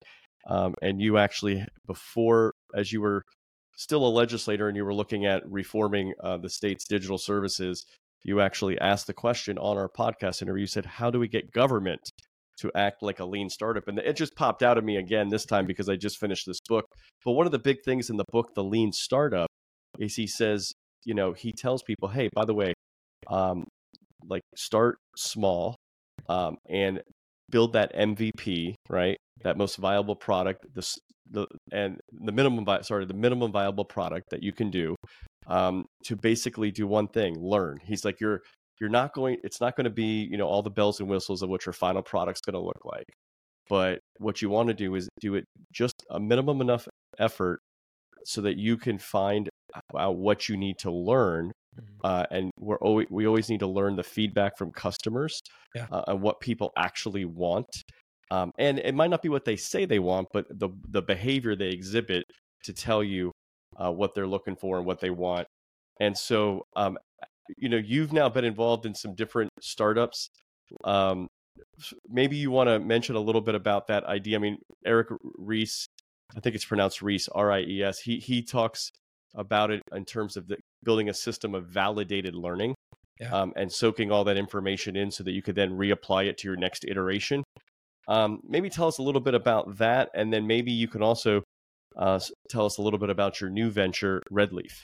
um, 0.48 0.74
and 0.82 1.00
you 1.00 1.18
actually 1.18 1.64
before, 1.86 2.54
as 2.74 2.90
you 2.90 3.02
were 3.02 3.22
still 3.80 4.06
a 4.06 4.08
legislator 4.08 4.68
and 4.68 4.76
you 4.76 4.84
were 4.84 4.94
looking 4.94 5.24
at 5.24 5.42
reforming 5.50 6.12
uh, 6.22 6.36
the 6.36 6.50
state's 6.50 6.84
digital 6.84 7.16
services, 7.16 7.86
you 8.22 8.40
actually 8.40 8.78
asked 8.78 9.06
the 9.06 9.14
question 9.14 9.56
on 9.56 9.78
our 9.78 9.88
podcast 9.88 10.42
interview. 10.42 10.60
You 10.60 10.66
said, 10.66 10.84
How 10.84 11.10
do 11.10 11.18
we 11.18 11.28
get 11.28 11.50
government 11.50 12.00
to 12.58 12.70
act 12.74 13.02
like 13.02 13.20
a 13.20 13.24
lean 13.24 13.48
startup? 13.48 13.88
And 13.88 13.98
it 13.98 14.16
just 14.16 14.36
popped 14.36 14.62
out 14.62 14.76
of 14.76 14.84
me 14.84 14.98
again 14.98 15.30
this 15.30 15.46
time 15.46 15.64
because 15.64 15.88
I 15.88 15.96
just 15.96 16.18
finished 16.18 16.46
this 16.46 16.60
book. 16.68 16.84
But 17.24 17.32
one 17.32 17.46
of 17.46 17.52
the 17.52 17.58
big 17.58 17.78
things 17.82 18.10
in 18.10 18.18
the 18.18 18.26
book, 18.30 18.54
The 18.54 18.62
Lean 18.62 18.92
Startup, 18.92 19.48
is 19.98 20.14
he 20.14 20.26
says, 20.26 20.72
you 21.06 21.14
know, 21.14 21.32
he 21.32 21.52
tells 21.52 21.82
people, 21.82 22.08
Hey, 22.08 22.28
by 22.34 22.44
the 22.44 22.54
way, 22.54 22.74
um, 23.28 23.64
like 24.28 24.42
start 24.54 24.98
small 25.16 25.76
um, 26.28 26.56
and 26.68 27.00
build 27.48 27.72
that 27.72 27.94
MVP, 27.96 28.74
right? 28.90 29.16
That 29.42 29.56
most 29.56 29.76
viable 29.76 30.16
product, 30.16 30.66
this 30.74 30.98
the 31.30 31.46
and 31.72 31.98
the 32.24 32.32
minimum 32.32 32.66
sorry 32.82 33.04
the 33.04 33.14
minimum 33.14 33.52
viable 33.52 33.84
product 33.84 34.30
that 34.30 34.42
you 34.42 34.52
can 34.52 34.70
do 34.70 34.94
um, 35.46 35.86
to 36.04 36.16
basically 36.16 36.70
do 36.70 36.86
one 36.86 37.08
thing 37.08 37.36
learn 37.38 37.78
he's 37.82 38.04
like 38.04 38.20
you're 38.20 38.40
you're 38.80 38.90
not 38.90 39.12
going 39.14 39.36
it's 39.44 39.60
not 39.60 39.76
going 39.76 39.84
to 39.84 39.90
be 39.90 40.26
you 40.30 40.36
know 40.36 40.46
all 40.46 40.62
the 40.62 40.70
bells 40.70 41.00
and 41.00 41.08
whistles 41.08 41.42
of 41.42 41.48
what 41.48 41.64
your 41.66 41.72
final 41.72 42.02
product's 42.02 42.40
going 42.40 42.54
to 42.54 42.60
look 42.60 42.84
like 42.84 43.06
but 43.68 44.00
what 44.18 44.42
you 44.42 44.50
want 44.50 44.68
to 44.68 44.74
do 44.74 44.94
is 44.94 45.08
do 45.20 45.34
it 45.34 45.44
just 45.72 45.94
a 46.10 46.18
minimum 46.18 46.60
enough 46.60 46.88
effort 47.18 47.60
so 48.24 48.40
that 48.40 48.56
you 48.56 48.76
can 48.76 48.98
find 48.98 49.48
out 49.96 50.16
what 50.16 50.48
you 50.48 50.56
need 50.56 50.76
to 50.78 50.90
learn 50.90 51.52
mm-hmm. 51.78 51.84
uh, 52.04 52.24
and 52.30 52.50
we're 52.58 52.78
always, 52.78 53.06
we 53.10 53.26
always 53.26 53.48
need 53.48 53.60
to 53.60 53.66
learn 53.66 53.96
the 53.96 54.02
feedback 54.02 54.58
from 54.58 54.72
customers 54.72 55.40
yeah. 55.74 55.86
uh, 55.92 56.02
and 56.08 56.20
what 56.20 56.40
people 56.40 56.70
actually 56.76 57.24
want 57.24 57.68
um, 58.30 58.52
and 58.58 58.78
it 58.78 58.94
might 58.94 59.10
not 59.10 59.22
be 59.22 59.28
what 59.28 59.44
they 59.44 59.56
say 59.56 59.84
they 59.84 59.98
want, 59.98 60.28
but 60.32 60.46
the 60.50 60.70
the 60.88 61.02
behavior 61.02 61.56
they 61.56 61.68
exhibit 61.70 62.24
to 62.64 62.72
tell 62.72 63.02
you 63.02 63.32
uh, 63.76 63.90
what 63.90 64.14
they're 64.14 64.26
looking 64.26 64.56
for 64.56 64.76
and 64.78 64.86
what 64.86 65.00
they 65.00 65.10
want. 65.10 65.46
And 66.00 66.16
so, 66.16 66.62
um, 66.76 66.98
you 67.56 67.68
know, 67.68 67.76
you've 67.76 68.12
now 68.12 68.28
been 68.28 68.44
involved 68.44 68.86
in 68.86 68.94
some 68.94 69.14
different 69.14 69.50
startups. 69.60 70.28
Um, 70.84 71.26
maybe 72.08 72.36
you 72.36 72.50
want 72.50 72.68
to 72.68 72.78
mention 72.78 73.16
a 73.16 73.20
little 73.20 73.40
bit 73.40 73.54
about 73.54 73.88
that 73.88 74.04
idea. 74.04 74.36
I 74.36 74.40
mean, 74.40 74.58
Eric 74.86 75.08
Ries, 75.36 75.86
I 76.36 76.40
think 76.40 76.54
it's 76.54 76.64
pronounced 76.64 77.02
Reese, 77.02 77.28
R 77.28 77.50
I 77.52 77.60
E 77.62 77.82
S. 77.82 78.00
He 78.00 78.18
he 78.18 78.42
talks 78.42 78.90
about 79.34 79.70
it 79.70 79.82
in 79.94 80.04
terms 80.04 80.36
of 80.36 80.48
the, 80.48 80.56
building 80.82 81.08
a 81.08 81.14
system 81.14 81.54
of 81.54 81.66
validated 81.66 82.34
learning. 82.34 82.74
Yeah. 83.20 83.34
Um, 83.34 83.52
and 83.54 83.70
soaking 83.70 84.10
all 84.10 84.24
that 84.24 84.38
information 84.38 84.96
in 84.96 85.10
so 85.10 85.22
that 85.24 85.32
you 85.32 85.42
could 85.42 85.54
then 85.54 85.72
reapply 85.72 86.24
it 86.24 86.38
to 86.38 86.48
your 86.48 86.56
next 86.56 86.86
iteration. 86.88 87.44
Um, 88.08 88.40
maybe 88.46 88.70
tell 88.70 88.88
us 88.88 88.98
a 88.98 89.02
little 89.02 89.20
bit 89.20 89.34
about 89.34 89.78
that, 89.78 90.10
and 90.14 90.32
then 90.32 90.46
maybe 90.46 90.72
you 90.72 90.88
can 90.88 91.02
also 91.02 91.42
uh, 91.96 92.20
tell 92.48 92.66
us 92.66 92.78
a 92.78 92.82
little 92.82 92.98
bit 92.98 93.10
about 93.10 93.40
your 93.40 93.50
new 93.50 93.70
venture, 93.70 94.22
RedLeif. 94.32 94.82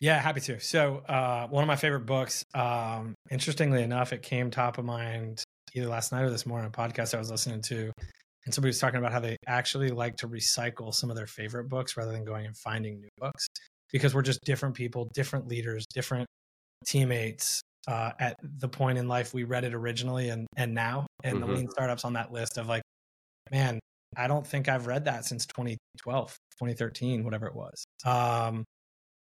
Yeah, 0.00 0.18
happy 0.20 0.40
to. 0.40 0.60
So, 0.60 0.98
uh, 1.08 1.46
one 1.48 1.62
of 1.62 1.68
my 1.68 1.76
favorite 1.76 2.06
books. 2.06 2.44
Um, 2.54 3.14
interestingly 3.30 3.82
enough, 3.82 4.12
it 4.12 4.22
came 4.22 4.50
top 4.50 4.78
of 4.78 4.84
mind 4.84 5.42
either 5.74 5.88
last 5.88 6.12
night 6.12 6.22
or 6.22 6.30
this 6.30 6.46
morning. 6.46 6.68
A 6.68 6.70
podcast 6.70 7.14
I 7.14 7.18
was 7.18 7.30
listening 7.30 7.62
to, 7.62 7.90
and 8.44 8.54
somebody 8.54 8.68
was 8.70 8.78
talking 8.78 8.98
about 8.98 9.12
how 9.12 9.20
they 9.20 9.36
actually 9.46 9.90
like 9.90 10.16
to 10.16 10.28
recycle 10.28 10.92
some 10.92 11.10
of 11.10 11.16
their 11.16 11.26
favorite 11.26 11.68
books 11.68 11.96
rather 11.96 12.12
than 12.12 12.24
going 12.24 12.46
and 12.46 12.56
finding 12.56 13.00
new 13.00 13.08
books 13.18 13.46
because 13.92 14.14
we're 14.14 14.22
just 14.22 14.42
different 14.44 14.74
people, 14.74 15.08
different 15.14 15.46
leaders, 15.46 15.86
different 15.94 16.26
teammates, 16.84 17.62
uh, 17.88 18.12
at 18.18 18.36
the 18.58 18.68
point 18.68 18.98
in 18.98 19.08
life 19.08 19.34
we 19.34 19.44
read 19.44 19.64
it 19.64 19.74
originally 19.74 20.30
and 20.30 20.46
and 20.56 20.74
now. 20.74 21.06
And 21.22 21.38
mm-hmm. 21.38 21.48
the 21.48 21.56
lean 21.56 21.68
startups 21.68 22.04
on 22.04 22.14
that 22.14 22.32
list 22.32 22.58
of 22.58 22.68
like 22.68 22.82
man 23.50 23.78
i 24.16 24.26
don't 24.26 24.46
think 24.46 24.68
i've 24.68 24.86
read 24.86 25.04
that 25.04 25.24
since 25.24 25.44
2012 25.46 26.36
2013 26.58 27.24
whatever 27.24 27.46
it 27.46 27.54
was. 27.54 27.84
Um, 28.04 28.64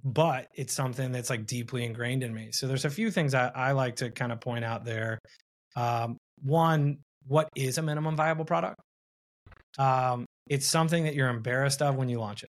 but 0.04 0.48
it's 0.54 0.74
something 0.74 1.12
that's 1.12 1.30
like 1.30 1.46
deeply 1.46 1.84
ingrained 1.84 2.22
in 2.22 2.34
me. 2.34 2.50
So 2.52 2.66
there's 2.66 2.84
a 2.84 2.90
few 2.90 3.10
things 3.10 3.34
i, 3.34 3.50
I 3.54 3.72
like 3.72 3.96
to 3.96 4.10
kind 4.10 4.32
of 4.32 4.40
point 4.40 4.64
out 4.64 4.84
there. 4.84 5.18
Um, 5.76 6.18
one 6.42 6.98
what 7.26 7.48
is 7.56 7.78
a 7.78 7.82
minimum 7.82 8.16
viable 8.16 8.44
product? 8.44 8.76
Um, 9.78 10.26
it's 10.48 10.66
something 10.66 11.04
that 11.04 11.14
you're 11.14 11.30
embarrassed 11.30 11.80
of 11.80 11.96
when 11.96 12.08
you 12.08 12.20
launch 12.20 12.42
it 12.42 12.50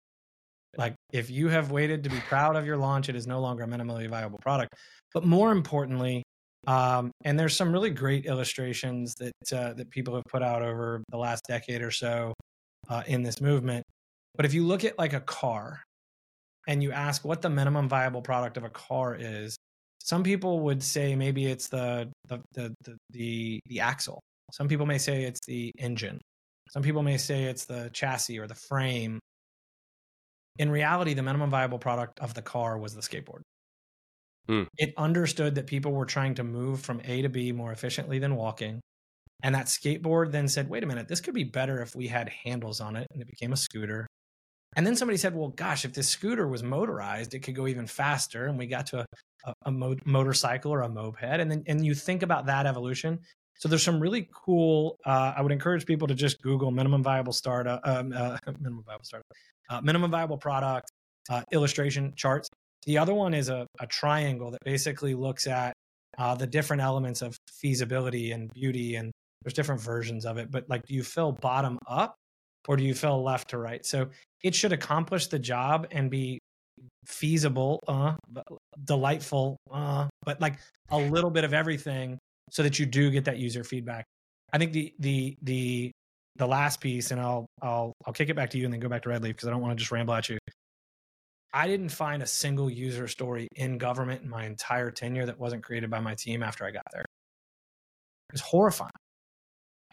like 0.76 0.94
if 1.12 1.30
you 1.30 1.48
have 1.48 1.70
waited 1.70 2.04
to 2.04 2.10
be 2.10 2.20
proud 2.28 2.56
of 2.56 2.66
your 2.66 2.76
launch, 2.76 3.08
it 3.08 3.16
is 3.16 3.26
no 3.26 3.40
longer 3.40 3.64
a 3.64 3.66
minimally 3.66 4.08
viable 4.08 4.38
product. 4.38 4.74
But 5.14 5.24
more 5.24 5.52
importantly, 5.52 6.22
um, 6.66 7.10
and 7.24 7.38
there's 7.38 7.56
some 7.56 7.72
really 7.72 7.90
great 7.90 8.26
illustrations 8.26 9.14
that 9.14 9.52
uh, 9.52 9.72
that 9.74 9.90
people 9.90 10.14
have 10.14 10.24
put 10.28 10.42
out 10.42 10.62
over 10.62 11.02
the 11.10 11.16
last 11.16 11.42
decade 11.48 11.82
or 11.82 11.90
so 11.90 12.34
uh, 12.88 13.02
in 13.06 13.22
this 13.22 13.40
movement. 13.40 13.84
But 14.36 14.44
if 14.44 14.52
you 14.52 14.66
look 14.66 14.84
at 14.84 14.98
like 14.98 15.12
a 15.12 15.20
car, 15.20 15.80
and 16.66 16.82
you 16.82 16.92
ask 16.92 17.24
what 17.24 17.42
the 17.42 17.50
minimum 17.50 17.88
viable 17.88 18.22
product 18.22 18.56
of 18.56 18.64
a 18.64 18.70
car 18.70 19.16
is, 19.18 19.56
some 20.00 20.22
people 20.22 20.60
would 20.60 20.82
say 20.82 21.14
maybe 21.14 21.46
it's 21.46 21.68
the 21.68 22.10
the 22.26 22.40
the 22.52 22.74
the, 22.84 22.96
the, 23.10 23.60
the 23.66 23.80
axle. 23.80 24.20
Some 24.52 24.68
people 24.68 24.86
may 24.86 24.98
say 24.98 25.24
it's 25.24 25.40
the 25.46 25.72
engine. 25.78 26.20
Some 26.70 26.82
people 26.82 27.02
may 27.02 27.16
say 27.16 27.44
it's 27.44 27.64
the 27.64 27.90
chassis 27.92 28.38
or 28.38 28.46
the 28.46 28.54
frame 28.68 29.20
in 30.58 30.70
reality, 30.70 31.14
the 31.14 31.22
minimum 31.22 31.50
viable 31.50 31.78
product 31.78 32.18
of 32.20 32.34
the 32.34 32.42
car 32.42 32.78
was 32.78 32.94
the 32.94 33.00
skateboard. 33.00 33.42
Mm. 34.48 34.66
It 34.78 34.94
understood 34.96 35.56
that 35.56 35.66
people 35.66 35.92
were 35.92 36.06
trying 36.06 36.34
to 36.36 36.44
move 36.44 36.80
from 36.80 37.00
A 37.04 37.22
to 37.22 37.28
B 37.28 37.52
more 37.52 37.72
efficiently 37.72 38.18
than 38.18 38.36
walking. 38.36 38.80
And 39.42 39.54
that 39.54 39.66
skateboard 39.66 40.32
then 40.32 40.48
said, 40.48 40.70
wait 40.70 40.82
a 40.82 40.86
minute, 40.86 41.08
this 41.08 41.20
could 41.20 41.34
be 41.34 41.44
better 41.44 41.82
if 41.82 41.94
we 41.94 42.06
had 42.06 42.28
handles 42.28 42.80
on 42.80 42.96
it. 42.96 43.06
And 43.12 43.20
it 43.20 43.28
became 43.28 43.52
a 43.52 43.56
scooter. 43.56 44.06
And 44.76 44.86
then 44.86 44.96
somebody 44.96 45.16
said, 45.16 45.34
well, 45.34 45.48
gosh, 45.48 45.84
if 45.84 45.94
this 45.94 46.08
scooter 46.08 46.46
was 46.46 46.62
motorized, 46.62 47.34
it 47.34 47.40
could 47.40 47.54
go 47.54 47.66
even 47.66 47.86
faster. 47.86 48.46
And 48.46 48.58
we 48.58 48.66
got 48.66 48.86
to 48.86 49.00
a, 49.00 49.06
a, 49.44 49.54
a 49.66 49.70
mo- 49.70 49.96
motorcycle 50.04 50.72
or 50.72 50.82
a 50.82 50.88
moped. 50.88 51.22
And 51.22 51.50
then 51.50 51.64
and 51.66 51.84
you 51.84 51.94
think 51.94 52.22
about 52.22 52.46
that 52.46 52.66
evolution. 52.66 53.18
So 53.58 53.68
there's 53.68 53.82
some 53.82 54.00
really 54.00 54.28
cool. 54.34 54.98
Uh, 55.04 55.32
I 55.36 55.42
would 55.42 55.52
encourage 55.52 55.86
people 55.86 56.06
to 56.08 56.14
just 56.14 56.42
Google 56.42 56.70
minimum 56.70 57.02
viable 57.02 57.32
startup, 57.32 57.80
um, 57.84 58.12
uh, 58.14 58.36
minimum 58.60 58.84
viable 58.86 59.04
startup, 59.04 59.26
uh, 59.68 59.80
minimum 59.80 60.10
viable 60.10 60.38
product 60.38 60.88
uh, 61.30 61.42
illustration 61.52 62.12
charts. 62.16 62.48
The 62.86 62.98
other 62.98 63.14
one 63.14 63.34
is 63.34 63.48
a, 63.48 63.66
a 63.80 63.86
triangle 63.86 64.50
that 64.52 64.60
basically 64.64 65.14
looks 65.14 65.46
at 65.46 65.72
uh, 66.18 66.34
the 66.34 66.46
different 66.46 66.82
elements 66.82 67.22
of 67.22 67.36
feasibility 67.60 68.32
and 68.32 68.50
beauty, 68.52 68.96
and 68.96 69.12
there's 69.42 69.54
different 69.54 69.80
versions 69.80 70.24
of 70.24 70.38
it. 70.38 70.50
But 70.50 70.68
like, 70.68 70.82
do 70.86 70.94
you 70.94 71.02
fill 71.02 71.32
bottom 71.32 71.78
up, 71.88 72.14
or 72.68 72.76
do 72.76 72.84
you 72.84 72.94
fill 72.94 73.22
left 73.22 73.50
to 73.50 73.58
right? 73.58 73.84
So 73.84 74.08
it 74.42 74.54
should 74.54 74.72
accomplish 74.72 75.26
the 75.26 75.38
job 75.38 75.88
and 75.90 76.10
be 76.10 76.38
feasible, 77.06 77.80
uh, 77.88 78.14
delightful, 78.84 79.56
uh, 79.70 80.08
but 80.24 80.40
like 80.40 80.58
a 80.90 80.98
little 80.98 81.30
bit 81.30 81.44
of 81.44 81.54
everything 81.54 82.18
so 82.50 82.62
that 82.62 82.78
you 82.78 82.86
do 82.86 83.10
get 83.10 83.24
that 83.24 83.38
user 83.38 83.64
feedback. 83.64 84.04
I 84.52 84.58
think 84.58 84.72
the 84.72 84.94
the 85.00 85.36
the 85.42 85.92
the 86.36 86.46
last 86.46 86.80
piece, 86.80 87.10
and 87.10 87.20
I'll 87.20 87.46
I'll 87.62 87.92
I'll 88.06 88.12
kick 88.12 88.28
it 88.28 88.36
back 88.36 88.50
to 88.50 88.58
you 88.58 88.64
and 88.64 88.72
then 88.72 88.80
go 88.80 88.88
back 88.88 89.02
to 89.02 89.08
RedLeif 89.08 89.22
because 89.22 89.48
I 89.48 89.50
don't 89.50 89.60
want 89.60 89.72
to 89.72 89.76
just 89.76 89.90
ramble 89.90 90.14
at 90.14 90.28
you. 90.28 90.38
I 91.52 91.66
didn't 91.66 91.88
find 91.88 92.22
a 92.22 92.26
single 92.26 92.68
user 92.68 93.08
story 93.08 93.48
in 93.56 93.78
government 93.78 94.22
in 94.22 94.28
my 94.28 94.44
entire 94.44 94.90
tenure 94.90 95.26
that 95.26 95.38
wasn't 95.38 95.62
created 95.62 95.90
by 95.90 96.00
my 96.00 96.14
team 96.14 96.42
after 96.42 96.66
I 96.66 96.70
got 96.70 96.84
there. 96.92 97.02
It 97.02 98.32
was 98.32 98.40
horrifying. 98.42 98.90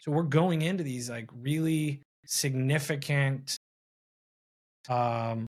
So 0.02 0.12
we're 0.12 0.24
going 0.24 0.62
into 0.62 0.84
these 0.84 1.10
like 1.10 1.30
really 1.41 2.02
significant 2.26 3.58
um 4.89 5.46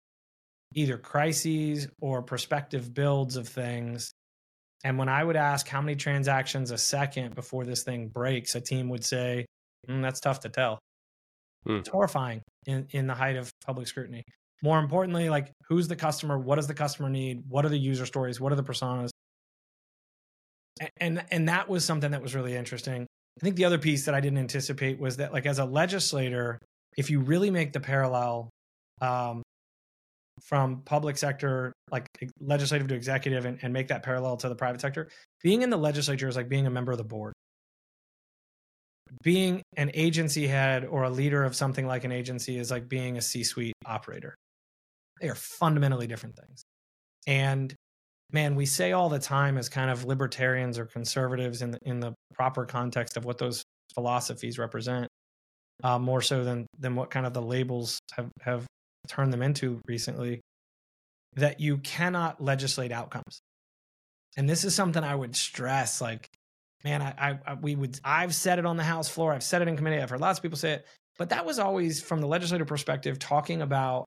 either 0.75 0.97
crises 0.97 1.89
or 2.01 2.23
prospective 2.23 2.95
builds 2.95 3.37
of 3.37 3.49
things 3.49 4.13
and 4.85 4.99
when 4.99 5.09
I 5.09 5.23
would 5.23 5.37
ask 5.37 5.69
how 5.69 5.81
many 5.83 5.95
transactions 5.95 6.71
a 6.71 6.79
second 6.79 7.35
before 7.35 7.65
this 7.65 7.83
thing 7.83 8.09
breaks, 8.09 8.55
a 8.55 8.61
team 8.61 8.89
would 8.89 9.05
say, 9.05 9.47
mm, 9.89 10.03
that's 10.03 10.21
tough 10.21 10.41
to 10.41 10.49
tell. 10.49 10.79
Hmm. 11.67 11.77
It's 11.77 11.89
horrifying 11.89 12.43
in, 12.67 12.87
in 12.91 13.07
the 13.07 13.15
height 13.15 13.37
of 13.37 13.51
public 13.65 13.87
scrutiny. 13.87 14.23
More 14.63 14.79
importantly, 14.79 15.31
like 15.31 15.53
who's 15.69 15.89
the 15.89 15.97
customer? 15.97 16.39
What 16.39 16.57
does 16.57 16.67
the 16.67 16.75
customer 16.75 17.09
need? 17.09 17.43
What 17.49 17.65
are 17.65 17.71
the 17.71 17.79
user 17.79 18.07
stories? 18.07 18.41
What 18.41 18.53
are 18.53 18.57
the 18.57 18.65
personas? 18.65 19.11
And, 20.81 20.91
and, 20.99 21.25
and 21.31 21.49
that 21.49 21.69
was 21.69 21.85
something 21.85 22.11
that 22.11 22.23
was 22.23 22.35
really 22.35 22.55
interesting. 22.55 23.07
I 23.41 23.45
think 23.45 23.57
the 23.57 23.65
other 23.65 23.79
piece 23.79 24.05
that 24.05 24.15
I 24.15 24.21
didn't 24.21 24.39
anticipate 24.39 24.99
was 24.99 25.17
that, 25.19 25.33
like, 25.33 25.47
as 25.47 25.59
a 25.59 25.65
legislator, 25.65 26.59
if 26.97 27.11
you 27.11 27.21
really 27.21 27.51
make 27.51 27.73
the 27.73 27.81
parallel 27.81 28.51
um, 29.01 29.43
from 30.43 30.83
public 30.85 31.17
sector, 31.17 31.73
like 31.91 32.07
legislative 32.41 32.89
to 32.89 32.95
executive, 32.95 33.47
and, 33.47 33.59
and 33.63 33.73
make 33.73 33.89
that 33.89 34.03
parallel 34.03 34.37
to 34.39 34.49
the 34.49 34.55
private 34.55 34.81
sector, 34.81 35.09
being 35.43 35.63
in 35.63 35.71
the 35.71 35.77
legislature 35.77 36.29
is 36.29 36.37
like 36.37 36.49
being 36.49 36.67
a 36.67 36.71
member 36.71 36.93
of 36.93 36.99
the 36.99 37.05
board. 37.05 37.33
Being 39.23 39.63
an 39.77 39.91
agency 39.95 40.47
head 40.47 40.85
or 40.85 41.03
a 41.05 41.11
leader 41.11 41.45
of 41.45 41.57
something 41.57 41.87
like 41.87 42.05
an 42.05 42.13
agency 42.13 42.59
is 42.59 42.71
like 42.71 42.89
being 42.89 43.17
a 43.17 43.21
C 43.21 43.43
suite 43.45 43.75
operator. 43.85 44.35
They 45.21 45.29
are 45.29 45.35
fundamentally 45.35 46.07
different 46.07 46.37
things. 46.37 46.63
And 47.27 47.75
man, 48.33 48.55
we 48.55 48.67
say 48.67 48.93
all 48.93 49.09
the 49.09 49.19
time 49.19 49.59
as 49.59 49.69
kind 49.69 49.91
of 49.91 50.05
libertarians 50.05 50.79
or 50.79 50.87
conservatives 50.87 51.63
in 51.63 51.73
the, 51.73 51.79
in 51.83 52.01
the 52.01 52.15
proper 52.35 52.65
context 52.65 53.17
of 53.17 53.25
what 53.25 53.39
those 53.39 53.65
philosophies 53.95 54.59
represent, 54.59 55.09
uh, 55.83 55.99
more 55.99 56.23
so 56.23 56.45
than 56.45 56.67
than 56.79 56.95
what 56.95 57.11
kind 57.11 57.27
of 57.27 57.35
the 57.35 57.43
labels 57.43 57.99
have 58.13 58.29
have 58.43 58.67
turned 59.09 59.33
them 59.33 59.43
into 59.43 59.81
recently 59.89 60.41
that 61.35 61.59
you 61.61 61.79
cannot 61.79 62.41
legislate 62.41 62.93
outcomes. 62.93 63.41
And 64.37 64.49
this 64.49 64.65
is 64.65 64.75
something 64.75 65.03
I 65.03 65.15
would 65.15 65.35
stress 65.35 66.01
like, 66.01 66.29
man, 66.85 67.03
I, 67.03 67.39
I, 67.47 67.55
we 67.55 67.77
would, 67.77 67.99
I've 68.05 68.35
said 68.35 68.59
it 68.59 68.67
on 68.67 68.77
the 68.77 68.83
House 68.83 69.09
floor, 69.09 69.33
I've 69.33 69.43
said 69.43 69.63
it 69.63 69.69
in 69.69 69.77
committee, 69.77 70.01
I've 70.01 70.11
heard 70.11 70.21
lots 70.21 70.39
of 70.39 70.43
people 70.43 70.59
say 70.59 70.73
it, 70.73 70.87
but 71.19 71.29
that 71.31 71.45
was 71.45 71.59
always 71.59 72.01
from 72.01 72.21
the 72.21 72.27
legislative 72.27 72.67
perspective 72.67 73.19
talking 73.19 73.63
about 73.63 74.07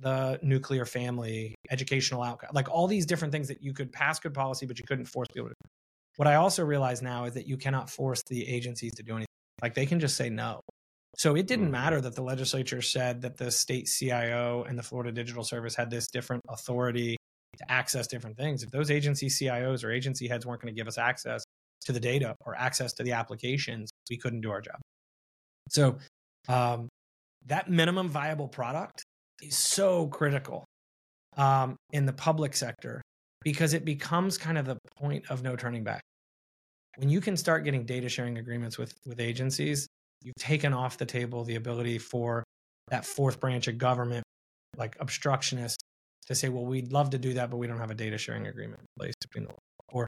the 0.00 0.38
nuclear 0.42 0.84
family, 0.84 1.54
educational 1.70 2.22
outcome, 2.22 2.50
like 2.52 2.70
all 2.70 2.86
these 2.86 3.06
different 3.06 3.32
things 3.32 3.48
that 3.48 3.62
you 3.62 3.72
could 3.72 3.92
pass 3.92 4.20
good 4.20 4.34
policy, 4.34 4.66
but 4.66 4.78
you 4.78 4.84
couldn't 4.86 5.06
force 5.06 5.28
people 5.32 5.48
to. 5.48 5.54
Do. 5.54 5.70
What 6.16 6.28
I 6.28 6.36
also 6.36 6.64
realize 6.64 7.02
now 7.02 7.24
is 7.24 7.34
that 7.34 7.46
you 7.46 7.56
cannot 7.56 7.90
force 7.90 8.22
the 8.28 8.48
agencies 8.48 8.94
to 8.94 9.02
do 9.02 9.12
anything. 9.12 9.26
Like 9.62 9.74
they 9.74 9.86
can 9.86 9.98
just 10.00 10.16
say 10.16 10.30
no. 10.30 10.60
So 11.16 11.34
it 11.34 11.46
didn't 11.46 11.68
mm. 11.68 11.72
matter 11.72 12.00
that 12.00 12.14
the 12.14 12.22
legislature 12.22 12.82
said 12.82 13.22
that 13.22 13.36
the 13.36 13.50
state 13.50 13.86
CIO 13.86 14.64
and 14.68 14.78
the 14.78 14.82
Florida 14.82 15.10
Digital 15.10 15.42
Service 15.42 15.74
had 15.74 15.90
this 15.90 16.06
different 16.06 16.42
authority 16.48 17.16
to 17.56 17.72
access 17.72 18.06
different 18.06 18.36
things. 18.36 18.62
If 18.62 18.70
those 18.70 18.90
agency 18.90 19.26
CIOs 19.26 19.82
or 19.82 19.90
agency 19.90 20.28
heads 20.28 20.46
weren't 20.46 20.62
going 20.62 20.72
to 20.72 20.78
give 20.78 20.86
us 20.86 20.98
access 20.98 21.42
to 21.82 21.92
the 21.92 22.00
data 22.00 22.34
or 22.44 22.54
access 22.56 22.92
to 22.94 23.02
the 23.02 23.12
applications, 23.12 23.90
we 24.10 24.16
couldn't 24.16 24.40
do 24.40 24.50
our 24.50 24.60
job. 24.60 24.76
So 25.68 25.98
um, 26.48 26.88
that 27.46 27.70
minimum 27.70 28.08
viable 28.08 28.48
product 28.48 29.04
is 29.42 29.56
so 29.56 30.06
critical 30.08 30.64
um, 31.36 31.76
in 31.92 32.06
the 32.06 32.12
public 32.12 32.54
sector 32.54 33.02
because 33.44 33.74
it 33.74 33.84
becomes 33.84 34.36
kind 34.36 34.58
of 34.58 34.66
the 34.66 34.78
point 34.98 35.24
of 35.30 35.42
no 35.42 35.56
turning 35.56 35.84
back. 35.84 36.02
When 36.96 37.08
you 37.08 37.20
can 37.20 37.36
start 37.36 37.64
getting 37.64 37.84
data 37.84 38.08
sharing 38.08 38.38
agreements 38.38 38.76
with 38.76 38.92
with 39.06 39.20
agencies, 39.20 39.86
you've 40.22 40.34
taken 40.36 40.72
off 40.72 40.98
the 40.98 41.06
table 41.06 41.44
the 41.44 41.54
ability 41.54 41.98
for 41.98 42.42
that 42.88 43.04
fourth 43.04 43.38
branch 43.38 43.68
of 43.68 43.78
government, 43.78 44.24
like 44.76 44.98
obstructionists, 44.98 45.78
to 46.26 46.34
say, 46.34 46.48
well, 46.48 46.64
we'd 46.64 46.92
love 46.92 47.10
to 47.10 47.18
do 47.18 47.34
that, 47.34 47.50
but 47.50 47.58
we 47.58 47.66
don't 47.66 47.78
have 47.78 47.90
a 47.90 47.94
data 47.94 48.18
sharing 48.18 48.46
agreement 48.48 48.80
in 48.80 48.86
place 48.98 49.14
between 49.22 49.44
the 49.44 49.54
or 49.92 50.06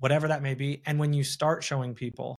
whatever 0.00 0.28
that 0.28 0.42
may 0.42 0.54
be. 0.54 0.82
And 0.86 0.98
when 0.98 1.12
you 1.12 1.22
start 1.22 1.62
showing 1.64 1.94
people 1.94 2.36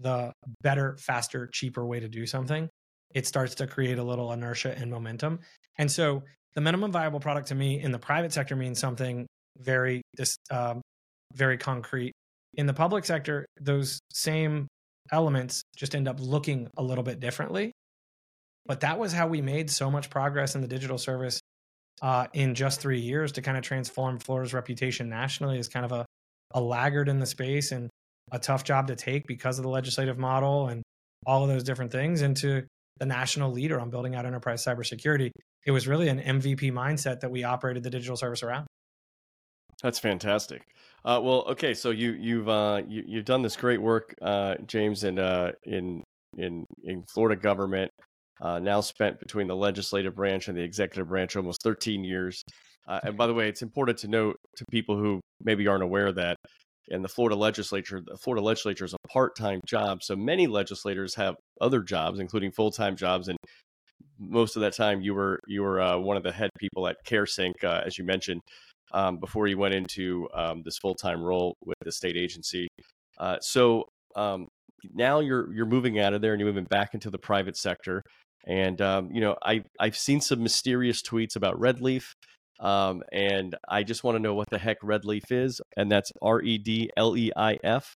the 0.00 0.32
better, 0.62 0.96
faster, 0.98 1.48
cheaper 1.52 1.84
way 1.84 2.00
to 2.00 2.08
do 2.08 2.26
something, 2.26 2.68
it 3.14 3.26
starts 3.26 3.54
to 3.56 3.66
create 3.66 3.98
a 3.98 4.02
little 4.02 4.32
inertia 4.32 4.76
and 4.76 4.90
momentum. 4.90 5.40
And 5.78 5.90
so 5.90 6.22
the 6.54 6.60
minimum 6.60 6.90
viable 6.90 7.20
product 7.20 7.48
to 7.48 7.54
me 7.54 7.80
in 7.80 7.92
the 7.92 7.98
private 7.98 8.32
sector 8.32 8.56
means 8.56 8.78
something 8.78 9.26
very 9.58 10.02
this 10.16 10.36
um, 10.50 10.80
very 11.34 11.58
concrete. 11.58 12.12
In 12.54 12.66
the 12.66 12.74
public 12.74 13.04
sector, 13.04 13.46
those 13.60 14.00
same 14.12 14.66
elements 15.12 15.62
just 15.76 15.94
end 15.94 16.08
up 16.08 16.18
looking 16.20 16.68
a 16.76 16.82
little 16.82 17.04
bit 17.04 17.20
differently. 17.20 17.72
But 18.66 18.80
that 18.80 18.98
was 18.98 19.12
how 19.12 19.28
we 19.28 19.40
made 19.40 19.70
so 19.70 19.90
much 19.90 20.10
progress 20.10 20.54
in 20.54 20.60
the 20.60 20.66
digital 20.66 20.98
service 20.98 21.40
uh, 22.02 22.26
in 22.32 22.54
just 22.54 22.80
three 22.80 23.00
years 23.00 23.32
to 23.32 23.42
kind 23.42 23.56
of 23.56 23.62
transform 23.62 24.18
Florida's 24.18 24.52
reputation 24.52 25.08
nationally 25.08 25.58
as 25.58 25.68
kind 25.68 25.84
of 25.84 25.92
a, 25.92 26.04
a 26.52 26.60
laggard 26.60 27.08
in 27.08 27.18
the 27.18 27.26
space 27.26 27.72
and 27.72 27.88
a 28.32 28.38
tough 28.38 28.64
job 28.64 28.88
to 28.88 28.96
take 28.96 29.26
because 29.26 29.58
of 29.58 29.62
the 29.62 29.68
legislative 29.68 30.18
model 30.18 30.68
and 30.68 30.82
all 31.26 31.42
of 31.42 31.48
those 31.48 31.64
different 31.64 31.92
things 31.92 32.22
into 32.22 32.64
the 32.98 33.06
national 33.06 33.52
leader 33.52 33.80
on 33.80 33.90
building 33.90 34.14
out 34.14 34.26
enterprise 34.26 34.64
cybersecurity. 34.64 35.30
It 35.64 35.70
was 35.70 35.86
really 35.86 36.08
an 36.08 36.20
MVP 36.20 36.72
mindset 36.72 37.20
that 37.20 37.30
we 37.30 37.44
operated 37.44 37.82
the 37.82 37.90
digital 37.90 38.16
service 38.16 38.42
around. 38.42 38.66
That's 39.82 39.98
fantastic. 39.98 40.62
Uh, 41.04 41.20
well, 41.22 41.44
okay, 41.48 41.74
so 41.74 41.90
you 41.90 42.12
you've 42.12 42.48
uh, 42.48 42.82
you, 42.88 43.04
you've 43.06 43.24
done 43.24 43.42
this 43.42 43.56
great 43.56 43.80
work, 43.80 44.14
uh, 44.22 44.54
James, 44.66 45.04
in 45.04 45.18
uh, 45.18 45.52
in 45.64 46.02
in 46.38 46.64
in 46.84 47.02
Florida 47.12 47.40
government. 47.40 47.90
Uh, 48.40 48.58
now 48.58 48.80
spent 48.80 49.18
between 49.18 49.46
the 49.46 49.56
legislative 49.56 50.14
branch 50.14 50.48
and 50.48 50.56
the 50.56 50.62
executive 50.62 51.08
branch 51.08 51.36
almost 51.36 51.62
13 51.62 52.04
years. 52.04 52.42
Uh, 52.86 53.00
and 53.04 53.16
by 53.16 53.26
the 53.26 53.34
way, 53.34 53.48
it's 53.48 53.62
important 53.62 53.98
to 53.98 54.08
note 54.08 54.36
to 54.56 54.64
people 54.70 54.96
who 54.96 55.20
maybe 55.42 55.66
aren't 55.66 55.82
aware 55.82 56.12
that 56.12 56.36
in 56.88 57.02
the 57.02 57.08
Florida 57.08 57.34
legislature, 57.34 58.00
the 58.04 58.16
Florida 58.16 58.44
legislature 58.44 58.84
is 58.84 58.94
a 58.94 59.08
part-time 59.08 59.60
job. 59.66 60.02
So 60.02 60.14
many 60.14 60.46
legislators 60.46 61.14
have 61.16 61.34
other 61.60 61.80
jobs, 61.80 62.20
including 62.20 62.52
full-time 62.52 62.96
jobs, 62.96 63.28
and 63.28 63.36
most 64.18 64.56
of 64.56 64.62
that 64.62 64.74
time 64.74 65.00
you 65.00 65.14
were 65.14 65.40
you 65.46 65.62
were 65.62 65.80
uh, 65.80 65.98
one 65.98 66.16
of 66.16 66.22
the 66.22 66.32
head 66.32 66.50
people 66.58 66.86
at 66.86 66.96
CareSync, 67.06 67.52
uh, 67.64 67.82
as 67.84 67.98
you 67.98 68.04
mentioned 68.04 68.40
um, 68.92 69.18
before 69.18 69.46
you 69.46 69.58
went 69.58 69.74
into 69.74 70.28
um, 70.34 70.62
this 70.64 70.78
full 70.78 70.94
time 70.94 71.22
role 71.22 71.54
with 71.64 71.76
the 71.84 71.92
state 71.92 72.16
agency. 72.16 72.68
Uh, 73.18 73.38
so 73.40 73.84
um, 74.14 74.48
now 74.94 75.20
you're 75.20 75.52
you're 75.52 75.66
moving 75.66 75.98
out 75.98 76.14
of 76.14 76.20
there 76.20 76.32
and 76.32 76.40
you're 76.40 76.48
moving 76.48 76.66
back 76.70 76.94
into 76.94 77.10
the 77.10 77.18
private 77.18 77.56
sector. 77.56 78.02
And 78.46 78.80
um, 78.80 79.10
you 79.12 79.20
know, 79.20 79.36
I 79.44 79.62
I've 79.80 79.96
seen 79.96 80.20
some 80.20 80.42
mysterious 80.42 81.02
tweets 81.02 81.36
about 81.36 81.58
RedLeif. 81.58 82.04
Um, 82.60 83.02
and 83.12 83.54
I 83.68 83.82
just 83.82 84.04
want 84.04 84.16
to 84.16 84.22
know 84.22 84.34
what 84.34 84.48
the 84.50 84.58
heck 84.58 84.80
RedLeif 84.80 85.30
is, 85.30 85.60
and 85.76 85.90
that's 85.90 86.10
R 86.22 86.40
E 86.40 86.58
D 86.58 86.90
L 86.96 87.16
E 87.16 87.30
I 87.36 87.58
F. 87.62 87.94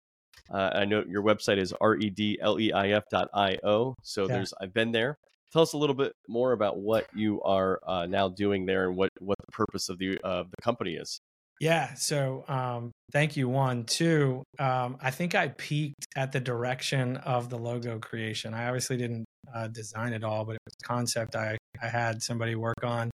Uh, 0.53 0.71
I 0.75 0.85
know 0.85 1.05
your 1.09 1.23
website 1.23 1.59
is 1.59 1.73
R 1.81 1.97
E 1.97 2.11
D 2.11 2.39
L 2.41 2.59
E 2.59 2.73
I 2.73 2.89
F 2.91 3.05
dot 3.11 3.29
I 3.35 3.59
O. 3.65 3.95
So 4.03 4.23
yeah. 4.23 4.35
there's 4.35 4.55
I've 4.61 4.75
been 4.75 4.93
there 4.93 5.17
tell 5.53 5.63
us 5.63 5.73
a 5.73 5.79
little 5.79 5.95
bit 5.95 6.13
more 6.29 6.53
about 6.53 6.79
what 6.79 7.07
you 7.15 7.41
are 7.43 7.81
uh, 7.87 8.07
now 8.07 8.29
doing 8.29 8.67
there 8.67 8.89
and 8.89 8.97
what 8.97 9.11
what 9.21 9.37
the 9.39 9.53
purpose 9.53 9.89
of 9.89 9.99
the 9.99 10.19
uh, 10.23 10.45
the 10.45 10.63
company 10.63 10.95
is. 10.95 11.21
Yeah. 11.61 11.95
So 11.95 12.45
um, 12.47 12.93
thank 13.13 13.37
you. 13.37 13.49
One, 13.49 13.85
two. 13.85 14.45
Um, 14.61 14.97
I 15.01 15.11
think 15.11 15.35
I 15.35 15.49
peaked 15.49 16.07
at 16.17 16.31
the 16.31 16.41
direction 16.41 17.17
of 17.19 17.51
the 17.51 17.59
logo 17.59 17.99
creation. 17.99 18.55
I 18.55 18.67
obviously 18.67 18.97
didn't 18.97 19.25
uh, 19.53 19.67
design 19.69 20.13
it 20.13 20.23
all, 20.23 20.45
but 20.45 20.53
it 20.53 20.61
was 20.65 20.75
a 20.85 20.87
concept 20.87 21.35
I 21.35 21.57
I 21.83 21.89
had 21.89 22.23
somebody 22.23 22.55
work 22.55 22.85
on. 22.85 23.11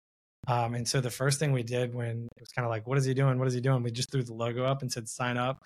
Um, 0.47 0.73
and 0.73 0.87
so 0.87 1.01
the 1.01 1.09
first 1.09 1.39
thing 1.39 1.51
we 1.51 1.63
did 1.63 1.93
when 1.93 2.27
it 2.35 2.39
was 2.39 2.49
kind 2.49 2.65
of 2.65 2.69
like, 2.69 2.87
what 2.87 2.97
is 2.97 3.05
he 3.05 3.13
doing? 3.13 3.37
What 3.37 3.47
is 3.47 3.53
he 3.53 3.61
doing? 3.61 3.83
We 3.83 3.91
just 3.91 4.11
threw 4.11 4.23
the 4.23 4.33
logo 4.33 4.65
up 4.65 4.81
and 4.81 4.91
said, 4.91 5.07
sign 5.07 5.37
up. 5.37 5.61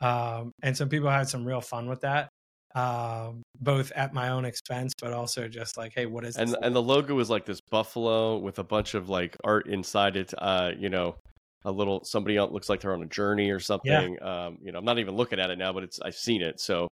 Um, 0.00 0.52
and 0.62 0.76
some 0.76 0.88
people 0.88 1.10
had 1.10 1.28
some 1.28 1.44
real 1.44 1.60
fun 1.60 1.88
with 1.88 2.00
that, 2.02 2.30
um, 2.74 3.42
both 3.60 3.92
at 3.92 4.14
my 4.14 4.30
own 4.30 4.44
expense, 4.44 4.92
but 5.00 5.12
also 5.12 5.48
just 5.48 5.76
like, 5.76 5.92
hey, 5.94 6.06
what 6.06 6.24
is 6.24 6.36
and 6.36 6.50
this? 6.50 6.56
and 6.62 6.74
the 6.74 6.82
logo 6.82 7.14
was 7.14 7.28
like 7.28 7.44
this 7.44 7.60
buffalo 7.60 8.38
with 8.38 8.58
a 8.58 8.64
bunch 8.64 8.94
of 8.94 9.08
like 9.08 9.36
art 9.44 9.66
inside 9.66 10.16
it. 10.16 10.32
Uh, 10.38 10.70
you 10.78 10.88
know, 10.88 11.16
a 11.64 11.70
little 11.70 12.02
somebody 12.04 12.36
else 12.36 12.52
looks 12.52 12.68
like 12.68 12.80
they're 12.80 12.94
on 12.94 13.02
a 13.02 13.06
journey 13.06 13.50
or 13.50 13.60
something. 13.60 14.16
Yeah. 14.20 14.46
Um, 14.46 14.58
you 14.62 14.72
know, 14.72 14.78
I'm 14.78 14.84
not 14.84 14.98
even 14.98 15.16
looking 15.16 15.38
at 15.38 15.50
it 15.50 15.58
now, 15.58 15.72
but 15.72 15.82
it's 15.82 16.00
I've 16.00 16.14
seen 16.14 16.40
it. 16.40 16.60
So, 16.60 16.88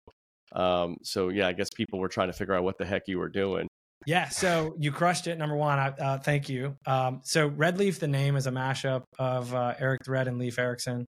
um, 0.53 0.97
so 1.03 1.29
yeah, 1.29 1.47
I 1.47 1.53
guess 1.53 1.69
people 1.69 1.99
were 1.99 2.09
trying 2.09 2.27
to 2.27 2.33
figure 2.33 2.55
out 2.55 2.63
what 2.63 2.77
the 2.77 2.85
heck 2.85 3.03
you 3.07 3.19
were 3.19 3.29
doing. 3.29 3.67
Yeah, 4.05 4.29
so 4.29 4.75
you 4.79 4.91
crushed 4.91 5.27
it. 5.27 5.37
Number 5.37 5.55
one, 5.55 5.79
uh, 5.79 6.19
thank 6.23 6.47
you. 6.47 6.77
Um, 6.85 7.21
so 7.23 7.49
RedLeif, 7.49 7.99
the 7.99 8.07
name 8.07 8.35
is 8.35 8.47
a 8.47 8.51
mashup 8.51 9.03
of 9.19 9.53
uh, 9.53 9.73
Erik 9.79 10.03
the 10.05 10.11
Red 10.11 10.27
and 10.27 10.37
Leif 10.37 10.59
Erikson, 10.59 11.05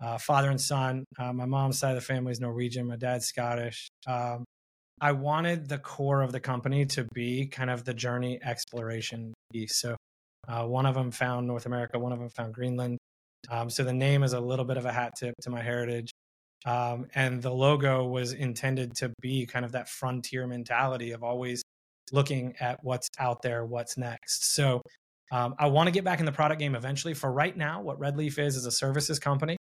uh, 0.00 0.18
father 0.18 0.50
and 0.50 0.60
son. 0.60 1.04
Uh, 1.18 1.32
my 1.32 1.46
mom's 1.46 1.78
side 1.78 1.90
of 1.90 1.96
the 1.96 2.00
family 2.00 2.30
is 2.30 2.40
Norwegian. 2.40 2.86
My 2.86 2.96
dad's 2.96 3.26
Scottish. 3.26 3.88
Um, 4.06 4.44
I 5.00 5.12
wanted 5.12 5.68
the 5.68 5.78
core 5.78 6.22
of 6.22 6.32
the 6.32 6.40
company 6.40 6.84
to 6.86 7.06
be 7.14 7.46
kind 7.46 7.70
of 7.70 7.84
the 7.84 7.94
journey 7.94 8.40
exploration 8.42 9.32
piece. 9.52 9.76
So 9.76 9.96
uh, 10.48 10.64
one 10.64 10.86
of 10.86 10.94
them 10.94 11.10
found 11.10 11.46
North 11.46 11.66
America, 11.66 11.98
one 11.98 12.12
of 12.12 12.18
them 12.18 12.30
found 12.30 12.54
Greenland. 12.54 12.98
Um, 13.50 13.70
so 13.70 13.84
the 13.84 13.92
name 13.92 14.22
is 14.22 14.32
a 14.32 14.40
little 14.40 14.64
bit 14.64 14.76
of 14.76 14.86
a 14.86 14.92
hat 14.92 15.14
tip 15.18 15.34
to 15.42 15.50
my 15.50 15.62
heritage. 15.62 16.10
Um, 16.66 17.06
and 17.14 17.40
the 17.40 17.52
logo 17.52 18.04
was 18.04 18.32
intended 18.32 18.96
to 18.96 19.12
be 19.20 19.46
kind 19.46 19.64
of 19.64 19.72
that 19.72 19.88
frontier 19.88 20.46
mentality 20.46 21.12
of 21.12 21.22
always 21.22 21.62
looking 22.12 22.54
at 22.60 22.82
what's 22.82 23.08
out 23.18 23.42
there, 23.42 23.64
what's 23.64 23.96
next. 23.96 24.54
So 24.54 24.82
um, 25.30 25.54
I 25.58 25.66
want 25.66 25.88
to 25.88 25.90
get 25.90 26.04
back 26.04 26.20
in 26.20 26.26
the 26.26 26.32
product 26.32 26.60
game 26.60 26.74
eventually. 26.74 27.14
For 27.14 27.30
right 27.30 27.56
now, 27.56 27.82
what 27.82 27.98
RedLeif 28.00 28.38
is 28.38 28.56
is 28.56 28.66
a 28.66 28.70
services 28.72 29.18
company. 29.18 29.56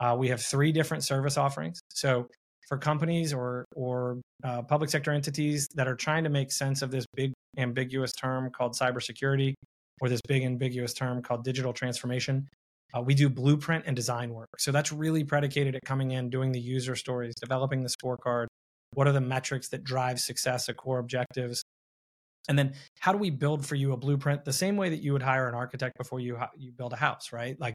Uh, 0.00 0.16
we 0.18 0.28
have 0.28 0.40
three 0.40 0.72
different 0.72 1.04
service 1.04 1.36
offerings. 1.36 1.80
So 1.90 2.26
for 2.68 2.78
companies 2.78 3.32
or 3.32 3.64
or 3.74 4.20
uh, 4.44 4.62
public 4.62 4.90
sector 4.90 5.10
entities 5.10 5.68
that 5.74 5.88
are 5.88 5.96
trying 5.96 6.24
to 6.24 6.30
make 6.30 6.52
sense 6.52 6.82
of 6.82 6.90
this 6.90 7.04
big 7.14 7.32
ambiguous 7.58 8.12
term 8.12 8.50
called 8.50 8.74
cybersecurity 8.74 9.54
or 10.00 10.08
this 10.08 10.20
big 10.26 10.44
ambiguous 10.44 10.94
term 10.94 11.20
called 11.20 11.44
digital 11.44 11.72
transformation, 11.72 12.48
uh, 12.94 13.02
we 13.02 13.14
do 13.14 13.28
blueprint 13.28 13.84
and 13.86 13.96
design 13.96 14.32
work. 14.32 14.48
So 14.58 14.72
that's 14.72 14.92
really 14.92 15.24
predicated 15.24 15.74
at 15.74 15.82
coming 15.84 16.12
in, 16.12 16.30
doing 16.30 16.52
the 16.52 16.60
user 16.60 16.96
stories, 16.96 17.34
developing 17.40 17.82
the 17.82 17.90
scorecard. 17.90 18.46
What 18.94 19.06
are 19.06 19.12
the 19.12 19.20
metrics 19.20 19.68
that 19.68 19.84
drive 19.84 20.20
success 20.20 20.68
at 20.68 20.76
core 20.76 20.98
objectives? 20.98 21.62
And 22.48 22.58
then 22.58 22.74
how 22.98 23.12
do 23.12 23.18
we 23.18 23.30
build 23.30 23.64
for 23.64 23.74
you 23.74 23.92
a 23.92 23.96
blueprint 23.96 24.44
the 24.44 24.52
same 24.52 24.76
way 24.76 24.90
that 24.90 25.02
you 25.02 25.12
would 25.12 25.22
hire 25.22 25.48
an 25.48 25.54
architect 25.54 25.96
before 25.98 26.20
you 26.20 26.38
you 26.56 26.72
build 26.72 26.92
a 26.92 26.96
house, 26.96 27.32
right? 27.32 27.58
Like 27.60 27.74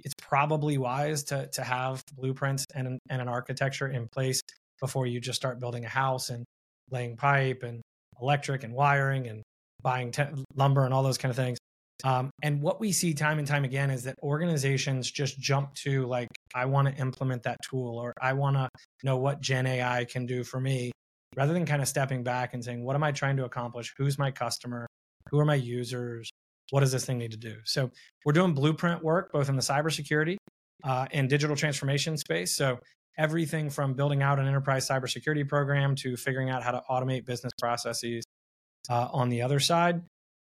it's 0.00 0.14
probably 0.18 0.78
wise 0.78 1.24
to 1.24 1.48
to 1.52 1.62
have 1.62 2.02
blueprints 2.14 2.66
and 2.74 2.98
and 3.08 3.22
an 3.22 3.28
architecture 3.28 3.88
in 3.88 4.08
place 4.08 4.40
before 4.80 5.06
you 5.06 5.20
just 5.20 5.36
start 5.36 5.60
building 5.60 5.84
a 5.84 5.88
house 5.88 6.30
and 6.30 6.44
laying 6.90 7.16
pipe 7.16 7.62
and 7.62 7.80
electric 8.20 8.64
and 8.64 8.74
wiring 8.74 9.28
and 9.28 9.42
buying 9.82 10.10
te- 10.10 10.24
lumber 10.54 10.84
and 10.84 10.92
all 10.92 11.02
those 11.02 11.18
kind 11.18 11.30
of 11.30 11.36
things. 11.36 11.58
Um, 12.04 12.30
and 12.42 12.60
what 12.60 12.80
we 12.80 12.92
see 12.92 13.14
time 13.14 13.38
and 13.38 13.46
time 13.46 13.64
again 13.64 13.90
is 13.90 14.04
that 14.04 14.16
organizations 14.22 15.10
just 15.10 15.38
jump 15.38 15.74
to 15.74 16.06
like, 16.06 16.28
I 16.54 16.64
want 16.64 16.88
to 16.88 16.94
implement 17.00 17.44
that 17.44 17.58
tool 17.68 17.96
or 17.96 18.12
I 18.20 18.32
want 18.32 18.56
to 18.56 18.68
know 19.04 19.18
what 19.18 19.40
Gen 19.40 19.66
AI 19.66 20.04
can 20.04 20.26
do 20.26 20.42
for 20.42 20.60
me 20.60 20.90
rather 21.36 21.52
than 21.52 21.66
kind 21.66 21.82
of 21.82 21.88
stepping 21.88 22.22
back 22.22 22.54
and 22.54 22.64
saying, 22.64 22.84
what 22.84 22.96
am 22.96 23.02
I 23.02 23.12
trying 23.12 23.36
to 23.38 23.44
accomplish? 23.44 23.94
Who's 23.96 24.18
my 24.18 24.30
customer? 24.30 24.86
Who 25.30 25.38
are 25.38 25.44
my 25.44 25.54
users? 25.54 26.30
What 26.70 26.80
does 26.80 26.92
this 26.92 27.04
thing 27.04 27.18
need 27.18 27.32
to 27.32 27.36
do? 27.36 27.56
So 27.64 27.90
we're 28.24 28.32
doing 28.32 28.54
blueprint 28.54 29.02
work 29.02 29.32
both 29.32 29.48
in 29.48 29.56
the 29.56 29.62
cybersecurity 29.62 30.36
uh, 30.84 31.06
and 31.10 31.28
digital 31.28 31.56
transformation 31.56 32.16
space. 32.16 32.56
So 32.56 32.78
everything 33.18 33.70
from 33.70 33.94
building 33.94 34.22
out 34.22 34.38
an 34.38 34.46
enterprise 34.46 34.88
cybersecurity 34.88 35.48
program 35.48 35.94
to 35.96 36.16
figuring 36.16 36.50
out 36.50 36.62
how 36.62 36.72
to 36.72 36.82
automate 36.88 37.26
business 37.26 37.52
processes 37.60 38.24
uh, 38.90 39.08
on 39.12 39.28
the 39.28 39.42
other 39.42 39.60
side. 39.60 40.02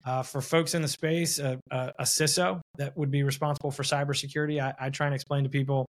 Uh, 0.07 0.22
for 0.22 0.43
folks 0.43 0.74
in 0.74 0.82
the 0.82 0.89
space, 0.89 1.39
a, 1.39 1.59
a, 1.70 1.93
a, 2.01 2.03
CISO 2.03 2.61
that 2.76 2.95
would 2.95 3.11
be 3.11 3.22
responsible 3.22 3.70
for 3.70 3.85
cybersecurity, 3.85 4.61
I, 4.61 4.74
I 4.78 4.91
try 4.91 5.07
and 5.07 5.14
explain 5.14 5.45
to 5.45 5.51
people 5.51 5.87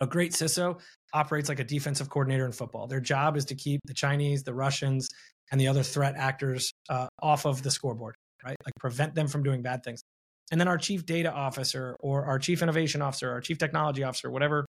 a 0.00 0.06
great 0.06 0.32
CISO 0.32 0.80
operates 1.12 1.48
like 1.48 1.60
a 1.60 1.64
defensive 1.64 2.08
coordinator 2.10 2.46
in 2.46 2.52
football. 2.52 2.86
Their 2.86 3.00
job 3.00 3.36
is 3.36 3.44
to 3.46 3.54
keep 3.54 3.80
the 3.84 3.94
Chinese, 3.94 4.42
the 4.42 4.54
Russians, 4.54 5.08
and 5.52 5.60
the 5.60 5.68
other 5.68 5.82
threat 5.82 6.14
actors 6.16 6.72
uh, 6.88 7.06
off 7.22 7.46
of 7.46 7.62
the 7.62 7.70
scoreboard, 7.70 8.14
right? 8.44 8.56
Like 8.64 8.74
prevent 8.80 9.14
them 9.14 9.28
from 9.28 9.42
doing 9.42 9.62
bad 9.62 9.84
things. 9.84 10.02
And 10.50 10.60
then 10.60 10.68
our 10.68 10.78
chief 10.78 11.06
data 11.06 11.32
officer 11.32 11.96
or 12.00 12.24
our 12.26 12.38
chief 12.38 12.62
innovation 12.62 13.02
officer, 13.02 13.30
our 13.30 13.40
chief 13.40 13.58
technology 13.58 14.02
officer, 14.04 14.30
whatever 14.30 14.66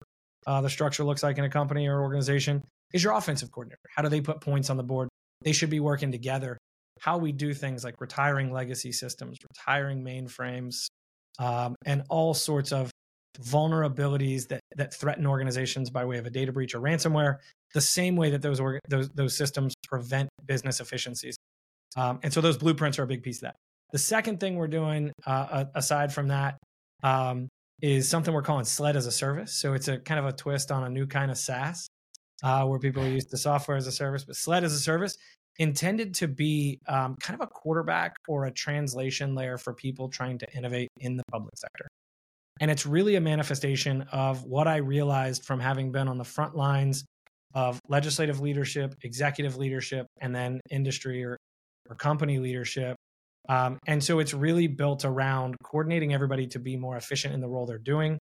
uh, 0.46 0.60
the 0.60 0.70
structure 0.70 1.04
looks 1.04 1.22
like 1.22 1.38
in 1.38 1.44
a 1.44 1.50
company 1.50 1.86
or 1.86 2.00
organization, 2.00 2.62
is 2.92 3.04
your 3.04 3.12
offensive 3.12 3.52
coordinator. 3.52 3.78
How 3.94 4.02
do 4.02 4.08
they 4.08 4.20
put 4.20 4.40
points 4.40 4.70
on 4.70 4.76
the 4.76 4.82
board? 4.82 5.08
They 5.42 5.52
should 5.52 5.70
be 5.70 5.80
working 5.80 6.10
together. 6.10 6.58
How 7.00 7.18
we 7.18 7.32
do 7.32 7.54
things 7.54 7.84
like 7.84 7.94
retiring 8.00 8.52
legacy 8.52 8.92
systems, 8.92 9.38
retiring 9.56 10.02
mainframes, 10.04 10.86
um, 11.38 11.76
and 11.86 12.02
all 12.10 12.34
sorts 12.34 12.72
of 12.72 12.89
vulnerabilities 13.38 14.48
that 14.48 14.60
that 14.76 14.94
threaten 14.94 15.26
organizations 15.26 15.90
by 15.90 16.04
way 16.04 16.18
of 16.18 16.26
a 16.26 16.30
data 16.30 16.52
breach 16.52 16.74
or 16.74 16.80
ransomware, 16.80 17.36
the 17.74 17.80
same 17.80 18.16
way 18.16 18.30
that 18.30 18.42
those 18.42 18.60
those 18.88 19.08
those 19.10 19.36
systems 19.36 19.74
prevent 19.88 20.28
business 20.46 20.80
efficiencies. 20.80 21.36
Um, 21.96 22.20
and 22.22 22.32
so 22.32 22.40
those 22.40 22.56
blueprints 22.56 22.98
are 22.98 23.04
a 23.04 23.06
big 23.06 23.22
piece 23.22 23.38
of 23.38 23.42
that. 23.42 23.56
The 23.92 23.98
second 23.98 24.38
thing 24.38 24.56
we're 24.56 24.68
doing, 24.68 25.12
uh, 25.26 25.64
aside 25.74 26.12
from 26.12 26.28
that, 26.28 26.58
um, 27.02 27.48
is 27.82 28.08
something 28.08 28.32
we're 28.32 28.42
calling 28.42 28.64
SLED 28.64 28.96
as 28.96 29.06
a 29.06 29.12
service. 29.12 29.54
So 29.54 29.72
it's 29.74 29.88
a 29.88 29.98
kind 29.98 30.20
of 30.20 30.26
a 30.26 30.32
twist 30.32 30.70
on 30.70 30.84
a 30.84 30.88
new 30.88 31.06
kind 31.06 31.30
of 31.30 31.38
SaaS, 31.38 31.88
uh, 32.42 32.64
where 32.66 32.78
people 32.78 33.02
are 33.02 33.08
used 33.08 33.30
to 33.30 33.36
software 33.36 33.76
as 33.76 33.86
a 33.86 33.92
service, 33.92 34.24
but 34.24 34.36
SLED 34.36 34.64
as 34.64 34.72
a 34.72 34.78
service 34.78 35.16
intended 35.58 36.14
to 36.14 36.28
be 36.28 36.78
um, 36.86 37.16
kind 37.20 37.40
of 37.40 37.46
a 37.46 37.50
quarterback 37.50 38.14
or 38.28 38.46
a 38.46 38.52
translation 38.52 39.34
layer 39.34 39.58
for 39.58 39.74
people 39.74 40.08
trying 40.08 40.38
to 40.38 40.46
innovate 40.54 40.88
in 40.98 41.16
the 41.16 41.24
public 41.30 41.56
sector. 41.56 41.88
And 42.60 42.70
it's 42.70 42.84
really 42.84 43.16
a 43.16 43.20
manifestation 43.20 44.02
of 44.12 44.44
what 44.44 44.68
I 44.68 44.76
realized 44.76 45.44
from 45.44 45.60
having 45.60 45.92
been 45.92 46.08
on 46.08 46.18
the 46.18 46.24
front 46.24 46.54
lines 46.54 47.04
of 47.54 47.80
legislative 47.88 48.40
leadership, 48.40 48.94
executive 49.02 49.56
leadership, 49.56 50.06
and 50.20 50.34
then 50.34 50.60
industry 50.70 51.24
or, 51.24 51.36
or 51.88 51.96
company 51.96 52.38
leadership. 52.38 52.96
Um, 53.48 53.78
and 53.86 54.04
so 54.04 54.18
it's 54.18 54.34
really 54.34 54.66
built 54.66 55.04
around 55.04 55.56
coordinating 55.64 56.12
everybody 56.12 56.46
to 56.48 56.58
be 56.58 56.76
more 56.76 56.96
efficient 56.96 57.34
in 57.34 57.40
the 57.40 57.48
role 57.48 57.66
they're 57.66 57.78
doing, 57.78 58.18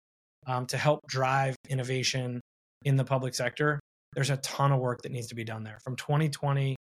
um, 0.46 0.66
to 0.66 0.78
help 0.78 1.00
drive 1.06 1.54
innovation 1.68 2.40
in 2.84 2.96
the 2.96 3.04
public 3.04 3.34
sector. 3.34 3.78
There's 4.14 4.30
a 4.30 4.38
ton 4.38 4.72
of 4.72 4.80
work 4.80 5.02
that 5.02 5.12
needs 5.12 5.28
to 5.28 5.34
be 5.34 5.44
done 5.44 5.62
there 5.62 5.78
from 5.84 5.96
2020 5.96 6.74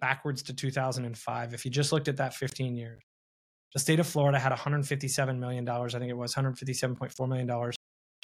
backwards 0.00 0.42
to 0.44 0.54
2005. 0.54 1.54
If 1.54 1.64
you 1.64 1.70
just 1.70 1.90
looked 1.90 2.08
at 2.08 2.18
that 2.18 2.34
15 2.34 2.76
years, 2.76 3.00
the 3.74 3.80
state 3.80 4.00
of 4.00 4.06
Florida 4.06 4.38
had 4.38 4.52
$157 4.52 5.38
million, 5.38 5.68
I 5.68 5.88
think 5.88 6.10
it 6.10 6.16
was 6.16 6.34
$157.4 6.34 7.28
million 7.28 7.72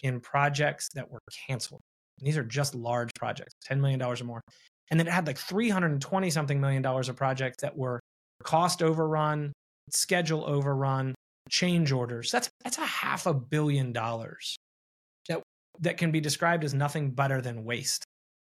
in 0.03 0.20
projects 0.20 0.88
that 0.95 1.11
were 1.11 1.20
canceled. 1.47 1.80
And 2.18 2.26
these 2.26 2.36
are 2.36 2.45
just 2.45 2.74
large 2.74 3.11
projects, 3.14 3.55
$10 3.68 3.80
million 3.80 4.01
or 4.03 4.16
more. 4.24 4.40
And 4.90 5.01
then 5.01 5.07
it 5.07 5.12
had 5.12 5.26
like 5.26 5.38
320 5.38 6.30
something 6.30 6.61
million 6.61 6.82
dollars 6.82 7.09
of 7.09 7.16
projects 7.16 7.62
that 7.62 7.76
were 7.76 8.01
cost 8.42 8.82
overrun, 8.82 9.53
schedule 9.90 10.45
overrun, 10.47 11.14
change 11.49 11.92
orders. 11.92 12.30
That's 12.30 12.51
that's 12.62 12.78
a 12.78 12.84
half 12.84 13.26
a 13.26 13.34
billion 13.34 13.92
dollars 13.92 14.57
that 15.28 15.42
that 15.80 15.97
can 15.97 16.11
be 16.11 16.20
described 16.20 16.64
as 16.64 16.74
nothing 16.74 17.11
better 17.11 17.40
than 17.40 17.64
waste. 17.64 18.05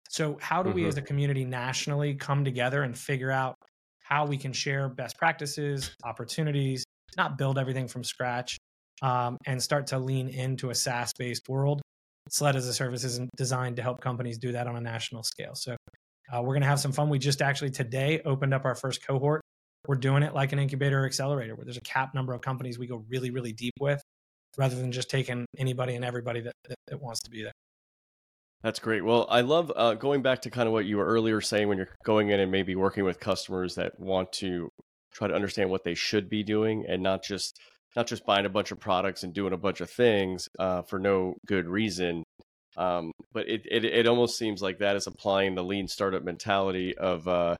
So 0.09 0.37
how 0.39 0.63
do 0.63 0.69
mm-hmm. 0.69 0.79
we 0.79 0.87
as 0.87 0.97
a 0.97 1.01
community 1.01 1.43
nationally 1.43 2.15
come 2.15 2.45
together 2.45 2.83
and 2.83 2.97
figure 2.97 3.31
out 3.31 3.55
how 3.99 4.25
we 4.25 4.37
can 4.37 4.53
share 4.53 4.87
best 4.87 5.17
practices, 5.17 5.91
opportunities, 6.03 6.85
not 7.15 7.37
build 7.37 7.57
everything 7.57 7.87
from 7.87 8.03
scratch, 8.03 8.57
um, 9.01 9.37
and 9.45 9.61
start 9.61 9.87
to 9.87 9.99
lean 9.99 10.29
into 10.29 10.69
a 10.69 10.75
SaaS 10.75 11.13
based 11.17 11.47
world. 11.47 11.81
SLED 12.29 12.55
as 12.55 12.67
a 12.67 12.73
service 12.73 13.03
isn't 13.03 13.29
designed 13.37 13.77
to 13.77 13.81
help 13.81 14.01
companies 14.01 14.37
do 14.37 14.51
that 14.51 14.67
on 14.67 14.75
a 14.75 14.81
national 14.81 15.23
scale. 15.23 15.55
So 15.55 15.75
uh, 16.33 16.41
we're 16.41 16.53
going 16.53 16.61
to 16.61 16.67
have 16.67 16.79
some 16.79 16.91
fun. 16.91 17.09
We 17.09 17.19
just 17.19 17.41
actually 17.41 17.69
today 17.69 18.21
opened 18.25 18.53
up 18.53 18.65
our 18.65 18.75
first 18.75 19.05
cohort. 19.05 19.41
We're 19.87 19.95
doing 19.95 20.23
it 20.23 20.33
like 20.33 20.51
an 20.51 20.59
incubator 20.59 21.03
or 21.03 21.05
accelerator 21.05 21.55
where 21.55 21.63
there's 21.63 21.77
a 21.77 21.81
cap 21.81 22.13
number 22.13 22.33
of 22.33 22.41
companies 22.41 22.77
we 22.77 22.87
go 22.87 23.05
really, 23.07 23.29
really 23.29 23.53
deep 23.53 23.75
with 23.79 24.01
rather 24.57 24.75
than 24.75 24.91
just 24.91 25.09
taking 25.09 25.45
anybody 25.57 25.95
and 25.95 26.03
everybody 26.03 26.41
that, 26.41 26.53
that, 26.67 26.75
that 26.87 27.01
wants 27.01 27.21
to 27.21 27.29
be 27.29 27.43
there. 27.43 27.53
That's 28.63 28.79
great. 28.79 29.05
Well, 29.05 29.27
I 29.29 29.41
love 29.41 29.71
uh, 29.75 29.93
going 29.93 30.23
back 30.23 30.41
to 30.41 30.49
kind 30.49 30.67
of 30.67 30.73
what 30.73 30.85
you 30.85 30.97
were 30.97 31.05
earlier 31.05 31.39
saying 31.41 31.69
when 31.69 31.77
you're 31.77 31.95
going 32.03 32.31
in 32.31 32.39
and 32.39 32.51
maybe 32.51 32.75
working 32.75 33.05
with 33.05 33.19
customers 33.19 33.75
that 33.75 33.97
want 33.99 34.33
to 34.33 34.69
try 35.17 35.27
to 35.27 35.33
understand 35.33 35.69
what 35.69 35.83
they 35.83 35.95
should 35.95 36.29
be 36.29 36.43
doing 36.43 36.85
and 36.87 37.01
not 37.01 37.23
just 37.23 37.59
not 37.95 38.05
just 38.05 38.25
buying 38.25 38.45
a 38.45 38.49
bunch 38.49 38.71
of 38.71 38.79
products 38.79 39.23
and 39.23 39.33
doing 39.33 39.53
a 39.53 39.57
bunch 39.57 39.81
of 39.81 39.89
things 39.89 40.47
uh, 40.59 40.83
for 40.83 40.99
no 40.99 41.35
good 41.47 41.67
reason. 41.67 42.23
Um, 42.77 43.11
but 43.33 43.49
it, 43.49 43.61
it 43.69 43.85
it 43.85 44.07
almost 44.07 44.37
seems 44.37 44.61
like 44.61 44.77
that 44.79 44.95
is 44.95 45.07
applying 45.07 45.55
the 45.55 45.63
lean 45.63 45.87
startup 45.87 46.23
mentality 46.23 46.95
of 46.97 47.27
uh, 47.27 47.55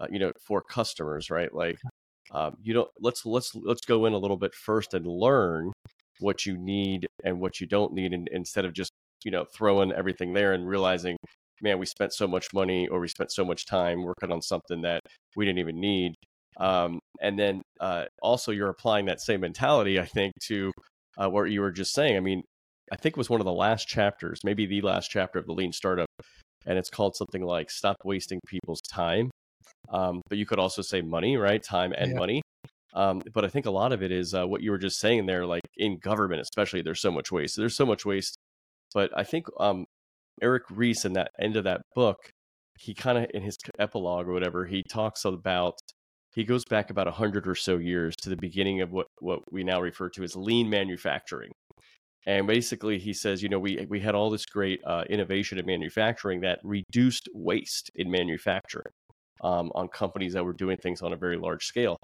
uh, 0.00 0.06
you 0.10 0.18
know 0.18 0.32
for 0.46 0.62
customers, 0.62 1.30
right? 1.30 1.52
Like 1.54 1.76
um, 2.32 2.56
you 2.62 2.72
don't 2.72 2.88
let's 3.00 3.26
let's 3.26 3.54
let's 3.54 3.84
go 3.84 4.06
in 4.06 4.14
a 4.14 4.18
little 4.18 4.38
bit 4.38 4.54
first 4.54 4.94
and 4.94 5.06
learn 5.06 5.72
what 6.20 6.46
you 6.46 6.56
need 6.56 7.06
and 7.24 7.38
what 7.38 7.60
you 7.60 7.66
don't 7.66 7.92
need, 7.92 8.14
and 8.14 8.28
instead 8.32 8.64
of 8.64 8.72
just 8.72 8.92
you 9.24 9.30
know 9.30 9.44
throwing 9.54 9.92
everything 9.92 10.32
there 10.32 10.54
and 10.54 10.66
realizing 10.66 11.16
man 11.60 11.78
we 11.78 11.86
spent 11.86 12.12
so 12.12 12.26
much 12.26 12.48
money 12.52 12.88
or 12.88 12.98
we 12.98 13.06
spent 13.06 13.30
so 13.30 13.44
much 13.44 13.66
time 13.66 14.02
working 14.02 14.32
on 14.32 14.42
something 14.42 14.82
that 14.82 15.00
we 15.36 15.44
didn't 15.44 15.60
even 15.60 15.78
need 15.78 16.12
um, 16.62 16.98
and 17.20 17.38
then 17.38 17.62
uh, 17.80 18.04
also 18.22 18.52
you're 18.52 18.70
applying 18.70 19.06
that 19.06 19.20
same 19.20 19.40
mentality 19.40 19.98
i 19.98 20.04
think 20.04 20.32
to 20.42 20.72
uh, 21.18 21.28
what 21.28 21.50
you 21.50 21.60
were 21.60 21.72
just 21.72 21.92
saying 21.92 22.16
i 22.16 22.20
mean 22.20 22.42
i 22.92 22.96
think 22.96 23.14
it 23.14 23.18
was 23.18 23.30
one 23.30 23.40
of 23.40 23.44
the 23.44 23.52
last 23.52 23.86
chapters 23.86 24.38
maybe 24.44 24.66
the 24.66 24.80
last 24.80 25.10
chapter 25.10 25.38
of 25.38 25.46
the 25.46 25.52
lean 25.52 25.72
startup 25.72 26.08
and 26.66 26.78
it's 26.78 26.90
called 26.90 27.14
something 27.16 27.42
like 27.42 27.70
stop 27.70 27.96
wasting 28.04 28.40
people's 28.46 28.80
time 28.92 29.30
um, 29.90 30.22
but 30.28 30.38
you 30.38 30.46
could 30.46 30.58
also 30.58 30.80
say 30.82 31.02
money 31.02 31.36
right 31.36 31.62
time 31.62 31.92
and 31.96 32.12
yeah. 32.12 32.18
money 32.18 32.42
um, 32.94 33.22
but 33.32 33.44
I 33.44 33.48
think 33.48 33.66
a 33.66 33.70
lot 33.70 33.92
of 33.92 34.02
it 34.02 34.12
is 34.12 34.34
uh, 34.34 34.46
what 34.46 34.62
you 34.62 34.70
were 34.70 34.78
just 34.78 35.00
saying 35.00 35.26
there, 35.26 35.46
like 35.46 35.62
in 35.76 35.98
government, 35.98 36.42
especially, 36.42 36.82
there's 36.82 37.00
so 37.00 37.10
much 37.10 37.32
waste. 37.32 37.56
There's 37.56 37.76
so 37.76 37.86
much 37.86 38.04
waste. 38.04 38.36
But 38.94 39.10
I 39.16 39.24
think 39.24 39.46
um, 39.58 39.86
Eric 40.42 40.64
Ries 40.70 41.04
in 41.04 41.14
that 41.14 41.30
end 41.40 41.56
of 41.56 41.64
that 41.64 41.80
book, 41.94 42.18
he 42.78 42.94
kind 42.94 43.18
of, 43.18 43.26
in 43.32 43.42
his 43.42 43.56
epilogue 43.78 44.28
or 44.28 44.32
whatever, 44.32 44.66
he 44.66 44.82
talks 44.82 45.24
about, 45.24 45.74
he 46.34 46.44
goes 46.44 46.64
back 46.64 46.90
about 46.90 47.06
100 47.06 47.46
or 47.46 47.54
so 47.54 47.76
years 47.76 48.16
to 48.22 48.30
the 48.30 48.36
beginning 48.36 48.80
of 48.80 48.90
what, 48.90 49.06
what 49.20 49.40
we 49.52 49.64
now 49.64 49.80
refer 49.80 50.08
to 50.10 50.22
as 50.22 50.34
lean 50.34 50.70
manufacturing. 50.70 51.52
And 52.26 52.46
basically, 52.46 52.98
he 52.98 53.12
says, 53.12 53.42
you 53.42 53.48
know, 53.48 53.58
we, 53.58 53.84
we 53.88 54.00
had 54.00 54.14
all 54.14 54.30
this 54.30 54.46
great 54.46 54.80
uh, 54.86 55.04
innovation 55.10 55.58
in 55.58 55.66
manufacturing 55.66 56.40
that 56.42 56.60
reduced 56.62 57.28
waste 57.34 57.90
in 57.96 58.10
manufacturing 58.10 58.92
um, 59.42 59.72
on 59.74 59.88
companies 59.88 60.32
that 60.34 60.44
were 60.44 60.52
doing 60.52 60.76
things 60.76 61.02
on 61.02 61.12
a 61.12 61.16
very 61.16 61.36
large 61.36 61.64
scale. 61.64 61.96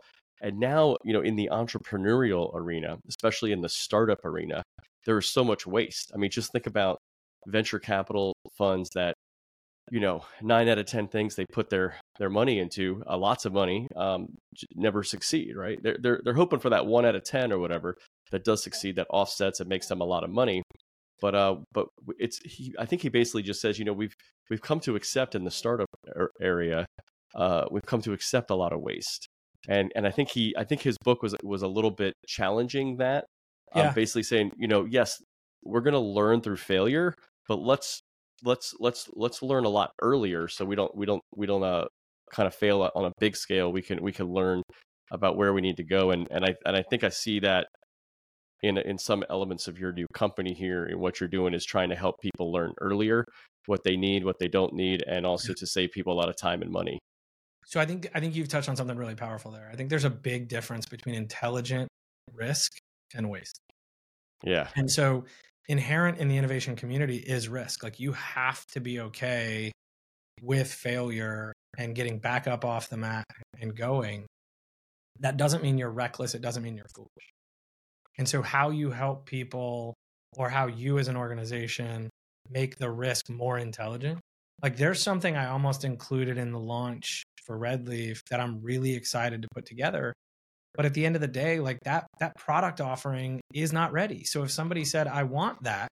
And 0.42 0.58
now, 0.58 0.96
you 1.04 1.12
know, 1.12 1.20
in 1.20 1.36
the 1.36 1.48
entrepreneurial 1.52 2.54
arena, 2.54 2.96
especially 3.08 3.52
in 3.52 3.60
the 3.60 3.68
startup 3.68 4.24
arena, 4.24 4.62
there 5.06 5.18
is 5.18 5.30
so 5.30 5.44
much 5.44 5.66
waste. 5.66 6.10
I 6.14 6.18
mean, 6.18 6.30
just 6.30 6.52
think 6.52 6.66
about 6.66 6.98
venture 7.46 7.78
capital 7.78 8.34
funds 8.56 8.90
that, 8.94 9.14
you 9.90 10.00
know, 10.00 10.24
nine 10.42 10.68
out 10.68 10.78
of 10.78 10.86
ten 10.86 11.08
things 11.08 11.34
they 11.34 11.46
put 11.52 11.70
their 11.70 11.96
their 12.18 12.30
money 12.30 12.58
into, 12.58 13.02
uh, 13.08 13.16
lots 13.16 13.44
of 13.44 13.52
money, 13.52 13.88
um, 13.96 14.28
never 14.74 15.02
succeed. 15.02 15.56
Right? 15.56 15.78
They're 15.82 15.98
they're 16.00 16.20
they're 16.24 16.34
hoping 16.34 16.60
for 16.60 16.70
that 16.70 16.86
one 16.86 17.04
out 17.04 17.14
of 17.14 17.24
ten 17.24 17.52
or 17.52 17.58
whatever 17.58 17.96
that 18.30 18.44
does 18.44 18.62
succeed, 18.62 18.96
that 18.96 19.06
offsets 19.10 19.60
and 19.60 19.68
makes 19.68 19.86
them 19.86 20.00
a 20.00 20.04
lot 20.04 20.24
of 20.24 20.30
money. 20.30 20.62
But 21.20 21.34
uh, 21.34 21.56
but 21.72 21.88
it's 22.18 22.38
he. 22.44 22.74
I 22.78 22.86
think 22.86 23.02
he 23.02 23.08
basically 23.08 23.42
just 23.42 23.60
says, 23.60 23.78
you 23.78 23.84
know, 23.84 23.92
we've 23.92 24.14
we've 24.50 24.62
come 24.62 24.80
to 24.80 24.96
accept 24.96 25.34
in 25.34 25.44
the 25.44 25.50
startup 25.50 25.88
area, 26.40 26.86
uh, 27.34 27.66
we've 27.70 27.86
come 27.86 28.02
to 28.02 28.12
accept 28.12 28.50
a 28.50 28.54
lot 28.54 28.72
of 28.72 28.80
waste 28.80 29.28
and 29.66 29.92
and 29.96 30.06
I 30.06 30.10
think 30.10 30.30
he 30.30 30.54
I 30.56 30.64
think 30.64 30.82
his 30.82 30.96
book 30.98 31.22
was 31.22 31.34
was 31.42 31.62
a 31.62 31.68
little 31.68 31.90
bit 31.90 32.14
challenging 32.26 32.98
that 32.98 33.24
um, 33.72 33.82
yeah. 33.82 33.88
um, 33.88 33.94
basically 33.94 34.22
saying 34.22 34.52
you 34.56 34.68
know 34.68 34.84
yes 34.84 35.22
we're 35.64 35.80
going 35.80 35.94
to 35.94 35.98
learn 36.00 36.40
through 36.40 36.58
failure 36.58 37.14
but 37.48 37.56
let's 37.56 38.00
let's 38.44 38.74
let's 38.78 39.08
let's 39.14 39.42
learn 39.42 39.64
a 39.64 39.68
lot 39.68 39.90
earlier 40.02 40.48
so 40.48 40.64
we 40.64 40.76
don't 40.76 40.94
we 40.96 41.06
don't 41.06 41.22
we 41.36 41.46
don't 41.46 41.62
uh, 41.62 41.86
kind 42.32 42.46
of 42.46 42.54
fail 42.54 42.88
on 42.94 43.04
a 43.04 43.12
big 43.18 43.36
scale 43.36 43.72
we 43.72 43.82
can 43.82 44.02
we 44.02 44.12
can 44.12 44.26
learn 44.26 44.62
about 45.10 45.36
where 45.36 45.52
we 45.52 45.60
need 45.60 45.76
to 45.76 45.84
go 45.84 46.10
and 46.10 46.26
and 46.30 46.44
I 46.44 46.54
and 46.66 46.76
I 46.76 46.82
think 46.82 47.04
I 47.04 47.08
see 47.08 47.40
that 47.40 47.66
in 48.62 48.78
in 48.78 48.98
some 48.98 49.24
elements 49.30 49.68
of 49.68 49.78
your 49.78 49.92
new 49.92 50.06
company 50.14 50.52
here 50.52 50.86
and 50.86 51.00
what 51.00 51.20
you're 51.20 51.28
doing 51.28 51.54
is 51.54 51.64
trying 51.64 51.88
to 51.90 51.96
help 51.96 52.16
people 52.20 52.52
learn 52.52 52.72
earlier 52.80 53.24
what 53.66 53.84
they 53.84 53.96
need 53.96 54.24
what 54.24 54.38
they 54.38 54.48
don't 54.48 54.72
need 54.72 55.02
and 55.06 55.26
also 55.26 55.52
to 55.54 55.66
save 55.66 55.90
people 55.92 56.12
a 56.12 56.18
lot 56.18 56.28
of 56.28 56.36
time 56.36 56.62
and 56.62 56.70
money 56.70 56.98
so 57.68 57.78
I 57.78 57.84
think 57.84 58.08
I 58.14 58.20
think 58.20 58.34
you've 58.34 58.48
touched 58.48 58.70
on 58.70 58.76
something 58.76 58.96
really 58.96 59.14
powerful 59.14 59.50
there. 59.50 59.68
I 59.70 59.76
think 59.76 59.90
there's 59.90 60.06
a 60.06 60.10
big 60.10 60.48
difference 60.48 60.86
between 60.86 61.14
intelligent 61.14 61.86
risk 62.32 62.72
and 63.14 63.28
waste. 63.28 63.60
Yeah. 64.42 64.68
And 64.74 64.90
so 64.90 65.26
inherent 65.68 66.18
in 66.18 66.28
the 66.28 66.36
innovation 66.36 66.76
community 66.76 67.16
is 67.16 67.48
risk. 67.48 67.82
Like 67.82 68.00
you 68.00 68.12
have 68.12 68.64
to 68.68 68.80
be 68.80 69.00
okay 69.00 69.72
with 70.42 70.72
failure 70.72 71.52
and 71.76 71.94
getting 71.94 72.18
back 72.18 72.46
up 72.46 72.64
off 72.64 72.88
the 72.88 72.96
mat 72.96 73.26
and 73.60 73.76
going. 73.76 74.26
That 75.20 75.36
doesn't 75.36 75.62
mean 75.62 75.78
you're 75.78 75.90
reckless, 75.90 76.34
it 76.34 76.42
doesn't 76.42 76.62
mean 76.62 76.76
you're 76.76 76.86
foolish. 76.94 77.30
And 78.18 78.28
so 78.28 78.42
how 78.42 78.70
you 78.70 78.90
help 78.90 79.26
people 79.26 79.94
or 80.36 80.48
how 80.48 80.66
you 80.66 80.98
as 80.98 81.08
an 81.08 81.16
organization 81.16 82.08
make 82.50 82.78
the 82.78 82.90
risk 82.90 83.28
more 83.28 83.58
intelligent 83.58 84.20
like 84.62 84.76
there's 84.76 85.02
something 85.02 85.36
I 85.36 85.48
almost 85.48 85.84
included 85.84 86.36
in 86.36 86.52
the 86.52 86.58
launch 86.58 87.22
for 87.44 87.58
RedLeif 87.58 88.20
that 88.30 88.40
I'm 88.40 88.60
really 88.62 88.94
excited 88.94 89.42
to 89.42 89.48
put 89.54 89.66
together. 89.66 90.12
But 90.74 90.86
at 90.86 90.94
the 90.94 91.04
end 91.04 91.16
of 91.16 91.20
the 91.20 91.28
day, 91.28 91.60
like 91.60 91.78
that 91.84 92.06
that 92.20 92.36
product 92.36 92.80
offering 92.80 93.40
is 93.52 93.72
not 93.72 93.92
ready. 93.92 94.24
So 94.24 94.42
if 94.44 94.50
somebody 94.50 94.84
said, 94.84 95.08
I 95.08 95.24
want 95.24 95.64
that, 95.64 95.88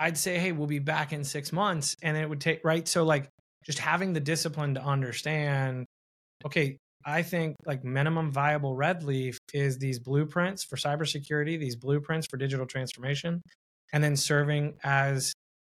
I'd 0.00 0.18
say, 0.18 0.38
hey, 0.38 0.52
we'll 0.52 0.66
be 0.66 0.78
back 0.78 1.12
in 1.12 1.24
six 1.24 1.52
months. 1.52 1.94
And 2.02 2.16
it 2.16 2.28
would 2.28 2.40
take 2.40 2.64
right. 2.64 2.86
So 2.86 3.04
like 3.04 3.28
just 3.64 3.78
having 3.78 4.12
the 4.12 4.20
discipline 4.20 4.74
to 4.74 4.82
understand, 4.82 5.86
okay, 6.44 6.78
I 7.04 7.22
think 7.22 7.56
like 7.64 7.84
minimum 7.84 8.32
viable 8.32 8.76
RedLeif 8.76 9.36
is 9.52 9.78
these 9.78 9.98
blueprints 9.98 10.64
for 10.64 10.76
cybersecurity, 10.76 11.58
these 11.58 11.76
blueprints 11.76 12.26
for 12.30 12.36
digital 12.36 12.66
transformation, 12.66 13.40
and 13.92 14.02
then 14.02 14.16
serving 14.16 14.78
as 14.84 15.32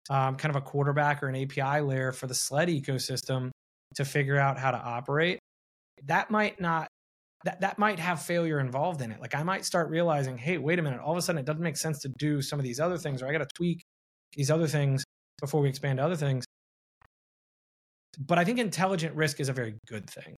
um, 0.09 0.35
kind 0.35 0.55
of 0.55 0.61
a 0.61 0.65
quarterback 0.65 1.23
or 1.23 1.27
an 1.27 1.35
API 1.35 1.81
layer 1.81 2.11
for 2.11 2.27
the 2.27 2.35
sled 2.35 2.69
ecosystem 2.69 3.49
to 3.95 4.05
figure 4.05 4.37
out 4.37 4.57
how 4.57 4.71
to 4.71 4.77
operate, 4.77 5.39
that 6.03 6.29
might 6.29 6.59
not 6.59 6.87
that 7.45 7.61
that 7.61 7.77
might 7.79 7.99
have 7.99 8.21
failure 8.21 8.59
involved 8.59 9.01
in 9.01 9.11
it. 9.11 9.21
Like 9.21 9.35
I 9.35 9.43
might 9.43 9.65
start 9.65 9.89
realizing, 9.89 10.37
hey, 10.37 10.57
wait 10.57 10.79
a 10.79 10.81
minute, 10.81 10.99
all 10.99 11.11
of 11.11 11.17
a 11.17 11.21
sudden 11.21 11.39
it 11.39 11.45
doesn't 11.45 11.61
make 11.61 11.77
sense 11.77 11.99
to 11.99 12.09
do 12.17 12.41
some 12.41 12.59
of 12.59 12.65
these 12.65 12.79
other 12.79 12.97
things, 12.97 13.21
or 13.21 13.27
I 13.27 13.31
got 13.31 13.47
to 13.47 13.55
tweak 13.55 13.83
these 14.35 14.51
other 14.51 14.67
things 14.67 15.03
before 15.39 15.61
we 15.61 15.69
expand 15.69 15.99
to 15.99 16.03
other 16.03 16.15
things. 16.15 16.43
But 18.19 18.39
I 18.39 18.45
think 18.45 18.59
intelligent 18.59 19.15
risk 19.15 19.39
is 19.39 19.49
a 19.49 19.53
very 19.53 19.75
good 19.87 20.09
thing. 20.09 20.35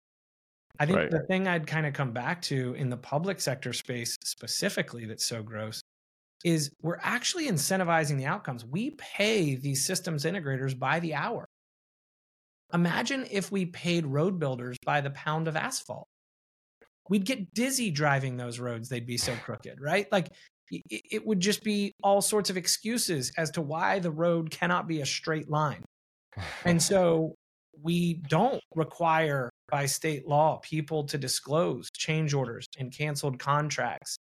I 0.79 0.87
think 0.87 0.99
right. 0.99 1.11
the 1.11 1.21
thing 1.21 1.47
I'd 1.47 1.67
kind 1.67 1.87
of 1.87 1.95
come 1.95 2.13
back 2.13 2.43
to 2.43 2.75
in 2.75 2.91
the 2.91 2.97
public 2.97 3.41
sector 3.41 3.73
space 3.73 4.17
specifically 4.25 5.07
that's 5.07 5.25
so 5.25 5.43
gross 5.43 5.81
is 6.45 6.71
we're 6.83 6.99
actually 7.01 7.47
incentivizing 7.47 8.19
the 8.19 8.27
outcomes. 8.27 8.65
We 8.65 8.91
pay 8.91 9.55
these 9.55 9.85
systems 9.87 10.25
integrators 10.25 10.79
by 10.79 11.01
the 11.01 11.15
hour. 11.15 11.47
Imagine 12.75 13.27
if 13.31 13.53
we 13.53 13.67
paid 13.67 14.07
road 14.07 14.39
builders 14.39 14.77
by 14.85 15.01
the 15.01 15.11
pound 15.11 15.49
of 15.49 15.57
asphalt. 15.57 16.07
We'd 17.09 17.25
get 17.25 17.55
dizzy 17.55 17.91
driving 17.91 18.37
those 18.37 18.59
roads. 18.59 18.89
They'd 18.89 19.07
be 19.07 19.17
so 19.19 19.35
crooked, 19.43 19.81
right? 19.81 20.11
Like 20.11 20.29
it 20.71 21.25
would 21.25 21.41
just 21.41 21.63
be 21.63 21.93
all 22.03 22.21
sorts 22.21 22.51
of 22.51 22.57
excuses 22.57 23.33
as 23.37 23.51
to 23.53 23.63
why 23.63 24.01
the 24.01 24.11
road 24.11 24.51
cannot 24.51 24.89
be 24.89 25.01
a 25.01 25.07
straight 25.07 25.49
line. 25.49 25.85
And 26.65 26.83
so 26.83 27.35
we 27.83 28.15
don't 28.29 28.61
require 28.75 29.51
by 29.69 29.87
state 29.87 30.27
law 30.27 30.59
people 30.63 31.05
to 31.05 31.19
disclose 31.19 31.89
change 31.97 32.35
orders 32.35 32.67
and 32.79 32.93
canceled 32.93 33.39
contracts 33.39 34.17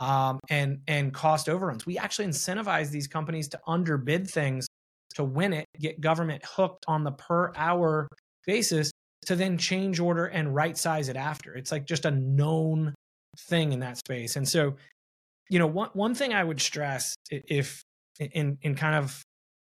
um, 0.00 0.40
and 0.50 0.80
and 0.88 1.12
cost 1.12 1.48
overruns. 1.48 1.86
We 1.86 1.98
actually 1.98 2.26
incentivize 2.26 2.90
these 2.90 3.06
companies 3.06 3.48
to 3.48 3.60
underbid 3.66 4.28
things 4.28 4.66
to 5.14 5.24
win 5.24 5.52
it, 5.52 5.66
get 5.78 6.00
government 6.00 6.44
hooked 6.44 6.84
on 6.88 7.04
the 7.04 7.12
per 7.12 7.52
hour 7.56 8.08
basis 8.46 8.90
to 9.24 9.36
then 9.36 9.58
change 9.58 10.00
order 10.00 10.26
and 10.26 10.54
right 10.54 10.76
size 10.76 11.08
it 11.08 11.16
after. 11.16 11.54
It's 11.54 11.72
like 11.72 11.86
just 11.86 12.04
a 12.04 12.10
known 12.10 12.94
thing 13.48 13.72
in 13.72 13.80
that 13.80 13.98
space. 13.98 14.36
And 14.36 14.48
so, 14.48 14.76
you 15.50 15.58
know, 15.58 15.66
one 15.66 15.90
one 15.92 16.14
thing 16.14 16.32
I 16.32 16.42
would 16.42 16.60
stress 16.60 17.14
if 17.30 17.82
in 18.20 18.58
in 18.62 18.74
kind 18.74 18.96
of 18.96 19.22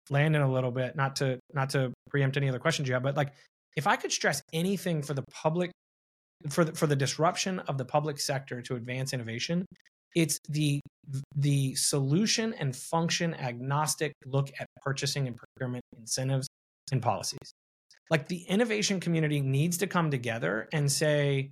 landing 0.10 0.42
a 0.42 0.52
little 0.52 0.72
bit, 0.72 0.96
not 0.96 1.18
to 1.18 1.40
not 1.54 1.72
to 1.72 1.92
preempt 2.10 2.38
any 2.38 2.50
other 2.50 2.60
questions 2.60 2.88
you 2.88 2.94
have, 2.94 3.04
but 3.04 3.18
like 3.18 3.34
if 3.76 3.88
I 3.88 3.96
could 3.96 4.12
stress 4.12 4.42
anything 4.54 5.02
for 5.02 5.14
the 5.14 5.24
public 5.32 5.72
for 6.50 6.64
the, 6.64 6.74
for 6.74 6.88
the 6.88 6.96
disruption 6.96 7.60
of 7.60 7.78
the 7.78 7.86
public 7.86 8.20
sector 8.20 8.62
to 8.62 8.76
advance 8.76 9.14
innovation, 9.14 9.66
it's 10.16 10.40
the 10.50 10.80
the 11.36 11.76
solution 11.76 12.54
and 12.54 12.76
function 12.76 13.34
agnostic 13.34 14.14
look 14.26 14.50
at 14.60 14.68
purchasing 14.82 15.28
and 15.28 15.38
procurement 15.38 15.84
incentives 15.98 16.48
and 16.92 17.02
policies. 17.02 17.52
Like 18.10 18.28
the 18.28 18.44
innovation 18.44 19.00
community 19.00 19.42
needs 19.42 19.78
to 19.80 19.88
come 19.88 20.12
together 20.12 20.70
and 20.72 20.92
say, 20.92 21.52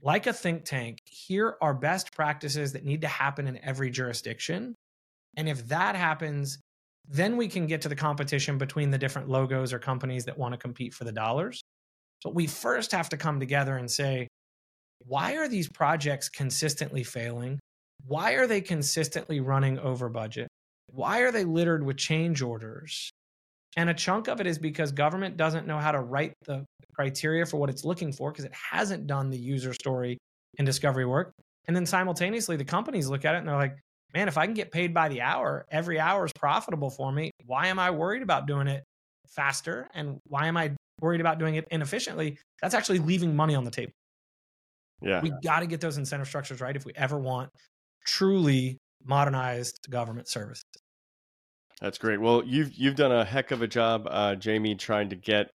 like 0.00 0.26
a 0.26 0.32
think 0.32 0.64
tank, 0.64 0.98
here 1.04 1.56
are 1.60 1.74
best 1.74 2.12
practices 2.12 2.72
that 2.72 2.84
need 2.84 3.02
to 3.02 3.08
happen 3.08 3.46
in 3.46 3.62
every 3.62 3.90
jurisdiction. 3.90 4.74
And 5.36 5.48
if 5.48 5.68
that 5.68 5.94
happens, 5.94 6.58
then 7.08 7.36
we 7.36 7.48
can 7.48 7.66
get 7.66 7.82
to 7.82 7.88
the 7.88 7.96
competition 7.96 8.58
between 8.58 8.90
the 8.90 8.98
different 8.98 9.28
logos 9.28 9.72
or 9.72 9.78
companies 9.78 10.24
that 10.24 10.38
want 10.38 10.52
to 10.52 10.58
compete 10.58 10.94
for 10.94 11.04
the 11.04 11.12
dollars. 11.12 11.62
But 12.24 12.34
we 12.34 12.46
first 12.46 12.92
have 12.92 13.08
to 13.10 13.16
come 13.16 13.40
together 13.40 13.76
and 13.76 13.90
say, 13.90 14.28
why 15.04 15.34
are 15.34 15.48
these 15.48 15.68
projects 15.68 16.28
consistently 16.28 17.02
failing? 17.02 17.58
Why 18.06 18.32
are 18.32 18.46
they 18.46 18.60
consistently 18.60 19.40
running 19.40 19.78
over 19.78 20.08
budget? 20.08 20.48
Why 20.86 21.20
are 21.20 21.32
they 21.32 21.44
littered 21.44 21.84
with 21.84 21.96
change 21.96 22.42
orders? 22.42 23.10
And 23.76 23.88
a 23.88 23.94
chunk 23.94 24.28
of 24.28 24.40
it 24.40 24.46
is 24.46 24.58
because 24.58 24.92
government 24.92 25.36
doesn't 25.36 25.66
know 25.66 25.78
how 25.78 25.92
to 25.92 26.00
write 26.00 26.34
the 26.44 26.64
criteria 26.94 27.46
for 27.46 27.56
what 27.56 27.70
it's 27.70 27.84
looking 27.84 28.12
for 28.12 28.30
because 28.30 28.44
it 28.44 28.52
hasn't 28.52 29.06
done 29.06 29.30
the 29.30 29.38
user 29.38 29.72
story 29.72 30.18
and 30.58 30.66
discovery 30.66 31.06
work. 31.06 31.32
And 31.66 31.74
then 31.74 31.86
simultaneously, 31.86 32.56
the 32.56 32.64
companies 32.64 33.08
look 33.08 33.24
at 33.24 33.34
it 33.34 33.38
and 33.38 33.48
they're 33.48 33.56
like, 33.56 33.78
man, 34.14 34.28
if 34.28 34.36
I 34.36 34.44
can 34.44 34.54
get 34.54 34.70
paid 34.70 34.92
by 34.92 35.08
the 35.08 35.22
hour, 35.22 35.64
every 35.70 35.98
hour 35.98 36.26
is 36.26 36.32
profitable 36.34 36.90
for 36.90 37.10
me. 37.10 37.30
Why 37.46 37.68
am 37.68 37.78
I 37.78 37.90
worried 37.90 38.22
about 38.22 38.46
doing 38.46 38.66
it 38.66 38.84
faster? 39.28 39.88
And 39.94 40.18
why 40.28 40.48
am 40.48 40.56
I 40.56 40.72
worried 41.00 41.20
about 41.20 41.38
doing 41.38 41.54
it 41.54 41.66
inefficiently? 41.70 42.38
That's 42.60 42.74
actually 42.74 42.98
leaving 42.98 43.34
money 43.34 43.54
on 43.54 43.64
the 43.64 43.70
table. 43.70 43.92
Yeah. 45.00 45.20
We 45.22 45.32
got 45.42 45.60
to 45.60 45.66
get 45.66 45.80
those 45.80 45.96
incentive 45.96 46.28
structures 46.28 46.60
right 46.60 46.76
if 46.76 46.84
we 46.84 46.92
ever 46.94 47.18
want 47.18 47.50
truly 48.04 48.78
modernized 49.04 49.86
government 49.90 50.28
services. 50.28 50.64
That's 51.82 51.98
great. 51.98 52.20
Well, 52.20 52.44
you've 52.46 52.72
you've 52.74 52.94
done 52.94 53.10
a 53.10 53.24
heck 53.24 53.50
of 53.50 53.60
a 53.60 53.66
job, 53.66 54.06
uh, 54.08 54.36
Jamie, 54.36 54.76
trying 54.76 55.08
to 55.08 55.16
get 55.16 55.50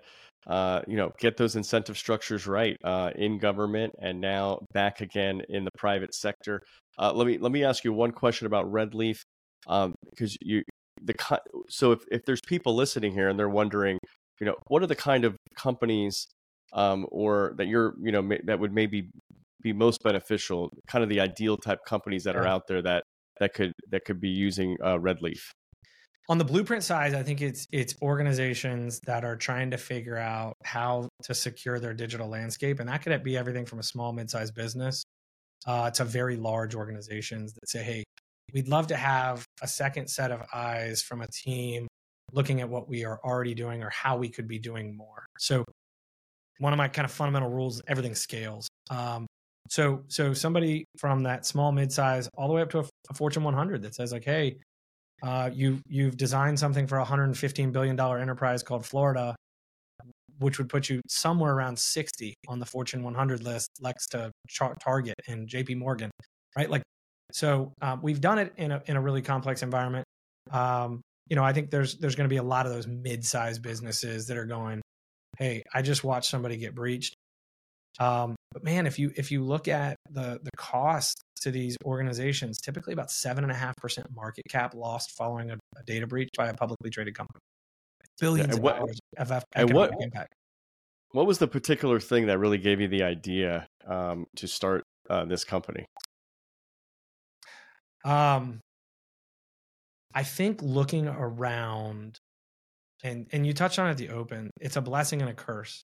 uh, 0.45 0.81
you 0.85 0.97
know 0.97 1.13
get 1.19 1.37
those 1.37 1.55
incentive 1.55 1.97
structures 1.97 2.45
right 2.45 2.75
uh, 2.83 3.11
in 3.15 3.37
government 3.37 3.93
and 4.01 4.19
now 4.19 4.59
back 4.73 4.99
again 4.99 5.41
in 5.47 5.63
the 5.63 5.71
private 5.77 6.13
sector. 6.13 6.61
Uh, 6.99 7.13
let 7.13 7.27
me 7.27 7.37
let 7.37 7.53
me 7.53 7.63
ask 7.63 7.85
you 7.85 7.93
one 7.93 8.11
question 8.11 8.45
about 8.45 8.65
RedLeif 8.65 9.21
um, 9.67 9.95
because 10.09 10.35
you 10.41 10.63
the 11.01 11.15
so 11.69 11.93
if 11.93 12.01
if 12.11 12.25
there's 12.25 12.41
people 12.45 12.75
listening 12.75 13.13
here 13.13 13.29
and 13.29 13.39
they're 13.39 13.47
wondering, 13.47 13.97
you 14.41 14.47
know, 14.47 14.55
what 14.67 14.83
are 14.83 14.87
the 14.87 14.95
kind 14.97 15.23
of 15.23 15.37
companies 15.55 16.27
um, 16.73 17.05
or 17.09 17.53
that 17.55 17.67
you're 17.67 17.93
you 18.01 18.11
know 18.11 18.29
that 18.43 18.59
would 18.59 18.73
maybe 18.73 19.09
be 19.61 19.71
most 19.71 20.03
beneficial, 20.03 20.69
kind 20.89 21.03
of 21.03 21.09
the 21.09 21.21
ideal 21.21 21.55
type 21.55 21.79
companies 21.87 22.25
that 22.25 22.35
are 22.35 22.45
out 22.45 22.63
there 22.67 22.81
that 22.81 23.05
that 23.39 23.53
could 23.53 23.71
that 23.91 24.03
could 24.03 24.19
be 24.19 24.29
using 24.29 24.75
uh, 24.83 24.97
RedLeif 24.97 25.39
on 26.29 26.37
the 26.37 26.45
blueprint 26.45 26.83
side 26.83 27.13
i 27.13 27.23
think 27.23 27.41
it's 27.41 27.67
it's 27.71 27.95
organizations 28.01 28.99
that 29.01 29.23
are 29.23 29.35
trying 29.35 29.71
to 29.71 29.77
figure 29.77 30.17
out 30.17 30.55
how 30.63 31.07
to 31.23 31.33
secure 31.33 31.79
their 31.79 31.93
digital 31.93 32.27
landscape 32.27 32.79
and 32.79 32.89
that 32.89 33.01
could 33.01 33.23
be 33.23 33.37
everything 33.37 33.65
from 33.65 33.79
a 33.79 33.83
small 33.83 34.11
mid-sized 34.11 34.53
business 34.53 35.03
uh, 35.65 35.89
to 35.89 36.05
very 36.05 36.37
large 36.37 36.75
organizations 36.75 37.53
that 37.53 37.69
say 37.69 37.83
hey 37.83 38.03
we'd 38.53 38.67
love 38.67 38.87
to 38.87 38.95
have 38.95 39.45
a 39.61 39.67
second 39.67 40.07
set 40.07 40.31
of 40.31 40.41
eyes 40.53 41.01
from 41.01 41.21
a 41.21 41.27
team 41.27 41.87
looking 42.33 42.61
at 42.61 42.69
what 42.69 42.89
we 42.89 43.05
are 43.05 43.19
already 43.23 43.53
doing 43.53 43.83
or 43.83 43.89
how 43.89 44.17
we 44.17 44.29
could 44.29 44.47
be 44.47 44.59
doing 44.59 44.95
more. 44.95 45.25
So 45.39 45.63
one 46.59 46.73
of 46.73 46.77
my 46.77 46.87
kind 46.87 47.05
of 47.05 47.11
fundamental 47.11 47.49
rules 47.49 47.81
everything 47.87 48.15
scales. 48.15 48.67
Um, 48.89 49.27
so 49.69 50.03
so 50.07 50.33
somebody 50.33 50.85
from 50.97 51.23
that 51.23 51.45
small 51.45 51.71
mid-size 51.71 52.29
all 52.37 52.47
the 52.47 52.53
way 52.53 52.61
up 52.61 52.69
to 52.71 52.79
a, 52.79 52.85
a 53.09 53.13
fortune 53.13 53.43
100 53.43 53.81
that 53.81 53.95
says 53.95 54.13
like 54.13 54.23
hey 54.23 54.57
uh, 55.23 55.49
you 55.53 55.79
you've 55.87 56.17
designed 56.17 56.59
something 56.59 56.87
for 56.87 56.97
a 56.97 57.01
115 57.01 57.71
billion 57.71 57.95
dollar 57.95 58.19
enterprise 58.19 58.61
called 58.63 58.85
Florida, 58.85 59.35
which 60.39 60.57
would 60.57 60.69
put 60.69 60.89
you 60.89 61.01
somewhere 61.07 61.53
around 61.53 61.77
60 61.77 62.33
on 62.47 62.59
the 62.59 62.65
Fortune 62.65 63.03
100 63.03 63.43
list, 63.43 63.69
next 63.81 64.07
to 64.09 64.31
Target 64.83 65.15
and 65.27 65.47
J.P. 65.47 65.75
Morgan, 65.75 66.11
right? 66.55 66.69
Like, 66.69 66.83
so 67.31 67.73
um, 67.81 68.01
we've 68.01 68.21
done 68.21 68.39
it 68.39 68.53
in 68.57 68.71
a 68.71 68.81
in 68.85 68.95
a 68.95 69.01
really 69.01 69.21
complex 69.21 69.63
environment. 69.63 70.05
Um, 70.51 71.01
you 71.29 71.35
know, 71.35 71.43
I 71.43 71.51
think 71.51 71.71
there's 71.71 71.97
there's 71.97 72.15
going 72.15 72.29
to 72.29 72.33
be 72.33 72.37
a 72.37 72.43
lot 72.43 72.65
of 72.65 72.71
those 72.71 72.87
mid-sized 72.87 73.61
businesses 73.61 74.27
that 74.27 74.37
are 74.37 74.45
going, 74.45 74.81
"Hey, 75.37 75.63
I 75.73 75.81
just 75.81 76.03
watched 76.03 76.29
somebody 76.29 76.57
get 76.57 76.75
breached. 76.75 77.15
Um, 77.99 78.35
but 78.51 78.63
man, 78.63 78.85
if 78.85 78.99
you 78.99 79.11
if 79.15 79.31
you 79.31 79.43
look 79.43 79.67
at 79.67 79.97
the 80.09 80.39
the 80.43 80.51
cost 80.57 81.21
to 81.41 81.51
these 81.51 81.75
organizations, 81.85 82.59
typically 82.59 82.93
about 82.93 83.11
seven 83.11 83.43
and 83.43 83.51
a 83.51 83.55
half 83.55 83.75
percent 83.77 84.07
market 84.15 84.43
cap 84.49 84.73
lost 84.75 85.15
following 85.17 85.51
a, 85.51 85.55
a, 85.77 85.83
data 85.85 86.07
breach 86.07 86.29
by 86.37 86.47
a 86.47 86.53
publicly 86.53 86.89
traded 86.89 87.15
company. 87.15 87.39
Billions 88.19 88.55
yeah, 88.55 88.61
what, 88.61 88.75
of 88.75 88.79
dollars 88.79 89.43
of 89.55 89.73
what, 89.73 89.91
impact. 89.99 90.33
What 91.11 91.27
was 91.27 91.37
the 91.37 91.47
particular 91.47 91.99
thing 91.99 92.27
that 92.27 92.37
really 92.39 92.57
gave 92.57 92.81
you 92.81 92.87
the 92.87 93.03
idea 93.03 93.67
um, 93.87 94.25
to 94.35 94.47
start 94.47 94.83
uh, 95.09 95.25
this 95.25 95.43
company? 95.43 95.85
Um, 98.03 98.59
I 100.13 100.23
think 100.23 100.61
looking 100.61 101.07
around, 101.07 102.17
and 103.03 103.27
and 103.31 103.45
you 103.45 103.53
touched 103.53 103.79
on 103.79 103.87
it 103.87 103.91
at 103.91 103.97
the 103.97 104.09
open. 104.09 104.49
It's 104.59 104.75
a 104.75 104.81
blessing 104.81 105.21
and 105.21 105.29
a 105.29 105.33
curse 105.33 105.83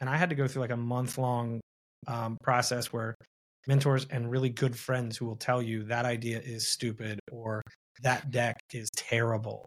and 0.00 0.08
I 0.08 0.16
had 0.16 0.30
to 0.30 0.34
go 0.34 0.46
through 0.46 0.62
like 0.62 0.70
a 0.70 0.76
month 0.76 1.18
long 1.18 1.60
um, 2.06 2.36
process 2.42 2.92
where 2.92 3.14
mentors 3.66 4.06
and 4.10 4.30
really 4.30 4.48
good 4.48 4.76
friends 4.76 5.16
who 5.16 5.26
will 5.26 5.36
tell 5.36 5.60
you 5.60 5.84
that 5.84 6.04
idea 6.04 6.40
is 6.40 6.68
stupid 6.68 7.20
or 7.30 7.62
that 8.02 8.30
deck 8.30 8.56
is 8.72 8.88
terrible. 8.96 9.66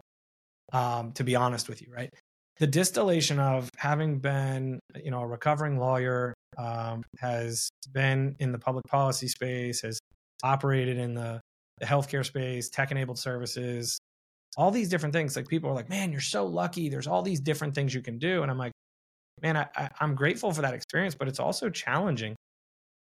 Um, 0.72 1.12
to 1.12 1.24
be 1.24 1.36
honest 1.36 1.68
with 1.68 1.82
you, 1.82 1.88
right? 1.92 2.10
The 2.58 2.66
distillation 2.66 3.38
of 3.38 3.68
having 3.76 4.18
been, 4.18 4.80
you 5.02 5.10
know, 5.10 5.20
a 5.20 5.26
recovering 5.26 5.78
lawyer, 5.78 6.34
um, 6.56 7.04
has 7.18 7.68
been 7.92 8.34
in 8.38 8.50
the 8.50 8.58
public 8.58 8.84
policy 8.86 9.28
space, 9.28 9.82
has 9.82 9.98
operated 10.42 10.98
in 10.98 11.14
the, 11.14 11.40
the 11.78 11.86
healthcare 11.86 12.24
space, 12.24 12.70
tech 12.70 12.90
enabled 12.90 13.18
services, 13.18 13.98
all 14.56 14.70
these 14.70 14.88
different 14.88 15.12
things. 15.12 15.36
Like 15.36 15.48
people 15.48 15.70
are 15.70 15.74
like, 15.74 15.88
man, 15.88 16.12
you're 16.12 16.20
so 16.20 16.46
lucky. 16.46 16.88
There's 16.88 17.06
all 17.06 17.22
these 17.22 17.40
different 17.40 17.74
things 17.74 17.94
you 17.94 18.02
can 18.02 18.18
do. 18.18 18.42
And 18.42 18.50
I'm 18.50 18.58
like, 18.58 18.72
man, 19.42 19.56
I, 19.56 19.66
I, 19.76 19.90
I'm 20.00 20.14
grateful 20.14 20.52
for 20.52 20.62
that 20.62 20.74
experience, 20.74 21.14
but 21.14 21.28
it's 21.28 21.40
also 21.40 21.70
challenging 21.70 22.34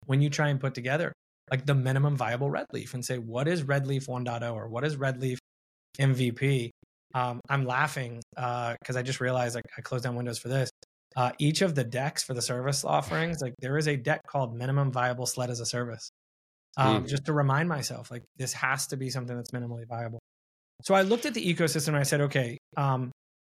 when 0.06 0.22
you 0.22 0.30
try 0.30 0.50
and 0.50 0.60
put 0.60 0.74
together 0.74 1.14
like 1.52 1.66
the 1.66 1.76
minimum 1.76 2.16
viable 2.16 2.50
RedLeif 2.50 2.94
and 2.94 3.04
say, 3.04 3.18
what 3.18 3.48
is 3.48 3.64
RedLeif 3.64 4.08
1.0 4.08 4.54
or 4.54 4.68
what 4.68 4.84
is 4.84 4.98
RedLeif 4.98 5.38
MVP? 6.00 6.70
Um, 7.16 7.40
I'm 7.50 7.66
laughing 7.66 8.22
because 8.36 8.96
uh, 8.96 9.00
I 9.00 9.02
just 9.02 9.20
realized 9.20 9.56
like, 9.56 9.66
I 9.78 9.82
closed 9.82 10.04
down 10.04 10.16
Windows 10.16 10.38
for 10.38 10.48
this. 10.48 10.70
Uh, 11.16 11.32
each 11.40 11.64
of 11.64 11.74
the 11.74 11.84
decks 11.84 12.24
for 12.24 12.36
the 12.36 12.42
service 12.42 12.86
offerings, 12.86 13.42
like 13.42 13.56
there 13.60 13.78
is 13.78 13.88
a 13.88 13.96
deck 13.96 14.22
called 14.28 14.56
minimum 14.56 14.92
viable 14.92 15.26
sled 15.26 15.50
as 15.50 15.60
a 15.60 15.66
service. 15.66 16.12
Um, 16.78 17.04
mm. 17.04 17.10
Just 17.10 17.26
to 17.26 17.34
remind 17.34 17.68
myself, 17.68 18.12
like 18.12 18.24
this 18.38 18.54
has 18.54 18.88
to 18.88 18.98
be 18.98 19.10
something 19.10 19.36
that's 19.36 19.50
minimally 19.50 19.88
viable. 19.88 20.20
So 20.84 20.94
I 20.94 21.02
looked 21.02 21.26
at 21.26 21.34
the 21.34 21.44
ecosystem 21.44 21.90
and 21.90 21.98
I 21.98 22.04
said, 22.04 22.22
okay, 22.22 22.58
um, 22.78 23.12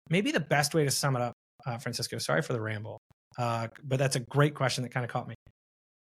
maybe 0.09 0.31
the 0.31 0.41
best 0.41 0.73
way 0.75 0.83
to 0.83 0.91
sum 0.91 1.15
it 1.15 1.21
up 1.21 1.33
uh, 1.65 1.77
Francisco. 1.77 2.17
Sorry 2.17 2.41
for 2.41 2.53
the 2.53 2.61
ramble, 2.61 2.99
uh, 3.37 3.67
but 3.83 3.99
that's 3.99 4.15
a 4.15 4.21
great 4.21 4.55
question 4.55 4.83
that 4.83 4.91
kind 4.91 5.03
of 5.03 5.11
caught 5.11 5.27
me. 5.27 5.35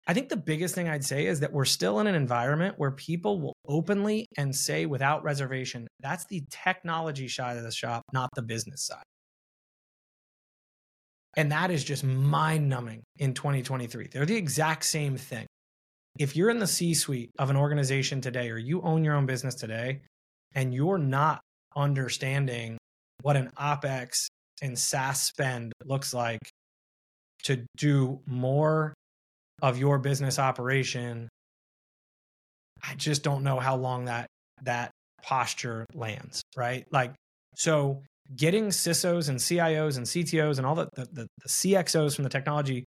I 0.06 0.12
think 0.12 0.28
the 0.28 0.36
biggest 0.36 0.74
thing 0.74 0.88
I'd 0.88 1.04
say 1.04 1.26
is 1.26 1.40
that 1.40 1.52
we're 1.52 1.64
still 1.64 1.98
in 2.00 2.06
an 2.06 2.14
environment 2.14 2.74
where 2.76 2.90
people 2.90 3.40
will 3.40 3.54
openly 3.66 4.26
and 4.36 4.54
say 4.54 4.84
without 4.84 5.24
reservation, 5.24 5.88
that's 6.00 6.26
the 6.26 6.42
technology 6.50 7.26
side 7.26 7.56
of 7.56 7.62
the 7.62 7.72
shop, 7.72 8.02
not 8.12 8.28
the 8.34 8.42
business 8.42 8.84
side. 8.84 9.02
And 11.36 11.50
that 11.52 11.70
is 11.70 11.82
just 11.82 12.04
mind 12.04 12.68
numbing 12.68 13.02
in 13.16 13.32
2023. 13.32 14.08
They're 14.12 14.26
the 14.26 14.36
exact 14.36 14.84
same 14.84 15.16
thing. 15.16 15.46
If 16.18 16.36
you're 16.36 16.50
in 16.50 16.60
the 16.60 16.66
C 16.66 16.94
suite 16.94 17.30
of 17.38 17.50
an 17.50 17.56
organization 17.56 18.20
today, 18.20 18.50
or 18.50 18.58
you 18.58 18.82
own 18.82 19.04
your 19.04 19.16
own 19.16 19.26
business 19.26 19.54
today, 19.54 20.02
and 20.54 20.72
you're 20.72 20.98
not 20.98 21.40
understanding 21.74 22.78
what 23.22 23.36
an 23.36 23.50
OPEX 23.58 24.28
and 24.62 24.78
SaaS 24.78 25.22
spend 25.22 25.72
looks 25.84 26.14
like 26.14 26.40
to 27.44 27.64
do 27.76 28.20
more 28.26 28.94
of 29.62 29.78
your 29.78 29.98
business 29.98 30.38
operation, 30.38 31.28
I 32.82 32.94
just 32.94 33.22
don't 33.22 33.42
know 33.42 33.58
how 33.58 33.76
long 33.76 34.06
that 34.06 34.26
that 34.62 34.90
posture 35.22 35.86
lands, 35.94 36.42
right? 36.56 36.86
Like, 36.90 37.14
so 37.56 38.02
getting 38.36 38.68
CISOs 38.68 39.28
and 39.28 39.38
CIOs 39.38 39.96
and 39.96 40.06
CTOs 40.06 40.58
and 40.58 40.66
all 40.66 40.74
the, 40.74 40.88
the, 40.94 41.04
the, 41.12 41.26
the 41.42 41.48
CXOs 41.48 42.14
from 42.14 42.24
the 42.24 42.30
technology 42.30 42.84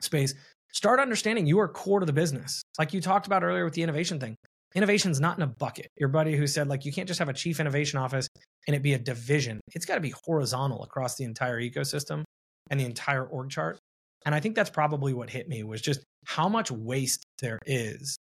space 0.00 0.34
start 0.72 1.00
understanding 1.00 1.46
you 1.46 1.58
are 1.60 1.68
core 1.68 2.00
to 2.00 2.06
the 2.06 2.12
business. 2.12 2.62
Like 2.78 2.92
you 2.92 3.00
talked 3.00 3.26
about 3.26 3.42
earlier 3.42 3.64
with 3.64 3.74
the 3.74 3.82
innovation 3.82 4.20
thing. 4.20 4.36
Innovation's 4.74 5.20
not 5.20 5.38
in 5.38 5.42
a 5.42 5.46
bucket. 5.46 5.88
Your 5.96 6.08
buddy 6.08 6.36
who 6.36 6.46
said, 6.46 6.68
like, 6.68 6.84
you 6.84 6.92
can't 6.92 7.08
just 7.08 7.18
have 7.18 7.28
a 7.28 7.34
chief 7.34 7.58
innovation 7.58 7.98
office 7.98 8.28
and 8.66 8.76
it 8.76 8.82
be 8.82 8.92
a 8.92 8.98
division. 8.98 9.60
It's 9.74 9.86
got 9.86 9.94
to 9.94 10.00
be 10.00 10.12
horizontal 10.24 10.82
across 10.82 11.16
the 11.16 11.24
entire 11.24 11.60
ecosystem 11.60 12.24
and 12.70 12.78
the 12.78 12.84
entire 12.84 13.24
org 13.24 13.50
chart. 13.50 13.78
And 14.26 14.34
I 14.34 14.40
think 14.40 14.54
that's 14.54 14.70
probably 14.70 15.14
what 15.14 15.30
hit 15.30 15.48
me 15.48 15.62
was 15.62 15.80
just 15.80 16.00
how 16.26 16.48
much 16.48 16.70
waste 16.70 17.24
there 17.40 17.58
is 17.64 18.18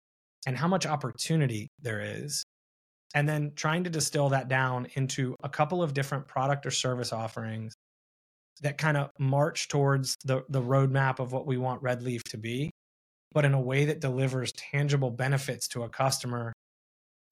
and 0.47 0.57
how 0.57 0.67
much 0.67 0.85
opportunity 0.85 1.69
there 1.81 2.01
is. 2.01 2.43
And 3.15 3.29
then 3.29 3.53
trying 3.55 3.85
to 3.85 3.91
distill 3.91 4.31
that 4.31 4.49
down 4.49 4.89
into 4.95 5.37
a 5.45 5.49
couple 5.49 5.83
of 5.83 5.95
different 5.95 6.27
product 6.27 6.67
or 6.67 6.71
service 6.71 7.13
offerings 7.13 7.75
that 8.63 8.79
kind 8.79 8.97
of 8.97 9.11
march 9.19 9.69
towards 9.69 10.17
the, 10.25 10.43
the 10.49 10.63
roadmap 10.63 11.19
of 11.19 11.33
what 11.33 11.47
we 11.47 11.57
want 11.57 11.83
RedLeif 11.83 12.23
to 12.31 12.39
be 12.39 12.71
but 13.33 13.45
in 13.45 13.55
a 13.55 13.61
way 13.61 13.87
that 13.87 14.01
delivers 14.01 14.53
tangible 14.53 15.11
benefits 15.11 15.69
to 15.69 15.83
a 15.83 15.89
customer 15.89 16.53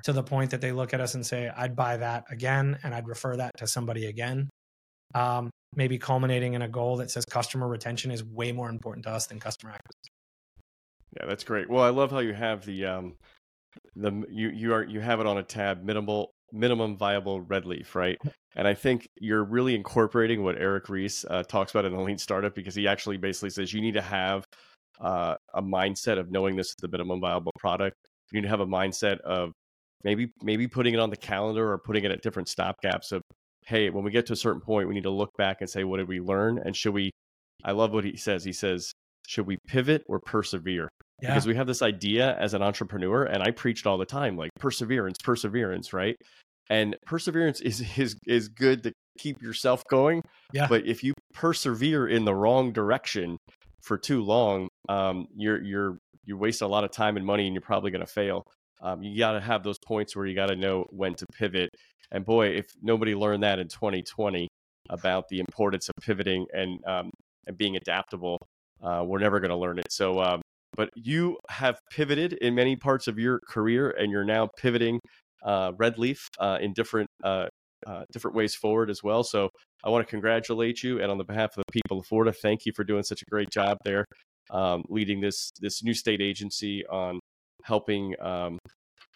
to 0.04 0.12
the 0.12 0.22
point 0.22 0.50
that 0.50 0.60
they 0.60 0.72
look 0.72 0.94
at 0.94 1.00
us 1.00 1.14
and 1.14 1.24
say, 1.24 1.50
I'd 1.54 1.76
buy 1.76 1.98
that 1.98 2.24
again 2.30 2.78
and 2.82 2.94
I'd 2.94 3.06
refer 3.06 3.36
that 3.36 3.52
to 3.58 3.66
somebody 3.66 4.06
again. 4.06 4.48
Um, 5.14 5.50
maybe 5.74 5.98
culminating 5.98 6.54
in 6.54 6.62
a 6.62 6.68
goal 6.68 6.96
that 6.98 7.10
says 7.10 7.24
customer 7.24 7.68
retention 7.68 8.10
is 8.10 8.24
way 8.24 8.52
more 8.52 8.70
important 8.70 9.04
to 9.04 9.10
us 9.10 9.26
than 9.26 9.40
customer 9.40 9.72
acquisition. 9.72 10.10
Yeah, 11.18 11.26
that's 11.26 11.44
great. 11.44 11.68
Well, 11.68 11.82
I 11.82 11.90
love 11.90 12.10
how 12.10 12.20
you 12.20 12.32
have 12.32 12.64
the 12.64 12.86
um, 12.86 13.16
the 13.96 14.24
you 14.30 14.50
you 14.50 14.72
are 14.72 14.84
you 14.84 15.00
have 15.00 15.20
it 15.20 15.26
on 15.26 15.38
a 15.38 15.42
tab 15.42 15.82
minimal 15.82 16.32
minimum 16.52 16.96
viable 16.96 17.42
RedLeif, 17.44 17.94
right? 17.94 18.18
And 18.56 18.66
I 18.66 18.74
think 18.74 19.08
you're 19.20 19.44
really 19.44 19.74
incorporating 19.74 20.42
what 20.44 20.56
Eric 20.56 20.88
Ries 20.88 21.24
uh, 21.28 21.42
talks 21.42 21.72
about 21.72 21.84
in 21.84 21.92
the 21.92 22.00
Lean 22.00 22.18
Startup 22.18 22.54
because 22.54 22.74
he 22.74 22.86
actually 22.86 23.16
basically 23.16 23.50
says 23.50 23.72
you 23.72 23.80
need 23.80 23.94
to 23.94 24.00
have 24.00 24.44
uh, 25.00 25.34
a 25.54 25.62
mindset 25.62 26.18
of 26.18 26.30
knowing 26.30 26.56
this 26.56 26.68
is 26.68 26.76
the 26.80 26.88
minimum 26.88 27.20
viable 27.20 27.52
product. 27.58 27.96
You 28.32 28.40
need 28.40 28.46
to 28.46 28.50
have 28.50 28.60
a 28.60 28.66
mindset 28.66 29.20
of 29.20 29.52
maybe 30.04 30.32
maybe 30.42 30.68
putting 30.68 30.94
it 30.94 31.00
on 31.00 31.10
the 31.10 31.16
calendar 31.16 31.72
or 31.72 31.78
putting 31.78 32.04
it 32.04 32.10
at 32.10 32.22
different 32.22 32.48
stopgaps 32.48 33.12
of 33.12 33.22
hey, 33.66 33.90
when 33.90 34.04
we 34.04 34.10
get 34.10 34.26
to 34.26 34.32
a 34.32 34.36
certain 34.36 34.60
point, 34.60 34.88
we 34.88 34.94
need 34.94 35.04
to 35.04 35.10
look 35.10 35.36
back 35.36 35.58
and 35.60 35.68
say, 35.68 35.84
what 35.84 35.98
did 35.98 36.08
we 36.08 36.20
learn? 36.20 36.58
And 36.64 36.74
should 36.74 36.94
we, 36.94 37.10
I 37.64 37.72
love 37.72 37.92
what 37.92 38.04
he 38.04 38.16
says. 38.16 38.44
He 38.44 38.52
says, 38.52 38.92
should 39.26 39.46
we 39.46 39.58
pivot 39.66 40.02
or 40.06 40.18
persevere? 40.18 40.88
Yeah. 41.22 41.28
Because 41.28 41.46
we 41.46 41.54
have 41.54 41.66
this 41.66 41.82
idea 41.82 42.36
as 42.38 42.54
an 42.54 42.62
entrepreneur, 42.62 43.24
and 43.24 43.42
I 43.42 43.50
preached 43.50 43.86
all 43.86 43.98
the 43.98 44.06
time, 44.06 44.36
like 44.36 44.50
perseverance, 44.58 45.18
perseverance, 45.22 45.92
right? 45.92 46.16
And 46.70 46.96
perseverance 47.04 47.60
is 47.60 47.82
is 47.98 48.16
is 48.26 48.48
good 48.48 48.82
to 48.84 48.92
keep 49.18 49.42
yourself 49.42 49.82
going. 49.90 50.22
Yeah. 50.54 50.66
But 50.66 50.86
if 50.86 51.04
you 51.04 51.12
persevere 51.34 52.08
in 52.08 52.24
the 52.24 52.34
wrong 52.34 52.72
direction 52.72 53.36
for 53.82 53.98
too 53.98 54.22
long, 54.22 54.68
um, 54.88 55.26
you're 55.36 55.62
you're 55.62 55.98
you 56.24 56.36
waste 56.36 56.62
a 56.62 56.66
lot 56.66 56.84
of 56.84 56.90
time 56.90 57.16
and 57.16 57.26
money, 57.26 57.46
and 57.46 57.54
you're 57.54 57.62
probably 57.62 57.90
going 57.90 58.04
to 58.04 58.12
fail. 58.12 58.44
Um, 58.82 59.02
you 59.02 59.18
got 59.18 59.32
to 59.32 59.40
have 59.40 59.62
those 59.62 59.78
points 59.78 60.16
where 60.16 60.26
you 60.26 60.34
got 60.34 60.46
to 60.46 60.56
know 60.56 60.86
when 60.90 61.14
to 61.16 61.26
pivot 61.38 61.70
and 62.12 62.24
boy, 62.24 62.48
if 62.48 62.66
nobody 62.82 63.14
learned 63.14 63.42
that 63.42 63.58
in 63.58 63.68
2020 63.68 64.48
about 64.88 65.28
the 65.28 65.38
importance 65.38 65.88
of 65.88 65.94
pivoting 66.02 66.46
and 66.52 66.84
um, 66.84 67.10
and 67.46 67.56
being 67.56 67.76
adaptable, 67.76 68.38
uh, 68.82 69.02
we're 69.06 69.18
never 69.18 69.40
going 69.40 69.50
to 69.50 69.56
learn 69.56 69.78
it. 69.78 69.90
So, 69.90 70.20
um, 70.20 70.42
but 70.76 70.90
you 70.94 71.38
have 71.48 71.78
pivoted 71.90 72.32
in 72.34 72.54
many 72.54 72.76
parts 72.76 73.08
of 73.08 73.18
your 73.18 73.40
career, 73.48 73.90
and 73.90 74.10
you're 74.10 74.24
now 74.24 74.48
pivoting 74.58 75.00
uh, 75.44 75.72
RedLeif 75.72 76.18
uh, 76.38 76.58
in 76.60 76.72
different 76.72 77.08
uh, 77.86 78.04
different 78.12 78.36
ways 78.36 78.54
forward 78.54 78.90
as 78.90 79.02
well. 79.02 79.22
So, 79.22 79.48
I 79.84 79.88
want 79.88 80.06
to 80.06 80.10
congratulate 80.10 80.82
you, 80.82 81.00
and 81.00 81.10
on 81.10 81.18
the 81.18 81.24
behalf 81.24 81.56
of 81.56 81.64
the 81.66 81.72
people 81.72 82.00
of 82.00 82.06
Florida, 82.06 82.32
thank 82.32 82.66
you 82.66 82.72
for 82.74 82.84
doing 82.84 83.02
such 83.02 83.22
a 83.22 83.30
great 83.30 83.50
job 83.50 83.78
there, 83.84 84.04
um, 84.50 84.82
leading 84.88 85.20
this 85.20 85.50
this 85.60 85.82
new 85.82 85.94
state 85.94 86.20
agency 86.20 86.84
on 86.86 87.18
helping 87.64 88.14
um, 88.20 88.58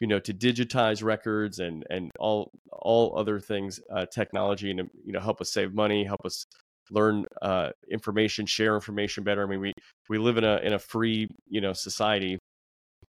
you 0.00 0.06
know 0.06 0.18
to 0.18 0.32
digitize 0.32 1.02
records 1.02 1.60
and 1.60 1.84
and 1.90 2.10
all 2.18 2.50
all 2.72 3.16
other 3.16 3.38
things 3.40 3.80
uh, 3.94 4.06
technology 4.12 4.70
and 4.70 4.80
you 5.04 5.12
know 5.12 5.20
help 5.20 5.40
us 5.40 5.52
save 5.52 5.74
money 5.74 6.04
help 6.04 6.20
us 6.24 6.44
learn 6.90 7.24
uh, 7.42 7.70
information 7.90 8.44
share 8.46 8.74
information 8.74 9.24
better 9.24 9.42
i 9.42 9.46
mean 9.46 9.60
we 9.60 9.72
we 10.08 10.18
live 10.18 10.36
in 10.36 10.44
a 10.44 10.56
in 10.58 10.74
a 10.74 10.78
free 10.78 11.26
you 11.48 11.60
know 11.60 11.72
society 11.72 12.38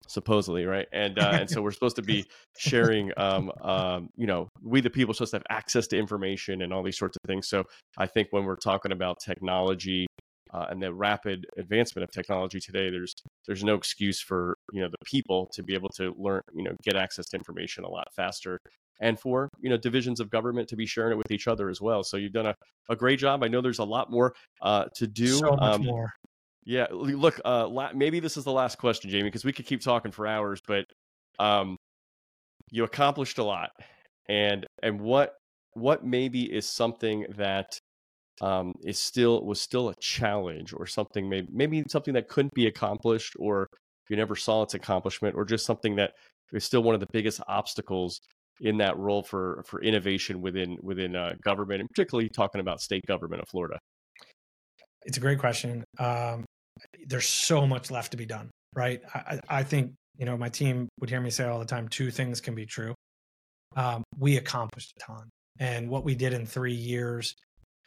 supposedly 0.07 0.65
right 0.65 0.87
and 0.91 1.19
uh, 1.19 1.31
and 1.33 1.49
so 1.49 1.61
we're 1.61 1.71
supposed 1.71 1.95
to 1.95 2.01
be 2.13 2.25
sharing 2.57 3.11
um, 3.17 3.51
um 3.61 4.09
you 4.15 4.27
know 4.27 4.47
we 4.63 4.81
the 4.81 4.89
people 4.89 5.13
supposed 5.13 5.31
to 5.31 5.37
have 5.37 5.45
access 5.49 5.87
to 5.87 5.97
information 5.97 6.61
and 6.61 6.73
all 6.73 6.83
these 6.83 6.97
sorts 6.97 7.17
of 7.17 7.27
things 7.27 7.47
so 7.47 7.63
i 7.97 8.05
think 8.05 8.27
when 8.31 8.43
we're 8.43 8.55
talking 8.55 8.91
about 8.91 9.17
technology 9.23 10.05
uh, 10.55 10.67
and 10.69 10.81
the 10.81 10.93
rapid 10.93 11.45
advancement 11.57 12.03
of 12.03 12.11
technology 12.11 12.59
today, 12.59 12.89
there's 12.89 13.13
there's 13.45 13.63
no 13.63 13.75
excuse 13.75 14.21
for 14.21 14.57
you 14.71 14.81
know 14.81 14.87
the 14.87 15.05
people 15.05 15.49
to 15.53 15.61
be 15.61 15.73
able 15.73 15.89
to 15.89 16.15
learn 16.17 16.41
you 16.55 16.63
know 16.63 16.71
get 16.83 16.95
access 16.95 17.25
to 17.27 17.37
information 17.37 17.83
a 17.83 17.89
lot 17.89 18.07
faster, 18.15 18.59
and 19.01 19.19
for 19.19 19.49
you 19.59 19.69
know 19.69 19.77
divisions 19.77 20.19
of 20.19 20.29
government 20.29 20.69
to 20.69 20.77
be 20.77 20.85
sharing 20.85 21.13
it 21.13 21.17
with 21.17 21.31
each 21.31 21.47
other 21.47 21.69
as 21.69 21.81
well. 21.81 22.03
So 22.03 22.15
you've 22.15 22.31
done 22.31 22.45
a, 22.45 22.55
a 22.89 22.95
great 22.95 23.19
job. 23.19 23.43
I 23.43 23.49
know 23.49 23.61
there's 23.61 23.79
a 23.79 23.83
lot 23.83 24.09
more 24.09 24.33
uh, 24.61 24.85
to 24.95 25.07
do. 25.07 25.27
So 25.27 25.51
much 25.51 25.61
um, 25.61 25.83
more. 25.83 26.13
Yeah, 26.66 26.88
look, 26.91 27.39
uh, 27.45 27.68
la- 27.68 27.93
maybe 27.93 28.20
this 28.20 28.38
is 28.38 28.43
the 28.43 28.51
last 28.51 28.78
question, 28.80 29.11
Jamie, 29.11 29.26
because 29.26 29.45
we 29.45 29.53
could 29.53 29.68
keep 29.68 29.82
talking 29.82 30.11
for 30.11 30.26
hours, 30.26 30.61
but 30.68 30.86
um, 31.38 31.78
you 32.72 32.84
accomplished 32.84 33.38
a 33.38 33.43
lot, 33.43 33.70
and 34.28 34.66
and 34.82 34.99
what 34.99 35.36
what 35.74 36.03
maybe 36.03 36.43
is 36.43 36.68
something 36.68 37.26
that 37.38 37.78
um, 38.41 38.74
is 38.84 38.99
still 38.99 39.45
was 39.45 39.61
still 39.61 39.89
a 39.89 39.95
challenge 40.01 40.74
or 40.74 40.86
something 40.86 41.30
maybe 41.30 41.47
maybe 41.51 41.84
something 41.88 42.13
that 42.13 42.28
couldn't 42.28 42.53
be 42.53 42.68
accomplished 42.68 43.34
or 43.39 43.68
you 44.09 44.18
never 44.18 44.36
saw 44.36 44.63
its 44.63 44.74
accomplishment 44.74 45.36
or 45.36 45.45
just 45.45 45.66
something 45.66 45.95
that 45.95 46.11
is 46.51 46.63
still 46.63 46.84
one 46.84 46.93
of 46.93 46.99
the 46.99 47.07
biggest 47.11 47.41
obstacles 47.47 48.20
in 48.61 48.78
that 48.78 48.97
role 48.97 49.24
for 49.24 49.63
for 49.66 49.82
innovation 49.82 50.41
within 50.41 50.78
within 50.82 51.16
uh, 51.16 51.34
government 51.43 51.82
and 51.82 51.89
particularly 51.89 52.30
talking 52.30 52.61
about 52.61 52.82
state 52.82 53.05
government 53.05 53.41
of 53.41 53.47
Florida. 53.49 53.78
It's 55.05 55.18
a 55.18 55.22
great 55.22 55.39
question. 55.39 55.84
Um, 55.99 56.45
there's 57.07 57.28
so 57.28 57.65
much 57.65 57.91
left 57.91 58.11
to 58.11 58.17
be 58.17 58.26
done, 58.26 58.49
right? 58.76 59.01
I, 59.13 59.39
I 59.49 59.63
think 59.63 59.93
you 60.17 60.26
know 60.26 60.38
my 60.38 60.49
team 60.49 60.88
would 60.99 61.09
hear 61.09 61.21
me 61.21 61.30
say 61.30 61.45
all 61.45 61.59
the 61.59 61.65
time: 61.65 61.88
two 61.88 62.11
things 62.11 62.41
can 62.41 62.55
be 62.55 62.65
true. 62.65 62.93
Um, 63.76 64.03
we 64.17 64.38
accomplished 64.38 64.93
a 64.97 64.99
ton, 64.99 65.30
and 65.59 65.89
what 65.89 66.03
we 66.03 66.15
did 66.15 66.34
in 66.34 66.45
three 66.45 66.73
years 66.73 67.36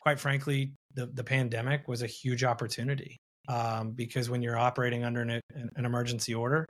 quite 0.08 0.18
frankly, 0.18 0.72
the, 0.94 1.04
the 1.06 1.22
pandemic 1.22 1.86
was 1.86 2.02
a 2.02 2.06
huge 2.06 2.42
opportunity 2.42 3.18
um, 3.48 3.90
because 3.90 4.30
when 4.30 4.40
you're 4.40 4.56
operating 4.56 5.04
under 5.04 5.20
an, 5.20 5.40
an 5.54 5.84
emergency 5.84 6.34
order, 6.34 6.66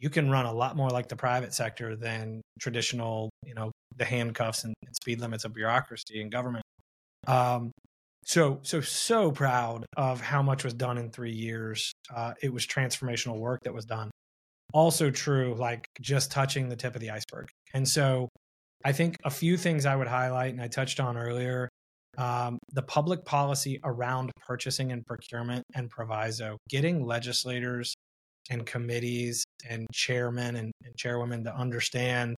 you 0.00 0.08
can 0.08 0.30
run 0.30 0.46
a 0.46 0.52
lot 0.52 0.76
more 0.76 0.90
like 0.90 1.08
the 1.08 1.16
private 1.16 1.52
sector 1.52 1.96
than 1.96 2.40
traditional, 2.60 3.30
you 3.44 3.54
know, 3.54 3.72
the 3.96 4.04
handcuffs 4.04 4.62
and, 4.62 4.74
speed 4.92 5.20
limits 5.20 5.44
of 5.44 5.52
bureaucracy 5.52 6.20
and 6.22 6.30
government. 6.30 6.64
Um, 7.26 7.70
so, 8.26 8.58
so, 8.62 8.80
so 8.80 9.30
proud 9.30 9.86
of 9.96 10.20
how 10.20 10.42
much 10.42 10.64
was 10.64 10.74
done 10.74 10.98
in 10.98 11.10
three 11.10 11.32
years. 11.32 11.92
Uh, 12.14 12.34
it 12.42 12.52
was 12.52 12.66
transformational 12.66 13.38
work 13.38 13.62
that 13.62 13.72
was 13.72 13.84
done. 13.84 14.10
Also 14.74 15.10
true, 15.12 15.54
like 15.54 15.86
just 16.00 16.32
touching 16.32 16.68
the 16.68 16.74
tip 16.74 16.96
of 16.96 17.00
the 17.00 17.10
iceberg. 17.10 17.48
And 17.72 17.88
so, 17.88 18.28
I 18.84 18.92
think 18.92 19.16
a 19.24 19.30
few 19.30 19.56
things 19.56 19.86
I 19.86 19.96
would 19.96 20.06
highlight, 20.08 20.52
and 20.52 20.60
I 20.60 20.68
touched 20.68 21.00
on 21.00 21.16
earlier, 21.16 21.68
um, 22.18 22.58
the 22.72 22.82
public 22.82 23.24
policy 23.24 23.80
around 23.84 24.32
purchasing 24.46 24.92
and 24.92 25.04
procurement 25.06 25.64
and 25.74 25.88
proviso, 25.88 26.58
getting 26.68 27.04
legislators 27.04 27.94
and 28.50 28.66
committees 28.66 29.44
and 29.68 29.86
chairmen 29.92 30.56
and, 30.56 30.72
and 30.84 30.96
chairwomen 30.96 31.44
to 31.44 31.54
understand 31.54 32.34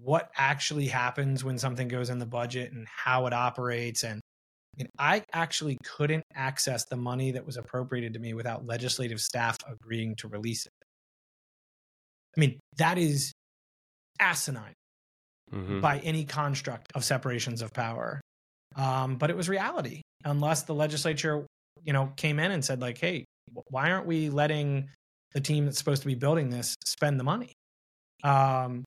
what 0.00 0.30
actually 0.36 0.86
happens 0.86 1.44
when 1.44 1.58
something 1.58 1.88
goes 1.88 2.10
in 2.10 2.18
the 2.18 2.26
budget 2.26 2.72
and 2.72 2.86
how 2.88 3.26
it 3.26 3.32
operates 3.32 4.02
and 4.02 4.20
and 4.78 4.88
I 4.98 5.22
actually 5.32 5.78
couldn't 5.84 6.24
access 6.34 6.84
the 6.86 6.96
money 6.96 7.32
that 7.32 7.46
was 7.46 7.56
appropriated 7.56 8.14
to 8.14 8.18
me 8.18 8.34
without 8.34 8.66
legislative 8.66 9.20
staff 9.20 9.56
agreeing 9.70 10.16
to 10.16 10.28
release 10.28 10.66
it. 10.66 10.72
I 12.36 12.40
mean, 12.40 12.58
that 12.78 12.98
is 12.98 13.32
asinine 14.18 14.74
mm-hmm. 15.52 15.80
by 15.80 15.98
any 15.98 16.24
construct 16.24 16.92
of 16.94 17.04
separations 17.04 17.62
of 17.62 17.72
power. 17.72 18.20
Um, 18.76 19.16
but 19.16 19.30
it 19.30 19.36
was 19.36 19.48
reality 19.48 20.02
unless 20.24 20.62
the 20.62 20.74
legislature, 20.74 21.46
you 21.84 21.92
know, 21.92 22.12
came 22.16 22.40
in 22.40 22.50
and 22.50 22.64
said 22.64 22.80
like, 22.80 22.98
"Hey, 22.98 23.24
why 23.68 23.92
aren't 23.92 24.06
we 24.06 24.30
letting 24.30 24.88
the 25.32 25.40
team 25.40 25.64
that's 25.64 25.78
supposed 25.78 26.02
to 26.02 26.08
be 26.08 26.14
building 26.14 26.50
this 26.50 26.74
spend 26.84 27.20
the 27.20 27.24
money?" 27.24 27.52
Um, 28.24 28.84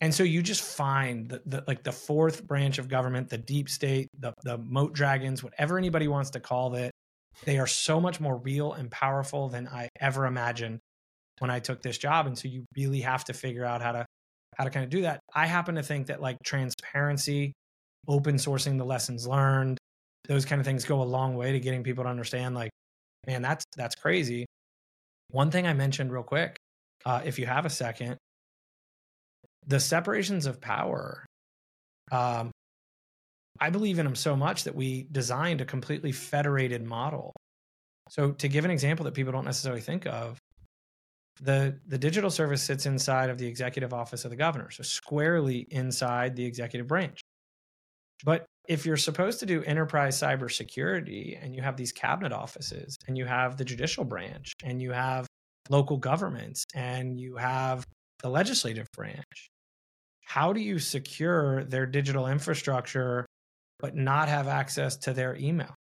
and 0.00 0.12
so 0.12 0.22
you 0.22 0.42
just 0.42 0.62
find 0.62 1.28
that 1.30 1.48
the, 1.48 1.64
like 1.66 1.82
the 1.84 1.92
fourth 1.92 2.44
branch 2.46 2.78
of 2.78 2.88
government, 2.88 3.28
the 3.28 3.38
deep 3.38 3.68
state, 3.68 4.08
the 4.18 4.32
the 4.42 4.58
moat 4.58 4.92
dragons, 4.92 5.42
whatever 5.42 5.78
anybody 5.78 6.08
wants 6.08 6.30
to 6.30 6.40
call 6.40 6.74
it, 6.74 6.90
they 7.44 7.58
are 7.58 7.66
so 7.66 8.00
much 8.00 8.20
more 8.20 8.36
real 8.36 8.72
and 8.72 8.90
powerful 8.90 9.48
than 9.48 9.68
I 9.68 9.88
ever 10.00 10.26
imagined 10.26 10.80
when 11.38 11.50
I 11.50 11.60
took 11.60 11.82
this 11.82 11.98
job. 11.98 12.26
And 12.26 12.36
so 12.36 12.48
you 12.48 12.64
really 12.76 13.00
have 13.00 13.24
to 13.24 13.32
figure 13.32 13.64
out 13.64 13.82
how 13.82 13.92
to 13.92 14.06
how 14.56 14.64
to 14.64 14.70
kind 14.70 14.84
of 14.84 14.90
do 14.90 15.02
that. 15.02 15.20
I 15.34 15.46
happen 15.46 15.76
to 15.76 15.82
think 15.82 16.08
that 16.08 16.20
like 16.20 16.36
transparency 16.44 17.52
open 18.08 18.36
sourcing 18.36 18.78
the 18.78 18.84
lessons 18.84 19.26
learned 19.26 19.78
those 20.28 20.44
kind 20.44 20.60
of 20.60 20.66
things 20.66 20.84
go 20.84 21.02
a 21.02 21.04
long 21.04 21.36
way 21.36 21.52
to 21.52 21.60
getting 21.60 21.82
people 21.82 22.04
to 22.04 22.10
understand 22.10 22.54
like 22.54 22.70
man 23.26 23.42
that's 23.42 23.64
that's 23.76 23.94
crazy 23.94 24.46
one 25.30 25.50
thing 25.50 25.66
i 25.66 25.72
mentioned 25.72 26.12
real 26.12 26.22
quick 26.22 26.56
uh, 27.06 27.20
if 27.24 27.38
you 27.38 27.46
have 27.46 27.66
a 27.66 27.70
second 27.70 28.16
the 29.66 29.80
separations 29.80 30.46
of 30.46 30.60
power 30.60 31.24
um, 32.12 32.50
i 33.60 33.70
believe 33.70 33.98
in 33.98 34.04
them 34.04 34.14
so 34.14 34.36
much 34.36 34.64
that 34.64 34.74
we 34.74 35.06
designed 35.12 35.60
a 35.60 35.64
completely 35.64 36.12
federated 36.12 36.82
model. 36.82 37.32
So 38.10 38.32
to 38.32 38.48
give 38.48 38.64
an 38.64 38.70
example 38.70 39.04
that 39.04 39.14
people 39.14 39.32
don't 39.32 39.44
necessarily 39.44 39.80
think 39.80 40.06
of 40.06 40.38
the 41.40 41.78
the 41.86 41.98
digital 41.98 42.30
service 42.30 42.62
sits 42.62 42.86
inside 42.86 43.30
of 43.30 43.38
the 43.38 43.46
executive 43.46 43.92
office 43.92 44.24
of 44.24 44.30
the 44.30 44.36
governor 44.36 44.70
so 44.70 44.82
squarely 44.82 45.66
inside 45.70 46.36
the 46.36 46.44
executive 46.44 46.86
branch. 46.86 47.20
But 48.24 48.46
if 48.68 48.86
you're 48.86 48.96
supposed 48.96 49.40
to 49.40 49.46
do 49.46 49.62
enterprise 49.64 50.18
cybersecurity 50.18 51.38
and 51.42 51.54
you 51.54 51.62
have 51.62 51.76
these 51.76 51.92
cabinet 51.92 52.32
offices 52.32 52.96
and 53.08 53.18
you 53.18 53.26
have 53.26 53.56
the 53.56 53.64
judicial 53.64 54.04
branch 54.04 54.52
and 54.62 54.80
you 54.80 54.92
have 54.92 55.26
local 55.70 55.96
governments 55.96 56.64
and 56.74 57.18
you 57.18 57.36
have 57.36 57.84
the 58.22 58.28
legislative 58.28 58.86
branch, 58.94 59.50
how 60.24 60.52
do 60.52 60.60
you 60.60 60.78
secure 60.78 61.64
their 61.64 61.86
digital 61.86 62.26
infrastructure 62.26 63.26
but 63.78 63.94
not 63.94 64.28
have 64.28 64.48
access 64.48 64.96
to 64.96 65.12
their 65.12 65.36
email? 65.36 65.74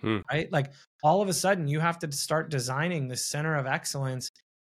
Hmm. 0.00 0.18
Right? 0.30 0.52
Like 0.52 0.72
all 1.02 1.22
of 1.22 1.28
a 1.28 1.32
sudden, 1.32 1.68
you 1.68 1.80
have 1.80 1.98
to 2.00 2.12
start 2.12 2.50
designing 2.50 3.08
the 3.08 3.16
center 3.16 3.56
of 3.56 3.66
excellence 3.66 4.28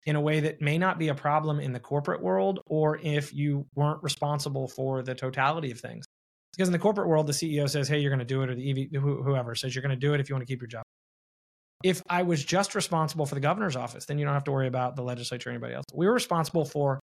in 0.05 0.15
a 0.15 0.21
way 0.21 0.39
that 0.41 0.61
may 0.61 0.77
not 0.77 0.99
be 0.99 1.07
a 1.07 1.15
problem 1.15 1.59
in 1.59 1.73
the 1.73 1.79
corporate 1.79 2.21
world 2.21 2.59
or 2.67 2.99
if 3.01 3.33
you 3.33 3.65
weren't 3.75 4.03
responsible 4.03 4.67
for 4.67 5.01
the 5.01 5.15
totality 5.15 5.71
of 5.71 5.79
things. 5.79 6.05
Because 6.55 6.69
in 6.69 6.73
the 6.73 6.79
corporate 6.79 7.07
world, 7.07 7.27
the 7.27 7.33
CEO 7.33 7.67
says, 7.67 7.87
"Hey, 7.87 7.99
you're 7.99 8.11
going 8.11 8.19
to 8.19 8.25
do 8.25 8.41
it," 8.43 8.49
or 8.49 8.55
the 8.55 8.69
EV, 8.93 9.01
whoever 9.01 9.55
says 9.55 9.75
you're 9.75 9.81
going 9.81 9.89
to 9.89 9.95
do 9.95 10.13
it 10.13 10.19
if 10.21 10.29
you 10.29 10.35
want 10.35 10.47
to 10.47 10.51
keep 10.51 10.61
your 10.61 10.69
job. 10.69 10.83
If 11.83 12.01
I 12.09 12.23
was 12.23 12.43
just 12.45 12.75
responsible 12.75 13.25
for 13.25 13.35
the 13.35 13.41
governor's 13.41 13.75
office, 13.75 14.05
then 14.05 14.17
you 14.17 14.25
don't 14.25 14.33
have 14.33 14.45
to 14.45 14.51
worry 14.51 14.67
about 14.67 14.95
the 14.95 15.03
legislature 15.03 15.49
or 15.49 15.51
anybody 15.51 15.73
else. 15.73 15.85
We 15.93 16.07
were 16.07 16.13
responsible 16.13 16.63
for 16.63 16.99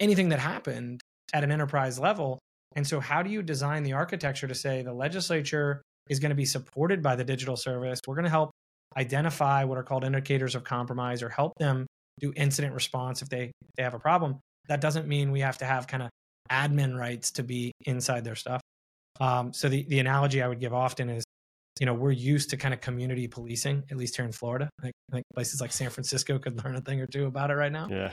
anything 0.00 0.28
that 0.30 0.38
happened 0.38 1.00
at 1.32 1.44
an 1.44 1.50
enterprise 1.50 1.98
level. 1.98 2.38
And 2.74 2.86
so, 2.86 3.00
how 3.00 3.22
do 3.22 3.30
you 3.30 3.42
design 3.42 3.82
the 3.82 3.94
architecture 3.94 4.46
to 4.46 4.54
say 4.54 4.82
the 4.82 4.92
legislature 4.92 5.82
is 6.08 6.20
going 6.20 6.30
to 6.30 6.36
be 6.36 6.44
supported 6.44 7.02
by 7.02 7.16
the 7.16 7.24
digital 7.24 7.56
service? 7.56 8.00
We're 8.06 8.14
going 8.14 8.24
to 8.24 8.30
help 8.30 8.50
identify 8.96 9.64
what 9.64 9.78
are 9.78 9.82
called 9.82 10.04
indicators 10.04 10.54
of 10.54 10.64
compromise 10.64 11.22
or 11.22 11.28
help 11.28 11.52
them 11.58 11.86
do 12.20 12.32
incident 12.36 12.74
response 12.74 13.22
if 13.22 13.28
they 13.28 13.44
if 13.44 13.74
they 13.76 13.82
have 13.82 13.94
a 13.94 13.98
problem. 13.98 14.38
That 14.68 14.80
doesn't 14.80 15.06
mean 15.06 15.30
we 15.32 15.40
have 15.40 15.58
to 15.58 15.64
have 15.64 15.86
kind 15.86 16.02
of 16.02 16.10
admin 16.50 16.98
rights 16.98 17.32
to 17.32 17.42
be 17.42 17.72
inside 17.86 18.24
their 18.24 18.34
stuff. 18.34 18.60
Um, 19.20 19.52
so 19.52 19.68
the 19.68 19.84
the 19.88 19.98
analogy 19.98 20.42
I 20.42 20.48
would 20.48 20.60
give 20.60 20.74
often 20.74 21.08
is, 21.08 21.24
you 21.80 21.86
know, 21.86 21.94
we're 21.94 22.12
used 22.12 22.50
to 22.50 22.56
kind 22.56 22.74
of 22.74 22.80
community 22.80 23.26
policing, 23.26 23.84
at 23.90 23.96
least 23.96 24.16
here 24.16 24.24
in 24.24 24.32
Florida. 24.32 24.68
Like, 24.82 24.92
like 25.12 25.24
places 25.34 25.60
like 25.60 25.72
San 25.72 25.90
Francisco 25.90 26.38
could 26.38 26.62
learn 26.64 26.76
a 26.76 26.80
thing 26.80 27.00
or 27.00 27.06
two 27.06 27.26
about 27.26 27.50
it 27.50 27.54
right 27.54 27.72
now. 27.72 27.88
Yeah. 27.90 28.12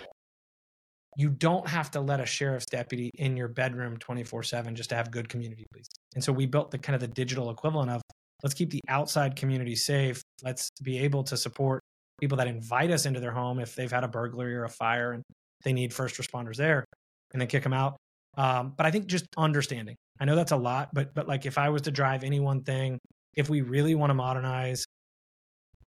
You 1.18 1.30
don't 1.30 1.68
have 1.68 1.92
to 1.92 2.00
let 2.00 2.20
a 2.20 2.26
sheriff's 2.26 2.66
deputy 2.66 3.12
in 3.16 3.38
your 3.38 3.48
bedroom 3.48 3.98
24 3.98 4.44
7 4.44 4.76
just 4.76 4.90
to 4.90 4.96
have 4.96 5.12
good 5.12 5.30
community 5.30 5.66
police. 5.72 5.88
And 6.16 6.24
so 6.24 6.32
we 6.32 6.46
built 6.46 6.72
the 6.72 6.78
kind 6.78 6.96
of 6.96 7.02
the 7.02 7.08
digital 7.08 7.50
equivalent 7.50 7.92
of 7.92 8.02
let's 8.44 8.54
keep 8.54 8.70
the 8.70 8.82
outside 8.88 9.36
community 9.36 9.76
safe. 9.76 10.22
Let's 10.44 10.70
be 10.82 11.00
able 11.00 11.24
to 11.26 11.38
support 11.38 11.82
people 12.20 12.38
that 12.38 12.48
invite 12.48 12.92
us 12.92 13.06
into 13.06 13.20
their 13.20 13.32
home 13.32 13.60
if 13.60 13.76
they've 13.76 13.92
had 13.92 14.04
a 14.04 14.08
burglary 14.08 14.56
or 14.56 14.66
a 14.66 14.70
fire 14.70 15.14
and 15.14 15.24
they 15.64 15.74
need 15.74 15.94
first 15.94 16.18
responders 16.18 16.58
there 16.58 16.86
and 17.32 17.42
then 17.42 17.48
kick 17.48 17.64
them 17.64 17.74
out. 17.74 17.98
Um, 18.38 18.74
but 18.76 18.86
I 18.86 18.92
think 18.92 19.08
just 19.08 19.26
understanding. 19.38 19.96
I 20.20 20.26
know 20.26 20.36
that's 20.36 20.52
a 20.52 20.58
lot, 20.58 20.90
but 20.94 21.14
but 21.14 21.28
like 21.28 21.46
if 21.46 21.58
I 21.58 21.70
was 21.70 21.84
to 21.84 21.92
drive 21.92 22.24
any 22.24 22.40
one 22.40 22.64
thing, 22.64 23.00
if 23.36 23.50
we 23.50 23.62
really 23.62 23.96
want 23.96 24.10
to 24.10 24.16
modernize, 24.16 24.86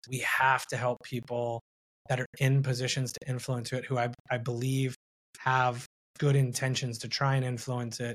we 0.08 0.18
have 0.18 0.66
to 0.68 0.76
help 0.76 0.98
people 1.04 1.60
that 2.08 2.20
are 2.20 2.26
in 2.38 2.62
positions 2.62 3.12
to 3.12 3.28
influence 3.28 3.72
it, 3.72 3.84
who 3.84 3.98
I 3.98 4.10
I 4.30 4.38
believe 4.38 4.94
have 5.38 5.86
good 6.18 6.36
intentions 6.36 6.98
to 6.98 7.08
try 7.08 7.36
and 7.36 7.44
influence 7.44 8.00
it, 8.00 8.14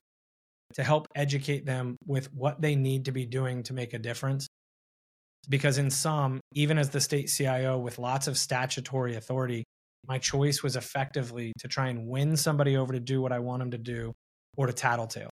to 0.73 0.83
help 0.83 1.07
educate 1.15 1.65
them 1.65 1.95
with 2.05 2.33
what 2.33 2.61
they 2.61 2.75
need 2.75 3.05
to 3.05 3.11
be 3.11 3.25
doing 3.25 3.63
to 3.63 3.73
make 3.73 3.93
a 3.93 3.99
difference. 3.99 4.47
Because 5.47 5.77
in 5.77 5.89
some, 5.89 6.39
even 6.53 6.77
as 6.77 6.89
the 6.89 7.01
state 7.01 7.27
CIO 7.27 7.77
with 7.79 7.97
lots 7.97 8.27
of 8.27 8.37
statutory 8.37 9.15
authority, 9.15 9.63
my 10.07 10.17
choice 10.17 10.63
was 10.63 10.75
effectively 10.75 11.53
to 11.59 11.67
try 11.67 11.87
and 11.87 12.07
win 12.07 12.37
somebody 12.37 12.77
over 12.77 12.93
to 12.93 12.99
do 12.99 13.21
what 13.21 13.31
I 13.31 13.39
want 13.39 13.61
them 13.61 13.71
to 13.71 13.77
do 13.77 14.13
or 14.57 14.67
to 14.67 14.73
tattletale. 14.73 15.29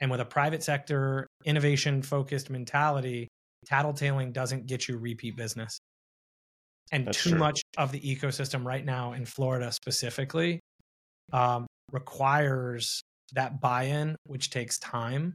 And 0.00 0.10
with 0.10 0.20
a 0.20 0.24
private 0.24 0.62
sector, 0.62 1.26
innovation 1.44 2.02
focused 2.02 2.50
mentality, 2.50 3.28
tattletaling 3.70 4.32
doesn't 4.32 4.66
get 4.66 4.88
you 4.88 4.98
repeat 4.98 5.36
business. 5.36 5.78
And 6.92 7.06
That's 7.06 7.22
too 7.22 7.30
true. 7.30 7.38
much 7.38 7.62
of 7.76 7.92
the 7.92 8.00
ecosystem 8.00 8.64
right 8.64 8.84
now 8.84 9.12
in 9.12 9.24
Florida 9.24 9.72
specifically 9.72 10.60
um, 11.32 11.66
requires 11.92 13.02
that 13.34 13.60
buy 13.60 13.84
in, 13.84 14.16
which 14.24 14.50
takes 14.50 14.78
time. 14.78 15.34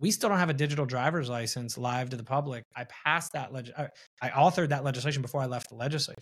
We 0.00 0.10
still 0.10 0.28
don't 0.28 0.38
have 0.38 0.50
a 0.50 0.54
digital 0.54 0.86
driver's 0.86 1.28
license 1.28 1.76
live 1.76 2.10
to 2.10 2.16
the 2.16 2.24
public. 2.24 2.62
I 2.76 2.84
passed 2.84 3.32
that, 3.32 3.52
leg- 3.52 3.72
I, 3.76 3.88
I 4.22 4.28
authored 4.30 4.68
that 4.68 4.84
legislation 4.84 5.22
before 5.22 5.40
I 5.40 5.46
left 5.46 5.68
the 5.70 5.74
legislature. 5.74 6.18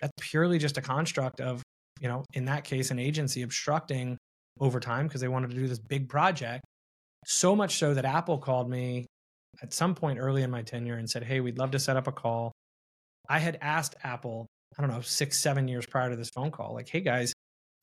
That's 0.00 0.12
purely 0.20 0.58
just 0.58 0.76
a 0.76 0.82
construct 0.82 1.40
of, 1.40 1.62
you 2.00 2.08
know, 2.08 2.24
in 2.34 2.46
that 2.46 2.64
case, 2.64 2.90
an 2.90 2.98
agency 2.98 3.42
obstructing 3.42 4.18
over 4.60 4.80
time 4.80 5.06
because 5.06 5.20
they 5.20 5.28
wanted 5.28 5.50
to 5.50 5.56
do 5.56 5.66
this 5.66 5.78
big 5.78 6.08
project. 6.08 6.64
So 7.26 7.56
much 7.56 7.78
so 7.78 7.94
that 7.94 8.04
Apple 8.04 8.38
called 8.38 8.68
me 8.68 9.06
at 9.62 9.72
some 9.72 9.94
point 9.94 10.18
early 10.18 10.42
in 10.42 10.50
my 10.50 10.62
tenure 10.62 10.96
and 10.96 11.08
said, 11.08 11.22
Hey, 11.22 11.40
we'd 11.40 11.58
love 11.58 11.70
to 11.72 11.78
set 11.78 11.96
up 11.96 12.06
a 12.06 12.12
call. 12.12 12.52
I 13.28 13.38
had 13.38 13.58
asked 13.62 13.94
Apple, 14.02 14.46
I 14.78 14.82
don't 14.82 14.90
know, 14.90 15.00
six, 15.00 15.38
seven 15.38 15.68
years 15.68 15.86
prior 15.86 16.10
to 16.10 16.16
this 16.16 16.30
phone 16.30 16.50
call, 16.50 16.74
like, 16.74 16.88
Hey 16.88 17.00
guys, 17.00 17.32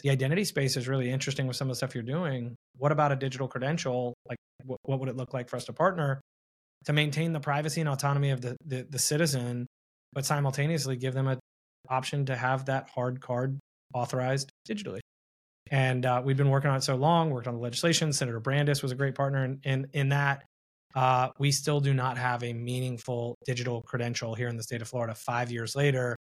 the 0.02 0.10
identity 0.10 0.44
space 0.44 0.78
is 0.78 0.88
really 0.88 1.12
interesting 1.12 1.48
with 1.48 1.56
some 1.56 1.68
of 1.68 1.72
the 1.72 1.76
stuff 1.76 1.94
you're 1.96 2.04
doing. 2.04 2.56
What 2.78 2.92
about 2.92 3.12
a 3.12 3.16
digital 3.16 3.48
credential? 3.48 4.14
Like, 4.28 4.38
what, 4.66 4.80
what 4.84 5.00
would 5.00 5.10
it 5.10 5.16
look 5.16 5.34
like 5.34 5.50
for 5.50 5.56
us 5.56 5.66
to 5.66 5.74
partner 5.74 6.22
to 6.86 6.94
maintain 6.94 7.34
the 7.34 7.40
privacy 7.40 7.82
and 7.82 7.90
autonomy 7.90 8.32
of 8.32 8.42
the, 8.42 8.58
the, 8.66 8.88
the 8.90 9.00
citizen, 9.00 9.68
but 10.14 10.26
simultaneously 10.26 10.96
give 10.96 11.14
them 11.14 11.28
an 11.28 11.40
option 11.90 12.26
to 12.26 12.36
have 12.36 12.66
that 12.66 12.90
hard 12.90 13.22
card 13.22 13.60
authorized 13.94 14.50
digitally? 14.68 15.00
And 15.70 16.06
uh, 16.06 16.22
we've 16.24 16.38
been 16.38 16.50
working 16.50 16.70
on 16.70 16.78
it 16.78 16.84
so 16.84 16.96
long, 16.96 17.30
worked 17.30 17.48
on 17.48 17.54
the 17.54 17.60
legislation. 17.62 18.12
Senator 18.12 18.40
Brandes 18.40 18.82
was 18.82 18.92
a 18.92 18.96
great 18.96 19.16
partner 19.16 19.46
in, 19.46 19.60
in, 19.64 19.88
in 19.94 20.10
that. 20.10 20.44
Uh, 20.94 21.30
we 21.40 21.52
still 21.52 21.80
do 21.80 21.94
not 21.94 22.18
have 22.18 22.44
a 22.44 22.52
meaningful 22.52 23.36
digital 23.46 23.82
credential 23.82 24.36
here 24.36 24.50
in 24.50 24.58
the 24.58 24.64
state 24.64 24.82
of 24.82 24.90
Florida. 24.90 25.16
Five 25.16 25.50
years 25.50 25.76
later, 25.76 26.18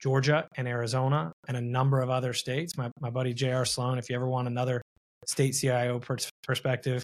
Georgia 0.00 0.48
and 0.56 0.66
Arizona 0.66 1.32
and 1.48 1.56
a 1.56 1.60
number 1.60 2.00
of 2.00 2.10
other 2.10 2.32
states. 2.32 2.76
My, 2.76 2.90
my 3.00 3.10
buddy 3.10 3.34
J.R. 3.34 3.64
Sloan, 3.64 3.98
if 3.98 4.08
you 4.08 4.16
ever 4.16 4.28
want 4.28 4.48
another 4.48 4.80
state 5.26 5.52
CIO 5.52 5.98
pers- 5.98 6.30
perspective, 6.42 7.02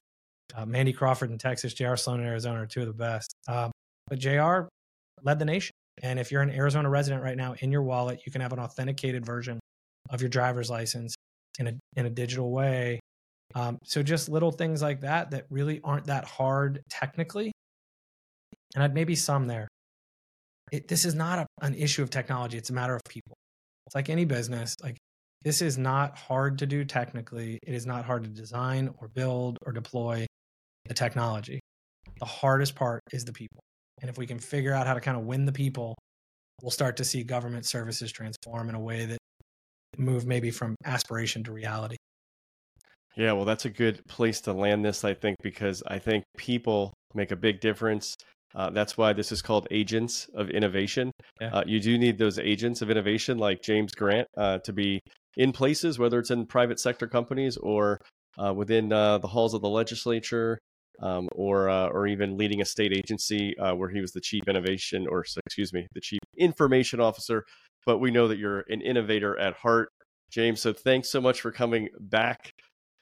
uh, 0.54 0.64
Mandy 0.64 0.92
Crawford 0.92 1.30
in 1.30 1.38
Texas, 1.38 1.74
J.R. 1.74 1.96
Sloan 1.96 2.20
in 2.20 2.26
Arizona 2.26 2.62
are 2.62 2.66
two 2.66 2.80
of 2.80 2.86
the 2.86 2.92
best. 2.92 3.34
Um, 3.48 3.70
but 4.08 4.18
J.R. 4.18 4.68
led 5.22 5.38
the 5.38 5.44
nation. 5.44 5.72
And 6.02 6.18
if 6.18 6.30
you're 6.30 6.42
an 6.42 6.50
Arizona 6.50 6.88
resident 6.88 7.22
right 7.22 7.36
now, 7.36 7.54
in 7.60 7.72
your 7.72 7.82
wallet, 7.82 8.20
you 8.26 8.32
can 8.32 8.40
have 8.40 8.52
an 8.52 8.58
authenticated 8.58 9.24
version 9.24 9.58
of 10.10 10.20
your 10.20 10.28
driver's 10.28 10.70
license 10.70 11.14
in 11.58 11.66
a 11.68 11.72
in 11.96 12.06
a 12.06 12.10
digital 12.10 12.50
way. 12.50 13.00
Um, 13.54 13.78
so 13.84 14.02
just 14.02 14.28
little 14.28 14.52
things 14.52 14.82
like 14.82 15.00
that 15.00 15.30
that 15.30 15.46
really 15.50 15.80
aren't 15.82 16.06
that 16.06 16.24
hard 16.24 16.82
technically, 16.90 17.52
and 18.74 18.84
I'd 18.84 18.94
maybe 18.94 19.14
some 19.14 19.46
there. 19.46 19.68
It, 20.72 20.88
this 20.88 21.04
is 21.04 21.14
not 21.14 21.38
a, 21.38 21.46
an 21.62 21.74
issue 21.74 22.02
of 22.02 22.10
technology; 22.10 22.56
it's 22.58 22.70
a 22.70 22.74
matter 22.74 22.94
of 22.94 23.02
people. 23.08 23.34
It's 23.86 23.94
like 23.94 24.08
any 24.08 24.24
business. 24.24 24.74
Like 24.82 24.96
this 25.42 25.62
is 25.62 25.78
not 25.78 26.16
hard 26.16 26.58
to 26.58 26.66
do 26.66 26.84
technically. 26.84 27.58
It 27.62 27.74
is 27.74 27.86
not 27.86 28.04
hard 28.04 28.24
to 28.24 28.30
design 28.30 28.92
or 28.98 29.08
build 29.08 29.58
or 29.64 29.72
deploy 29.72 30.26
the 30.86 30.94
technology. 30.94 31.60
The 32.18 32.26
hardest 32.26 32.74
part 32.74 33.00
is 33.12 33.24
the 33.24 33.32
people, 33.32 33.60
and 34.00 34.10
if 34.10 34.18
we 34.18 34.26
can 34.26 34.38
figure 34.38 34.72
out 34.72 34.86
how 34.86 34.94
to 34.94 35.00
kind 35.00 35.16
of 35.16 35.24
win 35.24 35.44
the 35.44 35.52
people, 35.52 35.94
we'll 36.62 36.70
start 36.70 36.96
to 36.96 37.04
see 37.04 37.22
government 37.22 37.66
services 37.66 38.10
transform 38.12 38.68
in 38.68 38.74
a 38.74 38.80
way 38.80 39.06
that 39.06 39.18
move 39.98 40.26
maybe 40.26 40.50
from 40.50 40.74
aspiration 40.84 41.42
to 41.44 41.52
reality. 41.52 41.96
Yeah, 43.16 43.32
well, 43.32 43.46
that's 43.46 43.64
a 43.64 43.70
good 43.70 44.02
place 44.08 44.42
to 44.42 44.52
land 44.52 44.84
this, 44.84 45.04
I 45.04 45.14
think, 45.14 45.36
because 45.42 45.82
I 45.86 45.98
think 45.98 46.24
people 46.36 46.92
make 47.14 47.30
a 47.30 47.36
big 47.36 47.60
difference. 47.60 48.14
Uh, 48.56 48.70
that's 48.70 48.96
why 48.96 49.12
this 49.12 49.30
is 49.30 49.42
called 49.42 49.68
agents 49.70 50.28
of 50.34 50.48
innovation. 50.48 51.12
Yeah. 51.40 51.50
Uh, 51.52 51.64
you 51.66 51.78
do 51.78 51.98
need 51.98 52.16
those 52.16 52.38
agents 52.38 52.80
of 52.80 52.90
innovation 52.90 53.36
like 53.36 53.62
James 53.62 53.94
Grant 53.94 54.26
uh, 54.36 54.58
to 54.58 54.72
be 54.72 55.00
in 55.36 55.52
places, 55.52 55.98
whether 55.98 56.18
it's 56.18 56.30
in 56.30 56.46
private 56.46 56.80
sector 56.80 57.06
companies 57.06 57.58
or 57.58 58.00
uh, 58.42 58.54
within 58.54 58.92
uh, 58.92 59.18
the 59.18 59.28
halls 59.28 59.52
of 59.54 59.60
the 59.60 59.68
legislature, 59.68 60.58
um, 61.02 61.28
or 61.32 61.68
uh, 61.68 61.88
or 61.88 62.06
even 62.06 62.36
leading 62.36 62.60
a 62.60 62.64
state 62.64 62.92
agency 62.92 63.56
uh, 63.58 63.74
where 63.74 63.90
he 63.90 64.00
was 64.00 64.12
the 64.12 64.20
chief 64.20 64.42
innovation, 64.48 65.06
or 65.08 65.24
excuse 65.46 65.72
me, 65.72 65.86
the 65.94 66.00
chief 66.00 66.20
information 66.38 67.00
officer. 67.00 67.44
But 67.84 67.98
we 67.98 68.10
know 68.10 68.28
that 68.28 68.38
you're 68.38 68.64
an 68.68 68.80
innovator 68.80 69.38
at 69.38 69.54
heart, 69.54 69.90
James. 70.30 70.60
So 70.60 70.72
thanks 70.72 71.10
so 71.10 71.20
much 71.20 71.40
for 71.40 71.52
coming 71.52 71.88
back 72.00 72.50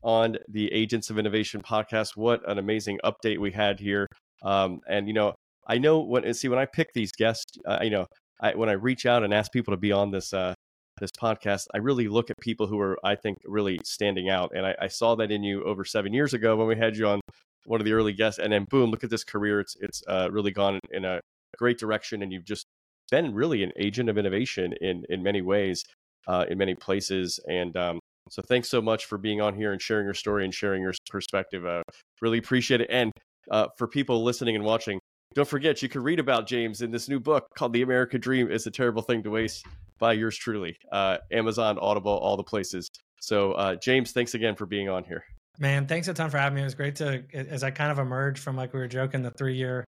on 0.03 0.37
the 0.49 0.71
Agents 0.73 1.11
of 1.11 1.19
Innovation 1.19 1.63
podcast. 1.63 2.17
What 2.17 2.49
an 2.49 2.59
amazing 2.59 2.99
update 3.05 3.39
we 3.39 3.53
had 3.53 3.81
here. 3.81 4.07
Um, 4.43 4.81
and 4.89 5.09
you 5.09 5.15
know, 5.15 5.35
I 5.67 5.79
know 5.79 6.01
when 6.01 6.33
see 6.35 6.49
when 6.49 6.59
I 6.59 6.67
pick 6.67 6.93
these 6.93 7.13
guests, 7.13 7.59
uh, 7.67 7.79
you 7.83 7.91
know, 7.91 8.07
I, 8.41 8.55
when 8.55 8.69
I 8.69 8.73
reach 8.73 9.07
out 9.07 9.23
and 9.23 9.33
ask 9.33 9.53
people 9.53 9.73
to 9.73 9.79
be 9.79 9.93
on 9.93 10.11
this 10.11 10.33
uh, 10.33 10.55
this 11.01 11.11
podcast, 11.21 11.67
I 11.75 11.79
really 11.79 12.09
look 12.09 12.31
at 12.31 12.37
people 12.41 12.67
who 12.67 12.81
are 12.81 12.99
I 13.05 13.15
think 13.17 13.39
really 13.45 13.79
standing 13.85 14.29
out. 14.29 14.53
And 14.55 14.67
I, 14.67 14.75
I 14.83 14.89
saw 14.89 15.15
that 15.17 15.31
in 15.31 15.43
you 15.43 15.65
over 15.65 15.85
seven 15.85 16.13
years 16.13 16.35
ago 16.35 16.57
when 16.57 16.67
we 16.67 16.77
had 16.77 16.97
you 16.97 17.07
on 17.07 17.21
one 17.67 17.81
of 17.81 17.85
the 17.85 17.93
early 17.93 18.13
guests, 18.13 18.39
and 18.39 18.53
then 18.53 18.67
boom, 18.71 18.91
look 18.91 19.05
at 19.05 19.11
this 19.11 19.25
career. 19.25 19.61
It's 19.61 19.77
it's 19.81 20.03
uh, 20.09 20.29
really 20.31 20.53
gone 20.53 20.81
in 20.91 21.05
a 21.05 21.21
great 21.59 21.79
direction, 21.79 22.23
and 22.23 22.33
you've 22.33 22.45
just 22.45 22.67
been 23.11 23.35
really 23.35 23.63
an 23.63 23.73
agent 23.79 24.09
of 24.09 24.19
innovation 24.19 24.75
in 24.81 25.05
in 25.09 25.23
many 25.23 25.43
ways, 25.43 25.85
uh, 26.29 26.45
in 26.49 26.59
many 26.59 26.75
places, 26.75 27.41
and 27.49 27.77
um, 27.77 27.99
so 28.31 28.43
thanks 28.43 28.69
so 28.69 28.81
much 28.81 29.05
for 29.05 29.19
being 29.19 29.41
on 29.41 29.55
here 29.55 29.73
and 29.73 29.81
sharing 29.81 30.05
your 30.05 30.15
story 30.15 30.45
and 30.45 30.55
sharing 30.55 30.83
your 30.83 30.95
perspective. 31.11 31.67
Uh, 31.67 31.83
really 32.23 32.39
appreciate 32.39 32.81
it. 32.81 32.89
And 32.91 33.13
uh, 33.51 33.67
for 33.77 33.87
people 33.87 34.25
listening 34.25 34.57
and 34.57 34.65
watching, 34.65 34.99
don't 35.35 35.49
forget 35.49 35.83
you 35.83 35.89
can 35.89 36.03
read 36.03 36.21
about 36.21 36.47
James 36.47 36.81
in 36.81 36.91
this 36.91 37.09
new 37.09 37.19
book 37.19 37.49
called 37.57 37.73
The 37.73 37.83
American 37.83 38.21
Dream 38.21 38.51
is 38.51 38.67
a 38.67 38.71
Terrible 38.71 39.03
Thing 39.03 39.23
to 39.25 39.31
Waste 39.31 39.67
by 39.99 40.13
yours 40.13 40.37
truly. 40.37 40.77
Uh, 40.93 41.19
Amazon, 41.33 41.79
Audible, 41.79 42.13
all 42.13 42.37
the 42.37 42.45
places. 42.45 42.89
So 43.21 43.53
uh, 43.53 43.75
James, 43.77 44.13
thanks 44.13 44.35
again 44.35 44.55
for 44.55 44.67
being 44.67 44.89
on 44.89 45.05
here. 45.05 45.25
Man, 45.59 45.87
thanks 45.87 46.09
a 46.09 46.15
ton 46.15 46.31
for 46.31 46.39
having 46.39 46.57
me. 46.57 46.63
It 46.63 46.65
was 46.65 46.75
great 46.75 46.97
to, 46.97 47.25
as 47.33 47.63
I 47.63 47.71
kind 47.71 47.91
of 47.91 47.99
emerged 47.99 48.41
from 48.43 48.57
like 48.57 48.73
we 48.73 48.81
were 48.81 48.89
joking, 48.89 49.23
the 49.23 49.31
three 49.33 49.57
year 49.57 49.85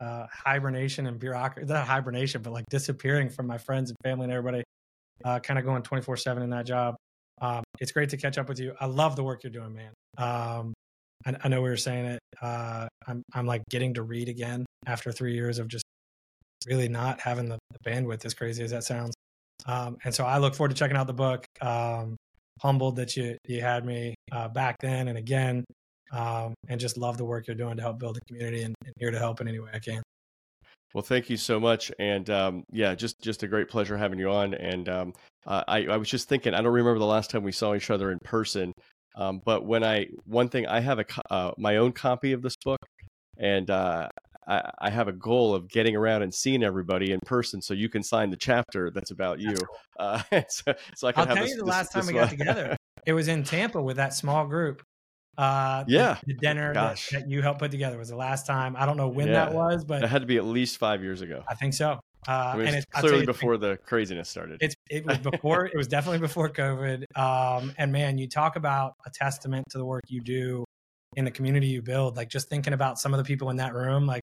uh, 0.00 0.26
hibernation 0.30 1.06
and 1.06 1.18
bureaucracy, 1.18 1.66
not 1.66 1.86
hibernation, 1.86 2.42
but 2.42 2.52
like 2.52 2.64
disappearing 2.70 3.30
from 3.30 3.46
my 3.46 3.58
friends 3.58 3.90
and 3.90 3.96
family 4.02 4.24
and 4.24 4.32
everybody, 4.32 4.62
uh, 5.24 5.38
kind 5.40 5.58
of 5.58 5.64
going 5.64 5.82
24 5.82 6.16
7 6.16 6.42
in 6.42 6.50
that 6.50 6.66
job. 6.66 6.94
Um, 7.40 7.62
it's 7.80 7.92
great 7.92 8.10
to 8.10 8.16
catch 8.16 8.38
up 8.38 8.48
with 8.48 8.58
you. 8.58 8.74
I 8.80 8.86
love 8.86 9.16
the 9.16 9.22
work 9.22 9.42
you're 9.44 9.52
doing, 9.52 9.74
man. 9.74 9.92
Um, 10.18 10.74
I, 11.28 11.36
I 11.44 11.48
know 11.48 11.62
we 11.62 11.68
were 11.68 11.76
saying 11.76 12.06
it. 12.06 12.20
Uh, 12.40 12.88
I'm, 13.06 13.22
I'm 13.34 13.46
like 13.46 13.62
getting 13.70 13.94
to 13.94 14.02
read 14.02 14.28
again 14.28 14.64
after 14.86 15.12
three 15.12 15.34
years 15.34 15.58
of 15.58 15.68
just 15.68 15.84
really 16.66 16.88
not 16.88 17.20
having 17.20 17.48
the, 17.48 17.58
the 17.70 17.90
bandwidth, 17.90 18.24
as 18.24 18.34
crazy 18.34 18.64
as 18.64 18.70
that 18.70 18.84
sounds. 18.84 19.14
Um, 19.66 19.96
and 20.04 20.14
so 20.14 20.24
I 20.24 20.38
look 20.38 20.54
forward 20.54 20.70
to 20.70 20.74
checking 20.74 20.96
out 20.96 21.06
the 21.06 21.12
book. 21.12 21.44
Um, 21.60 22.16
humbled 22.60 22.96
that 22.96 23.16
you 23.16 23.36
you 23.46 23.60
had 23.60 23.84
me 23.84 24.14
uh, 24.32 24.48
back 24.48 24.76
then 24.80 25.08
and 25.08 25.18
again, 25.18 25.64
um, 26.12 26.54
and 26.68 26.80
just 26.80 26.96
love 26.96 27.16
the 27.16 27.24
work 27.24 27.46
you're 27.46 27.56
doing 27.56 27.76
to 27.76 27.82
help 27.82 27.98
build 27.98 28.16
the 28.16 28.20
community 28.26 28.62
and, 28.62 28.74
and 28.84 28.94
here 28.98 29.10
to 29.10 29.18
help 29.18 29.40
in 29.40 29.48
any 29.48 29.58
way 29.58 29.70
I 29.72 29.78
can. 29.78 30.02
Well, 30.94 31.02
thank 31.02 31.28
you 31.28 31.36
so 31.36 31.60
much, 31.60 31.92
and 31.98 32.28
um, 32.30 32.64
yeah, 32.72 32.94
just 32.94 33.20
just 33.20 33.42
a 33.42 33.48
great 33.48 33.68
pleasure 33.68 33.96
having 33.96 34.18
you 34.18 34.30
on. 34.30 34.54
And 34.54 34.88
um, 34.88 35.12
uh, 35.46 35.62
I, 35.68 35.86
I 35.86 35.96
was 35.98 36.08
just 36.08 36.28
thinking, 36.28 36.54
I 36.54 36.62
don't 36.62 36.72
remember 36.72 36.98
the 36.98 37.06
last 37.06 37.30
time 37.30 37.42
we 37.42 37.52
saw 37.52 37.74
each 37.74 37.90
other 37.90 38.10
in 38.10 38.18
person, 38.24 38.72
um, 39.18 39.42
but 39.44 39.66
when 39.66 39.82
I 39.82 40.06
one 40.24 40.48
thing 40.48 40.66
I 40.66 40.80
have 40.80 41.00
a 41.00 41.04
uh, 41.30 41.52
my 41.58 41.76
own 41.76 41.92
copy 41.92 42.32
of 42.32 42.40
this 42.40 42.54
book, 42.64 42.78
and 43.36 43.68
uh, 43.68 44.08
I, 44.46 44.70
I, 44.78 44.90
have 44.90 45.08
a 45.08 45.12
goal 45.12 45.56
of 45.56 45.68
getting 45.68 45.96
around 45.96 46.22
and 46.22 46.32
seeing 46.32 46.62
everybody 46.62 47.10
in 47.10 47.18
person, 47.26 47.60
so 47.60 47.74
you 47.74 47.88
can 47.88 48.04
sign 48.04 48.30
the 48.30 48.36
chapter 48.36 48.92
that's 48.94 49.10
about 49.10 49.40
you. 49.40 49.56
That's 49.98 50.22
cool. 50.32 50.34
uh, 50.34 50.42
so, 50.48 50.74
so, 50.96 51.08
I 51.08 51.12
can 51.12 51.28
I'll 51.28 51.34
tell 51.34 51.44
this, 51.44 51.50
you 51.50 51.56
the 51.58 51.64
this, 51.64 51.70
last 51.70 51.92
time 51.92 52.06
we 52.06 52.12
got 52.12 52.30
together. 52.30 52.76
It 53.06 53.12
was 53.12 53.26
in 53.26 53.42
Tampa 53.42 53.82
with 53.82 53.96
that 53.96 54.14
small 54.14 54.46
group. 54.46 54.82
Uh, 55.36 55.84
yeah, 55.88 56.18
the, 56.24 56.34
the 56.34 56.40
dinner 56.40 56.72
that, 56.74 57.00
that, 57.12 57.28
you 57.28 57.42
helped 57.42 57.60
put 57.60 57.70
together 57.70 57.98
was 57.98 58.08
the 58.08 58.16
last 58.16 58.46
time. 58.46 58.76
I 58.76 58.86
don't 58.86 58.96
know 58.96 59.08
when 59.08 59.28
yeah. 59.28 59.46
that 59.46 59.52
was, 59.52 59.84
but 59.84 60.02
it 60.02 60.08
had 60.08 60.22
to 60.22 60.26
be 60.26 60.36
at 60.36 60.44
least 60.44 60.78
five 60.78 61.02
years 61.02 61.22
ago. 61.22 61.42
I 61.48 61.54
think 61.54 61.74
so. 61.74 61.98
Uh, 62.26 62.56
it 62.58 62.66
and 62.66 62.76
it's 62.76 62.86
clearly 62.92 63.24
before 63.24 63.56
the 63.56 63.78
craziness 63.84 64.28
started. 64.28 64.58
It's 64.60 64.74
it 64.90 65.06
was 65.06 65.18
before 65.18 65.66
it 65.66 65.76
was 65.76 65.86
definitely 65.86 66.18
before 66.18 66.48
COVID. 66.48 67.04
Um, 67.16 67.72
and 67.78 67.92
man, 67.92 68.18
you 68.18 68.28
talk 68.28 68.56
about 68.56 68.94
a 69.06 69.10
testament 69.10 69.66
to 69.70 69.78
the 69.78 69.84
work 69.84 70.02
you 70.08 70.20
do 70.20 70.64
in 71.16 71.24
the 71.24 71.30
community 71.30 71.68
you 71.68 71.82
build. 71.82 72.16
Like 72.16 72.28
just 72.28 72.48
thinking 72.48 72.72
about 72.72 72.98
some 72.98 73.14
of 73.14 73.18
the 73.18 73.24
people 73.24 73.50
in 73.50 73.56
that 73.56 73.74
room, 73.74 74.06
like 74.06 74.22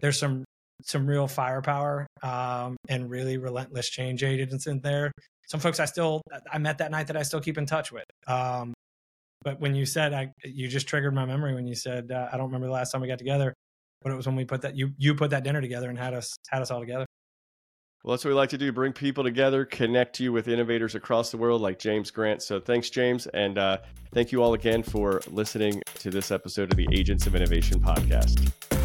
there's 0.00 0.18
some 0.18 0.44
some 0.82 1.06
real 1.06 1.26
firepower 1.26 2.06
um, 2.22 2.76
and 2.88 3.10
really 3.10 3.38
relentless 3.38 3.88
change 3.88 4.22
agents 4.22 4.66
in 4.66 4.80
there. 4.80 5.10
Some 5.46 5.60
folks 5.60 5.80
I 5.80 5.84
still 5.84 6.22
I 6.52 6.58
met 6.58 6.78
that 6.78 6.90
night 6.90 7.06
that 7.08 7.16
I 7.16 7.22
still 7.22 7.40
keep 7.40 7.58
in 7.58 7.66
touch 7.66 7.92
with. 7.92 8.04
Um, 8.26 8.74
but 9.42 9.60
when 9.60 9.74
you 9.74 9.86
said 9.86 10.12
I, 10.12 10.32
you 10.44 10.68
just 10.68 10.88
triggered 10.88 11.14
my 11.14 11.24
memory 11.24 11.54
when 11.54 11.66
you 11.66 11.74
said 11.74 12.10
uh, 12.10 12.28
I 12.32 12.36
don't 12.36 12.46
remember 12.46 12.66
the 12.66 12.72
last 12.72 12.90
time 12.90 13.00
we 13.00 13.08
got 13.08 13.18
together, 13.18 13.54
but 14.02 14.12
it 14.12 14.16
was 14.16 14.26
when 14.26 14.36
we 14.36 14.44
put 14.44 14.62
that 14.62 14.76
you 14.76 14.92
you 14.98 15.14
put 15.14 15.30
that 15.30 15.44
dinner 15.44 15.60
together 15.60 15.88
and 15.88 15.98
had 15.98 16.14
us 16.14 16.36
had 16.48 16.62
us 16.62 16.70
all 16.70 16.80
together. 16.80 17.06
Well, 18.06 18.12
that's 18.12 18.24
what 18.24 18.30
we 18.30 18.34
like 18.36 18.50
to 18.50 18.58
do: 18.58 18.70
bring 18.70 18.92
people 18.92 19.24
together, 19.24 19.64
connect 19.64 20.20
you 20.20 20.32
with 20.32 20.46
innovators 20.46 20.94
across 20.94 21.32
the 21.32 21.38
world, 21.38 21.60
like 21.60 21.80
James 21.80 22.12
Grant. 22.12 22.40
So, 22.40 22.60
thanks, 22.60 22.88
James, 22.88 23.26
and 23.26 23.58
uh, 23.58 23.78
thank 24.14 24.30
you 24.30 24.44
all 24.44 24.54
again 24.54 24.84
for 24.84 25.20
listening 25.28 25.82
to 25.98 26.10
this 26.10 26.30
episode 26.30 26.70
of 26.70 26.76
the 26.76 26.86
Agents 26.92 27.26
of 27.26 27.34
Innovation 27.34 27.80
podcast. 27.80 28.75